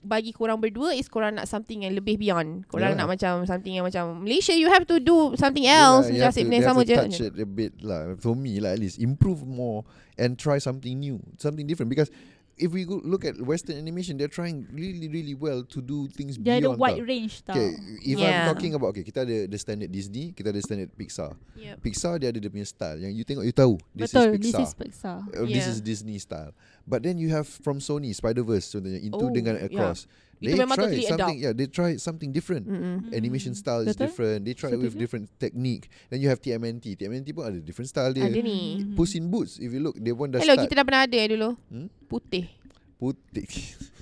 [0.03, 2.65] bagi korang berdua is korang nak something yang lebih beyond.
[2.71, 3.01] Korang Yeah.
[3.05, 6.07] nak macam something yang macam Malaysia you have to do something else.
[6.09, 6.97] Macam asyik you yang have sama je.
[6.97, 8.15] touch it a bit lah.
[8.23, 9.83] For me lah at least improve more
[10.15, 12.11] and try something new, something different because
[12.59, 16.35] if we go look at Western animation, they're trying really, really well to do things
[16.37, 16.79] Dia ada beyond.
[16.79, 17.07] wide tau.
[17.07, 17.55] range tau.
[17.55, 17.71] Okay,
[18.03, 18.27] if Yeah.
[18.29, 21.39] I'm talking about okay, kita ada the standard Disney, kita ada standard Pixar.
[21.55, 21.77] Yep.
[21.81, 24.53] Pixar dia ada dia punya style yang you tengok you tahu this Betul, is this
[24.53, 24.63] Pixar.
[24.63, 25.19] is Pixar.
[25.33, 25.73] Uh, This Yeah.
[25.73, 26.53] is Disney style.
[26.89, 29.71] But then you have from Sony Spider-Verse contohnya Into Oh, dengan yeah.
[30.39, 30.47] Across.
[30.47, 31.43] Itu They memang try totally something adult.
[31.43, 32.65] yeah, they try something different.
[32.71, 33.11] Mm-mm.
[33.11, 34.07] Animation style is Betul.
[34.07, 34.39] different.
[34.47, 35.03] They try with Setuju.
[35.03, 35.91] different technique.
[36.09, 36.95] Then you have TMNT.
[36.95, 38.31] TMNT pun ada different style dia.
[38.31, 38.87] Ada ni.
[38.87, 38.95] Mhm.
[38.95, 39.59] Puss in Boots.
[39.59, 41.49] If you look, they pun dah Hello, start kita dah pernah ada dulu.
[41.69, 41.91] Hmm?
[42.07, 42.47] Putih.
[42.97, 43.51] putih.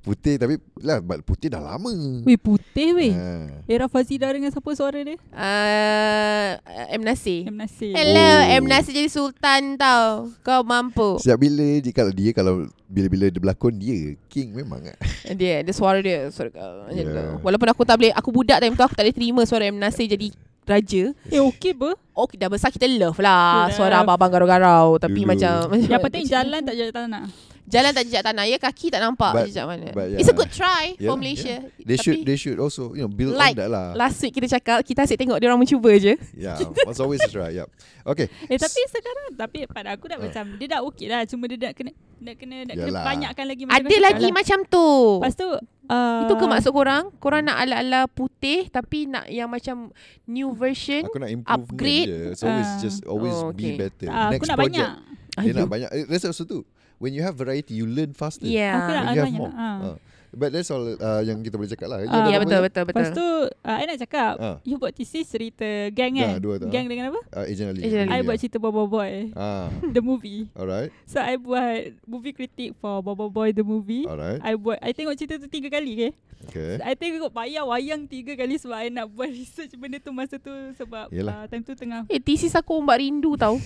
[0.00, 1.92] putih tapi lah putih dah lama.
[2.24, 3.12] Weh putih weh.
[3.12, 3.64] Ha.
[3.68, 5.20] Era Fazida dengan siapa suara dia?
[5.30, 6.50] Uh,
[6.96, 7.04] M.
[7.04, 7.46] Nasir.
[7.52, 7.56] M.
[7.60, 7.92] Nasir.
[7.92, 8.56] Hello, Oh.
[8.60, 8.64] M.
[8.64, 10.32] Nasir jadi sultan tau.
[10.40, 11.20] Kau mampu.
[11.20, 12.54] Setiap bila dia kalau dia kalau
[12.88, 14.98] bila-bila dia berlakon dia king memang ah.
[15.30, 16.88] Dia, dia suara dia suara kau.
[16.90, 17.38] Yeah.
[17.44, 19.76] Walaupun aku tak boleh, aku budak time tu aku tak boleh terima suara M.
[19.76, 20.32] Nasir jadi
[20.64, 21.12] raja.
[21.28, 21.98] Eh okey ber.
[22.14, 23.68] Oh, dah besar kita love lah.
[23.68, 23.76] Love.
[23.76, 25.00] Suara abang-abang garau-garau.
[25.00, 25.30] Tapi Dulu.
[25.32, 25.72] macam...
[25.72, 27.24] Yang penting jalan tak jalan tanah.
[27.70, 28.44] Jalan tak jejak tanah.
[28.44, 29.88] Ya, kaki tak nampak But- jejak mana.
[29.90, 30.34] but It's a yeah.
[30.34, 31.56] good try Yeah, for Malaysia.
[31.78, 33.86] They Tapi should they should also you know build Like, on that lah.
[33.94, 36.18] last week kita cakap, kita asyik tengok dia orang mencuba je.
[36.34, 37.54] Yeah, must always try.
[37.54, 37.70] Yeah.
[38.02, 38.26] Okay.
[38.44, 40.22] Eh tapi sekarang tapi pada aku dah Ah.
[40.22, 43.62] macam dia dah okey lah cuma dia nak kena nak kena nak kena banyakkan lagi
[43.64, 44.34] macam Ada lagi lah.
[44.34, 44.88] macam tu.
[45.16, 45.48] Lepas tu
[45.86, 47.04] uh, Itu ke maksud korang?
[47.16, 49.88] Korang nak ala-ala putih tapi nak yang macam
[50.24, 51.06] new version?
[51.06, 52.08] Aku nak Upgrade.
[52.08, 52.18] je.
[52.34, 52.78] It's always Ah.
[52.78, 53.72] just always Oh, be okay.
[53.78, 54.08] better.
[54.08, 54.74] tak, aku Next nak project.
[54.74, 54.90] banyak.
[55.30, 55.68] Dia nak Ayuh.
[55.70, 55.90] banyak.
[55.94, 56.62] Eh, also too.
[57.00, 58.44] When you have variety, you learn faster.
[58.44, 58.76] Yeah.
[58.76, 59.40] Aku nak When you have banyak.
[59.40, 59.52] more.
[59.52, 59.80] Ah.
[59.82, 59.96] Ah.
[60.30, 62.06] But that's all uh, yang kita boleh cakap lah.
[62.06, 62.22] Ah.
[62.22, 63.02] ada Ya apa betul betul betul.
[63.02, 64.56] Lepas tu uh, I nak cakap Ah.
[64.62, 67.18] You buat thesis cerita gang kan dua tu, Gang dengan apa?
[67.34, 67.82] Uh, Agent Ali.
[67.82, 68.06] Agent Ali.
[68.06, 68.22] I Yeah.
[68.22, 73.26] buat cerita Bobo Boy Ah, The movie alright, So I buat movie critic for Bobo
[73.26, 74.38] Boy The movie alright.
[74.38, 76.08] I buat I tengok cerita tu tiga kali ke
[76.40, 76.78] Okay.
[76.80, 80.48] I tengok bayar wayang tiga kali Sebab I nak buat research benda tu Masa tu
[80.74, 81.42] Sebab Yelah.
[81.42, 83.58] uh, time tu tengah Eh, thesis aku ombak rindu tau.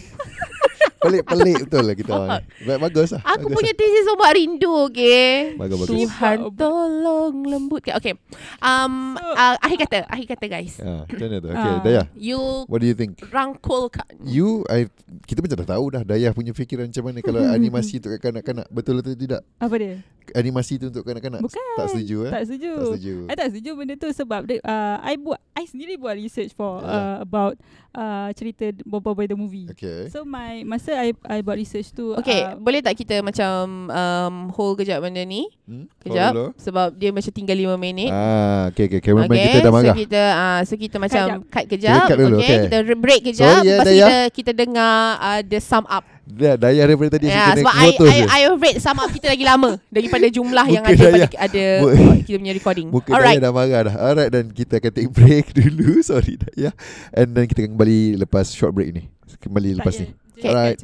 [1.05, 2.28] Pelik-pelik betul lah kita orang.
[2.34, 2.44] ni.
[2.66, 3.22] Ba- Bagus lah.
[3.26, 5.28] Aku bagus punya thesis ombak rindu, okay?
[5.52, 5.59] Lah.
[5.61, 5.88] Bagus, bagus.
[5.90, 7.92] Tuhan tolong lembutkan.
[7.96, 8.14] Okay.
[8.59, 10.74] Um, uh, akhir kata, akhir kata guys.
[10.78, 11.48] Ah, macam mana tu?
[11.48, 11.80] Okay, Ah.
[11.80, 12.07] Dayah.
[12.14, 13.20] You What do you think?
[13.26, 14.09] rangkulkan.
[14.22, 14.88] You, I,
[15.24, 18.66] kita macam dah tahu dah Dayah punya fikiran macam mana kalau animasi untuk kanak-kanak.
[18.68, 19.44] Betul atau tidak?
[19.59, 20.00] Apa dia?
[20.32, 21.44] Animasi tu untuk kanak-kanak.
[21.44, 21.76] Bukan.
[21.76, 22.32] Tak setuju eh?
[22.32, 23.14] Tak setuju Tak setuju.
[23.28, 26.82] I tak setuju benda tu sebab dia, uh, I buat I sendiri buat research for
[26.82, 26.90] Yalah.
[26.90, 27.54] uh, about
[27.94, 29.70] uh, cerita Bobo Boy the movie.
[29.70, 30.10] Okay.
[30.10, 34.34] So my masa I I buat research tu Okay, uh, boleh tak kita macam um,
[34.50, 35.46] hold kejap benda ni?
[35.64, 35.86] Hmm?
[36.02, 36.32] Kejap.
[36.34, 36.48] Follow.
[36.58, 38.10] Sebab dia macam tinggal 5 minit.
[38.10, 39.00] Ah, okay, okay.
[39.00, 39.94] Cameraman okay, kita dah marah.
[39.94, 41.40] So kita uh, so kita macam jap.
[41.50, 41.94] cut kejap.
[41.94, 42.62] Kita cut dulu, okay, okay.
[42.66, 43.60] kita re- break kejap.
[43.62, 46.13] Sorry ya, Lepas kita kita dengar uh, the sum up.
[46.24, 48.24] Dah, Dayah daripada tadi Ya, kena sebab I, I, je.
[48.24, 51.28] I rate up kita lagi lama daripada jumlah yang ada pada Dayah.
[51.36, 51.64] ada
[52.26, 52.88] kita punya recording.
[52.88, 53.40] Muka Alright.
[53.44, 53.94] Dah marah dah.
[54.00, 56.00] Alright, dan kita akan take break dulu.
[56.00, 56.72] Sorry Dayah.
[57.12, 59.12] And then kita akan kembali lepas short break ni.
[59.44, 60.08] Kembali lepas ni.
[60.40, 60.80] Okay, Alright.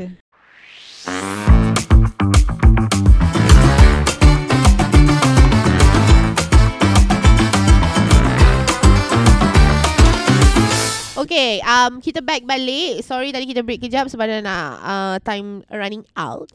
[11.21, 13.03] Okay, um, kita back balik.
[13.03, 16.49] Sorry tadi kita break kejap sebab dah nak uh, time running out.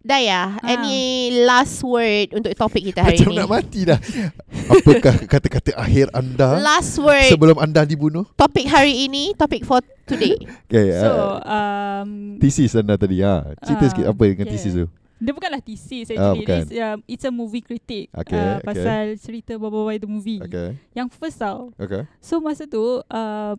[0.00, 0.64] Daya, Ha.
[0.64, 0.96] any
[1.44, 3.36] last word untuk topik kita hari Macam ni?
[3.36, 4.00] nak mati dah.
[4.66, 8.24] Apakah kata-kata akhir anda Last word sebelum anda dibunuh?
[8.32, 10.40] topik hari ini, topik for today.
[10.66, 13.20] Okay, So uh, um, thesis anda tadi.
[13.20, 13.52] Ha.
[13.60, 14.56] Cerita Ah, sikit apa dengan okay.
[14.56, 14.86] thesis tu?
[15.20, 16.40] Dia bukanlah thesis Ah, actually.
[16.42, 16.58] bukan.
[16.58, 18.08] It's, um, it's a movie critic.
[18.10, 18.64] Okay, uh, okay.
[18.64, 20.40] Pasal cerita Bobo Boy the movie.
[20.40, 20.80] Okay.
[20.90, 21.70] Yang first tau.
[21.76, 22.08] Okay.
[22.18, 23.56] So masa tu um,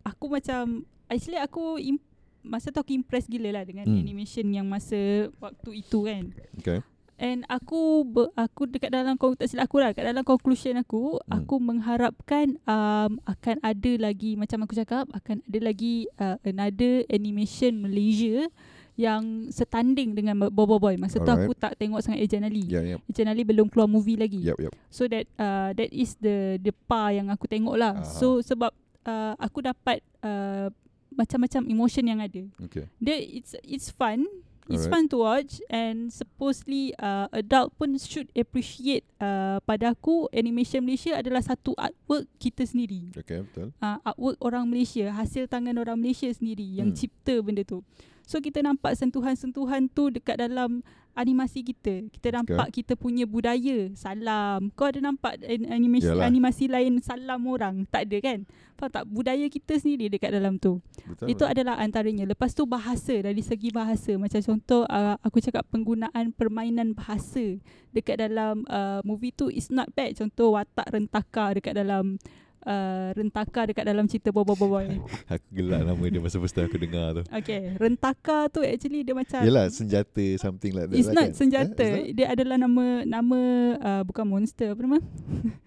[0.00, 2.00] aku macam actually aku im-
[2.40, 3.98] masa tu aku impress gila lah dengan Hmm.
[3.98, 6.30] animation yang masa waktu itu kan.
[6.56, 6.80] Okay.
[7.20, 11.28] And aku ber, aku dekat dalam tak silap aku lah dekat dalam conclusion aku hmm.
[11.28, 17.76] aku mengharapkan um, akan ada lagi macam aku cakap akan ada lagi uh, another animation
[17.76, 18.48] Malaysia
[18.96, 20.96] yang setanding dengan Bobo Boy.
[20.96, 21.46] Masa tu Alright.
[21.46, 22.66] aku tak tengok sangat Ejan Ali.
[22.66, 23.00] Yeah, yeah.
[23.06, 24.40] Ejan Ali belum keluar movie lagi.
[24.42, 24.72] Yep, yep.
[24.88, 28.00] So that uh, that is the the par yang aku tengok lah.
[28.00, 28.06] Aha.
[28.06, 28.72] So sebab
[29.04, 30.68] uh, aku dapat uh,
[31.10, 32.42] macam-macam emotion yang ada.
[32.70, 32.86] Okay.
[32.96, 34.24] Dia it's it's fun.
[34.70, 35.02] It's Alright.
[35.02, 41.18] fun to watch and supposedly uh, adult pun should appreciate uh, pada aku animation Malaysia
[41.18, 43.10] adalah satu artwork kita sendiri.
[43.18, 43.74] Okay, betul.
[43.82, 46.98] Uh, artwork orang Malaysia, hasil tangan orang Malaysia sendiri yang Hmm.
[47.02, 47.82] cipta benda tu.
[48.30, 50.86] So kita nampak sentuhan-sentuhan tu dekat dalam
[51.18, 52.06] animasi kita.
[52.14, 54.70] Kita nampak kita punya budaya, salam.
[54.78, 56.30] Kau ada nampak an- animasi Yalah.
[56.30, 57.90] animasi lain salam orang?
[57.90, 58.46] Tak ada kan?
[58.78, 59.04] Faham tak?
[59.10, 60.78] Budaya kita sendiri dekat dalam tu.
[61.10, 61.26] Betul.
[61.34, 62.22] Itu adalah antaranya.
[62.30, 64.14] Lepas tu bahasa dari segi bahasa.
[64.14, 67.58] Macam contoh uh, aku cakap penggunaan permainan bahasa
[67.90, 70.14] dekat dalam uh, movie tu is not bad.
[70.14, 72.14] Contoh watak rentaka dekat dalam
[72.62, 75.00] uh, rentaka dekat dalam cerita Bobo Boy.
[75.32, 77.22] Aku gelak nama dia masa first time aku dengar tu.
[77.30, 81.36] Okay, rentaka tu actually dia macam Yelah senjata something like that It's lah not kan?
[81.36, 81.84] senjata.
[81.84, 83.38] Eh, it's Dia adalah nama nama
[83.76, 84.98] uh, bukan monster apa nama?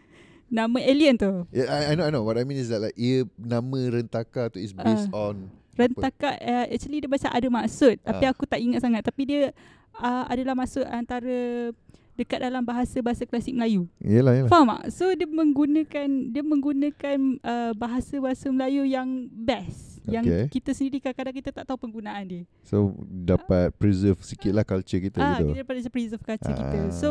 [0.53, 1.25] nama alien tu.
[1.25, 1.49] not?
[1.49, 4.49] Yeah, I, I know I know what I mean is that like ia nama rentaka
[4.49, 8.31] tu is based on Rentaka uh, actually dia macam ada maksud tapi Ah.
[8.31, 9.49] aku tak ingat sangat tapi dia
[9.97, 11.73] uh, adalah maksud antara
[12.13, 13.89] dekat dalam bahasa-bahasa klasik Melayu.
[13.97, 14.93] Yelah yelah Faham tak?
[14.93, 19.97] So dia menggunakan dia menggunakan uh, bahasa-bahasa Melayu yang best.
[20.03, 20.43] Yang Okay.
[20.59, 22.43] kita sendiri kadang-kadang kita tak tahu penggunaan dia.
[22.67, 26.77] So dapat preserve sikit lah culture kita ah, gitu kita daripada preserve culture kita.
[26.77, 26.91] Ah.
[26.91, 27.09] So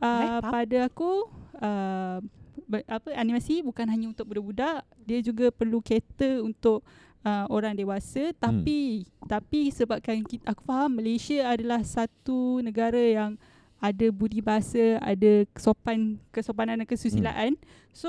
[0.00, 1.28] uh, pada aku
[1.60, 2.18] uh,
[2.64, 6.80] ber- apa animasi bukan hanya untuk budak-budak, dia juga perlu cater untuk
[7.22, 13.36] uh, orang dewasa tapi tapi sebabkan kita, aku faham Malaysia adalah satu negara yang
[13.82, 15.98] ada budi bahasa, ada kesopan
[16.30, 17.58] kesopanan dan kesusilaan.
[17.90, 18.08] So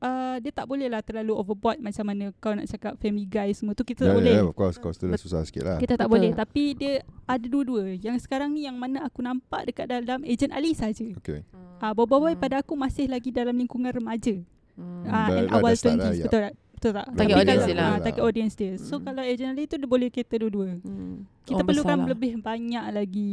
[0.00, 3.72] uh, dia tak boleh lah terlalu overboard macam mana kau nak cakap family guy semua
[3.72, 4.34] tu kita tak yeah, boleh.
[4.34, 6.16] yeah, of course, course tu dah susah sikit lah Kita tak Betul.
[6.16, 6.92] boleh tapi dia
[7.24, 7.94] ada dua-dua.
[7.94, 11.04] Yang sekarang ni yang mana aku nampak dekat dalam Agent Ali saja.
[11.14, 11.44] Okay
[11.78, 12.40] Ah uh, Boba Boy Hmm.
[12.40, 14.40] pada aku masih lagi dalam lingkungan remaja.
[14.74, 15.04] Hmm.
[15.06, 16.24] Ah uh, and dah- awal dah start 20s lah, ya.
[16.24, 16.54] betul tak?
[16.74, 17.06] Betul tak?
[17.06, 17.84] Target Tapi audience dia lah.
[17.86, 18.72] ah, target audience dia.
[18.78, 19.04] So Hmm.
[19.04, 20.68] kalau Agent Ali tu dia boleh cater dua-dua.
[20.80, 21.28] Hmm.
[21.42, 22.10] Kita Oh, perlukan masalah.
[22.10, 23.32] lebih banyak lagi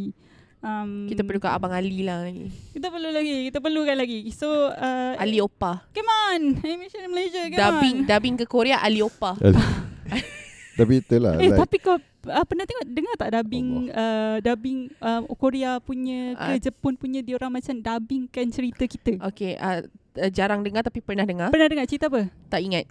[0.59, 2.49] um, Kita perlukan Abang Ali lah ni.
[2.71, 5.85] kita perlu lagi kita perlukan lagi so uh, Ali Opa.
[5.91, 9.37] come on animation in Malaysia come Dubbing on dubbing ke Korea Ali Opa.
[10.77, 15.25] Tapi itulah eh like, tapi kau uh, pernah tengok dengar tak dubbing uh, dubbing uh,
[15.33, 16.59] Korea punya ke Ah.
[16.61, 19.81] Jepun punya dia orang macam dubbingkan cerita kita Okay, uh,
[20.21, 21.49] uh, jarang dengar tapi pernah dengar.
[21.49, 22.85] pernah dengar cerita apa Tak ingat.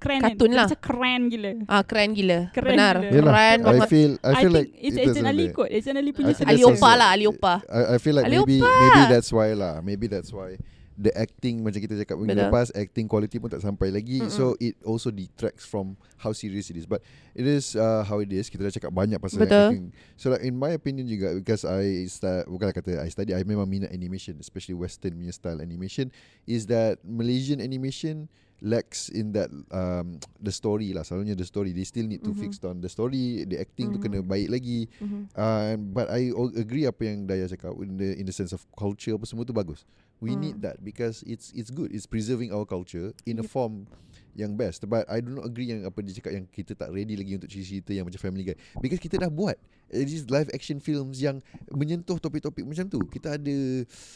[0.00, 0.56] Keren Kartun kan?
[0.56, 0.66] lah.
[0.68, 2.38] macam keren gila Ah, keren gila.
[2.50, 2.94] Keren Benar.
[3.00, 3.12] gila.
[3.12, 3.88] Yelah, Keren I banget.
[3.92, 6.48] feel I I, feel like it's it Agent Ali kot Agent Ali I punya feel
[6.48, 7.54] Ali Opa lah, Ali Opa.
[7.68, 8.72] I, I feel like Ali maybe Opa.
[8.72, 9.74] maybe that's why lah.
[9.84, 10.56] Maybe that's why
[10.96, 14.32] the acting macam kita cakap minggu lepas acting quality pun tak sampai lagi Mm-mm.
[14.32, 17.04] so it also detracts from how serious it is but
[17.36, 19.76] it is uh, how it is kita dah cakap banyak pasal Betul.
[19.76, 19.84] acting
[20.16, 23.68] so like in my opinion juga because I start bukanlah kata I study I memang
[23.68, 26.08] minat animation especially western punya style animation
[26.48, 31.84] is that Malaysian animation lacks in that um, the story lah selalunya the story they
[31.84, 32.40] still need to Mhm.
[32.40, 34.02] fix on the story the acting tu Mhm.
[34.02, 35.28] kena baik lagi Mhm.
[35.36, 39.12] Uh, but I agree apa yang Daya cakap in the in the sense of culture
[39.12, 39.84] apa semua tu bagus.
[40.16, 40.40] We Hmm.
[40.40, 41.92] need that because it's it's good.
[41.92, 43.52] It's preserving our culture in a Yep.
[43.52, 43.74] form
[44.32, 44.88] yang best.
[44.88, 47.52] But I do not agree yang apa dia cakap yang kita tak ready lagi untuk
[47.52, 49.60] cerita yang macam Family Guy because kita dah buat
[49.92, 53.04] uh, these live action films yang menyentuh topik-topik macam tu.
[53.04, 53.56] Kita ada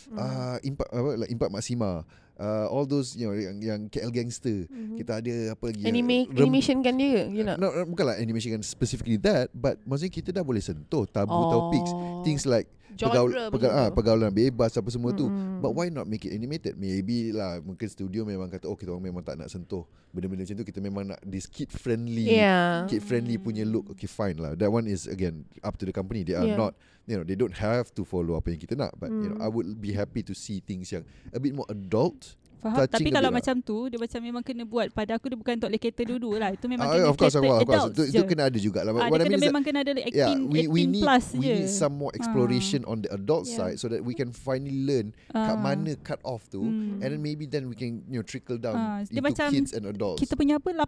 [0.08, 0.16] Hmm.
[0.16, 2.08] uh, Impak apa like Impak Maksima.
[2.40, 4.64] Uh, all those you know yang, yang KL Gangster.
[4.64, 4.96] Mhm.
[4.96, 5.84] Kita ada apa lagi?
[5.84, 7.52] Anime, Rem- animation kan dia you know?
[7.54, 11.92] No, no, bukanlah animation kan specifically that but maksudnya kita dah boleh sentuh tabu topics
[12.24, 12.79] things like Oh.
[12.96, 15.26] Genre pegaul, macam ah, pergaulan bebas apa semua tu.
[15.28, 15.60] Mm-mm.
[15.60, 16.74] but why not make it animated?
[16.74, 20.56] Maybe lah mungkin studio memang kata oh kita orang memang tak nak sentuh benda-benda macam
[20.58, 20.66] tu.
[20.66, 22.86] Kita memang nak this kid friendly Yeah.
[22.90, 23.92] kid friendly punya look.
[23.94, 24.56] Okay fine lah.
[24.58, 26.24] That one is again up to the company.
[26.26, 26.58] They are Yeah.
[26.58, 26.74] not
[27.06, 28.94] you know they don't have to follow apa yang kita nak.
[28.98, 29.46] But you know Mm.
[29.46, 32.76] I would be happy to see things yang a bit more adult Faham?
[32.78, 33.36] touching Tapi kalau lah.
[33.36, 36.50] macam tu Dia macam memang kena buat Pada aku dia bukan untuk cater dua-dua lah
[36.52, 37.82] Itu memang Ah, kena of course, of cater course, of course.
[37.82, 38.92] adults Itu, je itu kena ada juga lah.
[38.92, 40.82] But Ah, what dia I kena mean memang kena ada like yeah, 18, we we
[40.82, 41.54] 18 need plus we je.
[41.56, 43.56] need some more exploration on the adult Yeah.
[43.56, 45.56] side so that we can finally learn kat Ah.
[45.56, 47.00] mana cut off tu Hmm.
[47.00, 49.84] and then maybe then we can you know trickle down dia into macam kids and
[49.84, 50.18] adults.
[50.18, 50.84] Kita punya apa 18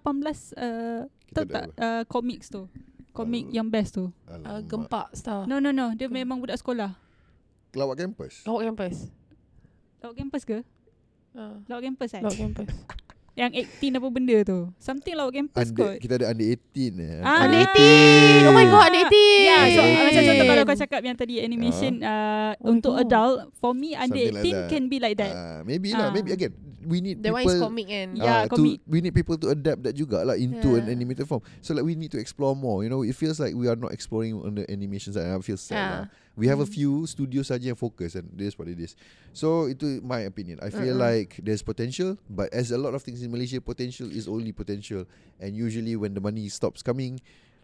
[0.52, 2.68] uh, Kita Tahu tak uh, Comics tu
[3.10, 4.60] Komik Uh, yang best tu uh.
[4.62, 6.92] Gempak star No no no Dia memang budak sekolah
[7.72, 8.40] Lawak campus.
[8.42, 9.08] Lawak campus
[9.98, 10.60] Lawak campus ke?
[11.35, 12.20] Uh, Lawak campus eh?
[12.20, 12.68] Lawak campus
[13.33, 17.20] Yang 18 apa benda tu Something lawak campus Under, kot kita ada under 18 eh.
[17.20, 19.89] Ah, Under 18 Oh my god Under 18 Ya, so Eh.
[19.89, 23.03] uh, macam contoh kalau kau cakap yang tadi animation uh, Oh my untuk God.
[23.03, 24.68] adult, for me under Something like 18 that.
[24.68, 25.33] can be like that.
[25.33, 26.12] Ah, maybe lah, Ah.
[26.12, 26.53] maybe again
[26.85, 28.80] we need That one is people comic kan Yeah, ah, to, comic.
[28.87, 30.95] we need people to adapt that juga lah into an Yeah.
[30.95, 31.41] animated form.
[31.61, 32.83] So like we need to explore more.
[32.83, 35.26] You know, it feels like we are not exploring on the animation side.
[35.26, 35.91] and I feel sad Yeah.
[35.91, 36.05] lah.
[36.35, 36.74] We have a Mm.
[36.74, 38.97] few studios saja yang focus and this is what it is.
[39.30, 40.59] So itu my opinion.
[40.64, 41.05] I feel Mm-mm.
[41.05, 45.05] like there's potential, but as a lot of things in Malaysia, potential is only potential.
[45.39, 47.20] And usually when the money stops coming,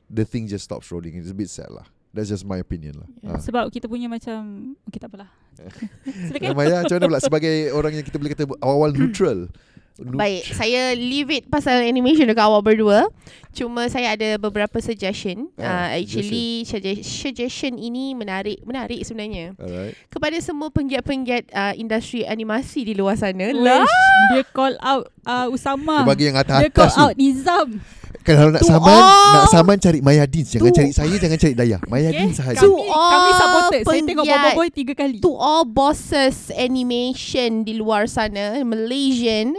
[0.06, 1.16] the thing just stops rolling.
[1.16, 1.88] It's a bit sad lah.
[2.12, 3.08] That's just my opinion lah.
[3.20, 3.36] Yeah.
[3.36, 3.40] Ah.
[3.40, 5.28] Sebab kita punya macam okay tak apalah.
[6.28, 6.56] Silakan.
[6.56, 9.52] Maya macam mana pula sebagai orang yang kita boleh kata awal neutral.
[9.98, 13.10] Nu- Baik, saya leave it pasal animation dekat awak berdua.
[13.50, 15.50] Cuma saya ada beberapa suggestion.
[15.58, 17.02] Ah, uh, actually suggestion.
[17.02, 19.58] suggestion ini menarik, menarik sebenarnya.
[19.58, 19.98] Alright.
[20.06, 23.50] Kepada semua penggiat-penggiat uh, industri animasi di luar sana.
[23.50, 23.82] Lah.
[24.30, 26.06] Dia call out uh, Usama.
[26.06, 27.02] Dia bagi yang Dia atas-atas call tu.
[27.02, 27.68] out Nizam.
[28.30, 29.32] Kalau nak Tu saman, all.
[29.32, 30.44] nak saman cari Mayadin.
[30.44, 31.78] Jangan Tu- cari saya, jangan cari Daya.
[31.84, 32.36] Mayadin Okay.
[32.36, 32.60] sahaja.
[32.60, 33.82] Kami, kami supported.
[33.82, 34.42] Saya tengok penggiat.
[34.44, 35.18] Bobo Boy tiga kali.
[35.18, 39.56] To all bosses animation di luar sana, Malaysian.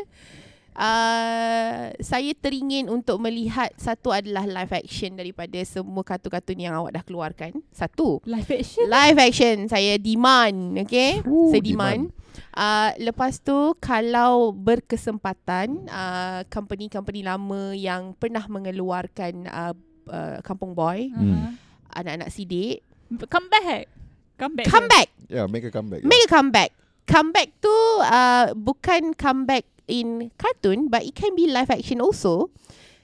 [0.79, 7.03] Uh, saya teringin untuk melihat satu adalah live action daripada semua kartun-kartun yang awak dah
[7.03, 7.51] keluarkan.
[7.69, 8.23] Satu.
[8.23, 8.87] Live action.
[8.87, 11.19] Live action saya demand, okay?
[11.27, 12.15] Ooh, saya demand.
[12.59, 19.71] Uh, lepas tu kalau berkesempatan uh, company-company lama yang pernah mengeluarkan uh,
[20.11, 21.55] uh, Kampung Boy, Uh-huh.
[21.95, 22.83] anak-anak sidik,
[23.31, 23.87] Come back.
[24.35, 24.67] Come back.
[24.67, 25.07] come back.
[25.27, 26.03] Yeah, make a comeback.
[26.03, 26.69] Make a comeback.
[27.07, 27.73] Comeback tu
[28.03, 32.53] uh, bukan comeback in cartoon but it can be live action also.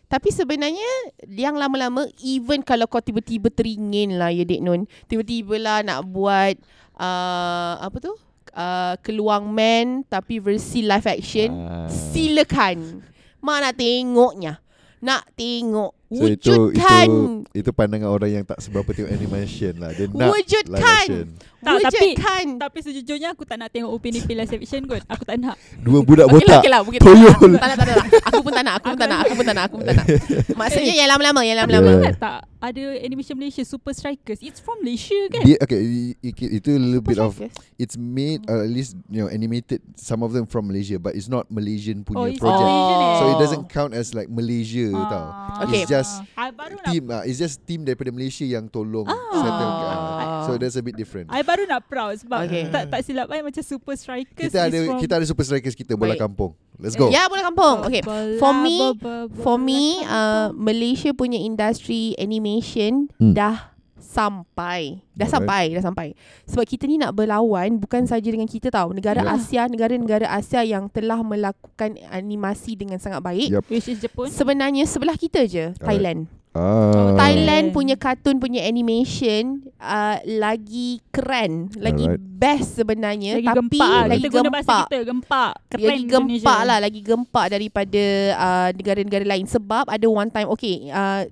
[0.06, 4.86] Tapi sebenarnya yang lama-lama even kalau kau tiba-tiba teringin lah ya Dek Nun.
[5.10, 6.54] Tiba-tiba lah nak buat
[7.02, 8.14] uh, apa tu?
[8.56, 11.52] Uh, Keluang Man tapi versi live action.
[11.52, 11.92] Ah.
[11.92, 13.04] Silakan.
[13.38, 14.54] Mak nak tengoknya.
[14.98, 15.92] Nak tengok.
[16.08, 17.08] So itu, Wujudkan.
[17.52, 19.92] itu itu pandangan orang yang tak seberapa tengok animation lah.
[19.92, 20.72] Dia nak Wujudkan.
[20.72, 21.26] live action.
[21.60, 22.46] Tak, tapi- Wujudkan.
[22.56, 25.04] Tapi sejujurnya aku tak nak tengok Upin Ipin live action kot.
[25.04, 25.60] Aku tak nak.
[25.76, 26.58] Dua budak lah, botak.
[26.58, 26.82] okey lah.
[26.82, 27.52] Mungkin Toyol.
[27.54, 28.06] Tak nak, tak nak.
[28.24, 28.74] Aku pun tak nak.
[28.80, 29.20] Aku pun tak nak.
[29.20, 29.64] Aku pun tak nak.
[29.68, 30.06] Aku pun tak nak.
[30.64, 31.42] Maksudnya yang lama-lama.
[31.44, 31.90] Yang lama-lama.
[31.92, 32.00] Yeah.
[32.00, 34.42] Ingat tak ada animation Malaysia Super Strikers.
[34.42, 35.44] It's from Malaysia kan?
[35.44, 37.54] Dia, okay, i- i- itu a little bit of Strikers.
[37.78, 41.28] it's made uh, at least you know animated some of them from Malaysia but it's
[41.28, 42.64] not Malaysian punya Oh, it's project.
[42.64, 43.14] Malaysian eh?
[43.16, 45.06] So it doesn't count as like Malaysia Ah.
[45.06, 45.26] tau.
[45.64, 45.82] Okay.
[45.82, 49.16] It's just nak team uh, it's just team daripada Malaysia yang tolong Ah.
[49.32, 49.98] settlekan.
[49.98, 50.44] Ah.
[50.46, 51.30] So that's a bit different.
[51.30, 52.70] I baru nak proud sebab Okay.
[52.70, 55.94] tak tak silap I macam Super Strikers Kita ada from kita ada super strikers kita
[55.94, 56.24] bola Baik.
[56.24, 56.54] kampung.
[56.76, 57.08] Let's go.
[57.08, 57.88] Ya, bola kampung.
[57.88, 58.04] Okay.
[58.04, 58.92] Bola, For me, bola,
[59.24, 60.52] bola For me, uh.
[60.52, 62.12] Malaysia punya industri
[62.56, 63.34] animation Hmm.
[63.34, 65.04] dah sampai.
[65.12, 65.34] Dah Alright.
[65.34, 66.08] sampai, dah sampai.
[66.46, 68.94] Sebab kita ni nak berlawan bukan saja dengan kita tahu.
[68.94, 69.36] Negara Yeah.
[69.36, 73.50] Asia, negara-negara Asia yang telah melakukan animasi dengan sangat baik.
[73.52, 73.66] Yup.
[73.68, 74.30] which is Jepun.
[74.30, 76.32] Sebenarnya sebelah kita je, Thailand.
[76.52, 77.12] Ah.
[77.18, 82.24] Thailand punya kartun punya animation uh, lagi keren, lagi Alright.
[82.32, 84.04] best sebenarnya Lagi tapi gempak lah.
[84.08, 84.86] lagi Kita guna bahasa gempak.
[84.86, 85.52] kita gempak.
[85.68, 86.64] Keren lagi gempak Indonesia.
[86.64, 88.04] lah Lagi gempak daripada
[88.34, 91.28] uh, Negara-negara lain Sebab ada one time Okay uh,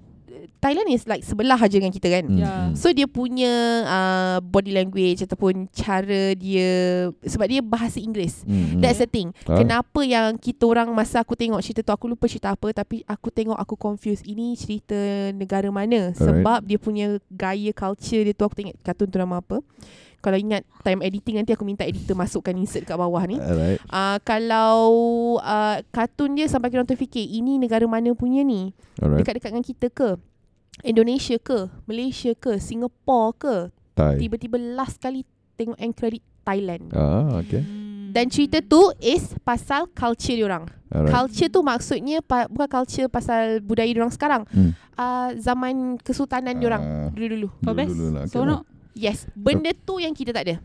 [0.64, 2.48] Thailand is like Sebelah aja dengan kita kan Hmm, Ya.
[2.48, 2.74] hmm.
[2.74, 3.52] So dia punya
[3.84, 6.72] uh, Body language Ataupun cara dia
[7.20, 8.80] Sebab dia bahasa Inggeris Hmm, hmm.
[8.80, 9.60] That's the thing Ah.
[9.60, 13.28] Kenapa yang kita orang Masa aku tengok cerita tu Aku lupa cerita apa Tapi aku
[13.28, 14.96] tengok Aku confused Ini cerita
[15.32, 19.60] negara mana Sebab dia punya Gaya culture dia tu Aku tengok kartun tu nama apa
[20.20, 23.84] Kalau ingat Time editing nanti Aku minta editor Masukkan insert kat bawah ni Alright.
[23.86, 24.80] Uh, kalau
[25.38, 28.72] uh, kartun dia sampai kita orang terfikir ini negara mana punya ni?
[28.98, 29.20] Alright.
[29.20, 30.12] Dekat-dekat dengan kita ke?
[30.82, 31.70] Indonesia ke?
[31.86, 32.58] Malaysia ke?
[32.58, 33.56] Singapore ke?
[33.94, 34.18] Thai.
[34.18, 35.22] Tiba-tiba last kali
[35.54, 36.90] tengok end credit Thailand.
[36.92, 37.62] Ah, okay.
[37.62, 38.10] Hmm.
[38.10, 40.66] Dan cerita tu is pasal culture dia orang.
[40.88, 41.10] Alright.
[41.10, 44.42] Culture tu maksudnya pa- bukan culture pasal budaya dia orang sekarang.
[44.48, 44.74] Hmm.
[44.94, 47.50] Uh, zaman kesultanan dia orang Ah, dulu-dulu.
[47.64, 47.90] Best.
[47.90, 48.24] dulu-dulu lah.
[48.24, 48.62] Okay Seronok.
[48.94, 50.56] Yes, benda tu yang kita tak ada.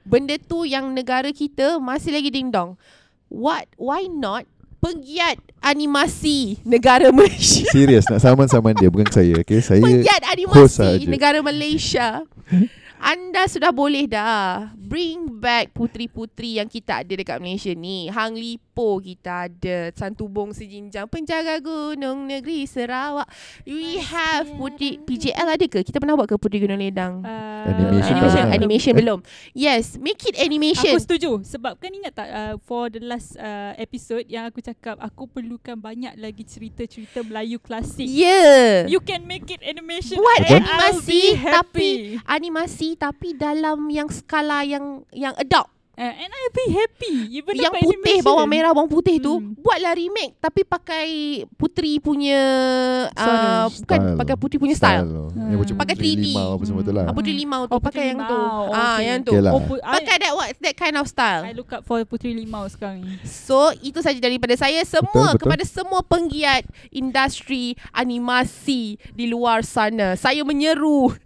[0.00, 2.80] Benda tu yang negara kita masih lagi ding dong.
[3.26, 4.48] What why not
[4.86, 7.66] penggiat animasi negara Malaysia?
[7.74, 9.42] Serius nak saman-saman dia bukan saya.
[9.42, 12.22] Okay, saya Penggiat animasi negara Malaysia.
[13.06, 18.98] Anda sudah boleh dah Bring back puteri-puteri yang kita ada dekat Malaysia ni Hang Lipo
[18.98, 23.30] kita ada Santubong Sejinjang Penjaga Gunung Negeri Sarawak
[23.62, 25.86] We have puteri PJL ada ke?
[25.86, 27.22] Kita pernah buat ke Puteri Gunung Ledang?
[27.22, 28.56] Uh, Animation tak animation, pernah.
[28.56, 29.18] animation belum.
[29.54, 30.94] Yes, make it animation.
[30.94, 34.98] Aku setuju sebab kan ingat tak uh, for the last uh, episode yang aku cakap
[34.98, 38.06] aku perlukan banyak lagi cerita-cerita Melayu klasik.
[38.06, 38.86] Yeah.
[38.90, 40.18] You can make it animation.
[40.18, 41.54] Buat animasi be happy.
[41.54, 41.88] tapi
[42.26, 45.68] animasi tapi dalam yang skala yang yang adult.
[45.96, 47.14] Uh, and I'll be happy.
[47.32, 48.20] Even yang putih animation.
[48.20, 49.56] bawang merah bawang putih tu Hmm.
[49.56, 51.08] buatlah remake tapi pakai
[51.50, 52.36] puteri punya
[53.08, 54.16] uh, bukan Style.
[54.20, 55.08] pakai puteri punya style.
[55.08, 55.28] loh.
[55.32, 55.48] Hmm.
[55.48, 56.24] Yang macam Pakai Puteri 3D.
[56.28, 57.02] Limau apa semua tu lah.
[57.02, 58.36] Ah, puteri limau tu Oh, pakai Puteri yang tu.
[58.36, 58.60] Limau.
[58.68, 59.00] Ah Okay.
[59.02, 59.30] yang tu.
[59.30, 59.52] Okay lah.
[59.52, 61.42] Oh, pu- I, Pakai that what that kind of I style.
[61.54, 63.16] look up for Puteri Limau sekarang ni.
[63.24, 65.40] So itu saja daripada saya semua Betul, betul.
[65.48, 66.60] kepada semua penggiat
[66.90, 70.12] industri animasi di luar sana.
[70.14, 71.08] Saya menyeru.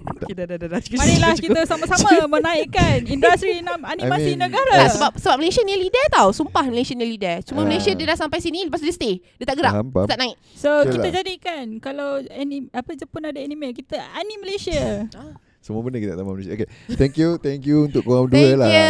[0.00, 0.80] okay, dah, dah, dah, dah.
[0.96, 2.08] Marilah kita sama-sama
[2.40, 3.60] menaikkan industri
[3.94, 4.86] animasi I mean, negara.
[4.86, 6.28] Tak, sebab sebab Malaysia nearly there tau.
[6.30, 7.40] Sumpah Malaysia nearly there.
[7.44, 7.68] Cuma Ah.
[7.68, 9.20] Malaysia dia dah sampai sini lepas tu dia stay.
[9.36, 9.72] Dia tak gerak.
[9.76, 10.06] Faham, faham.
[10.06, 10.36] Dia tak naik.
[10.56, 11.14] So Okay kita lah.
[11.20, 15.06] jadikan kalau anim, apa Jepun ada anime kita anim Malaysia.
[15.60, 16.52] Semua benda kita tak tahu Malaysia.
[16.52, 16.68] Okay.
[16.96, 18.68] Thank you, thank you untuk korang dua Thank lah.
[18.68, 18.88] you.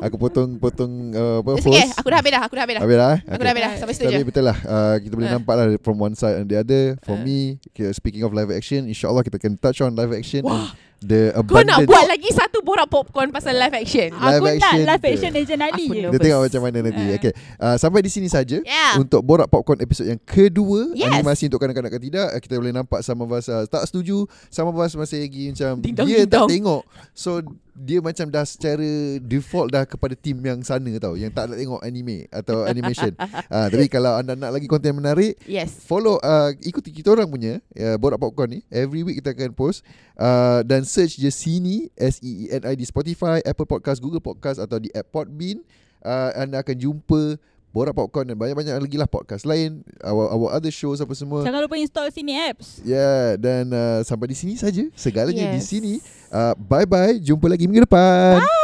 [0.00, 1.74] Aku potong-potong uh, apa It's host.
[1.74, 1.86] okay.
[1.92, 2.42] Aku dah habis dah.
[2.42, 2.82] Aku dah habis dah.
[2.82, 3.18] Habis dah eh?
[3.26, 3.72] Aku dah habis dah.
[3.76, 4.26] Sampai situ Tapi je.
[4.26, 5.34] betul lah uh, Kita boleh Ah.
[5.34, 7.20] nampak lah From one side and the other For Ah.
[7.20, 10.70] me okay, Speaking of live action InsyaAllah kita can touch on live action Wah.
[11.04, 14.08] The Kau nak buat lagi satu borak popcorn pasal live action.
[14.10, 15.08] Live aku nak action live ke?
[15.12, 16.00] action Agent Ali Aku je.
[16.08, 17.16] Kita tengok macam mana nanti Ah.
[17.16, 18.96] Okay uh, Sampai di sini saja Yeah.
[18.96, 21.12] Untuk Borak Popcorn episod yang kedua Yes.
[21.12, 24.72] Animasi untuk kanak-kanak ke tidak uh, Kita boleh nampak Sama us uh, tak setuju Sama
[24.72, 26.48] us masih lagi macam Ding Dia ding tak dong.
[26.48, 26.82] tengok
[27.12, 27.44] So
[27.74, 28.86] dia macam dah secara
[29.18, 33.10] default dah kepada team yang sana tau yang tak nak tengok anime atau animation.
[33.18, 35.82] uh, tapi kalau anda nak lagi konten menarik, Yes.
[35.82, 38.60] follow uh, ikuti kita orang punya uh, Borak Popcorn ni.
[38.70, 39.82] Every week kita akan post
[40.14, 44.22] uh, dan search je Sini S E E N I di Spotify, Apple Podcast, Google
[44.22, 45.58] Podcast atau di app Podbean.
[46.04, 47.40] Uh, anda akan jumpa
[47.74, 51.42] Borak Popcorn dan banyak-banyak lagi lah podcast lain, our, our other shows apa semua.
[51.42, 52.78] Jangan lupa install sini apps.
[52.86, 54.86] Ya, yeah, dan uh, sampai di sini saja.
[54.94, 55.74] Segalanya di Yes.
[55.74, 55.98] sini.
[56.30, 57.18] Uh, bye bye.
[57.18, 58.38] Jumpa lagi minggu depan.
[58.38, 58.63] Bye.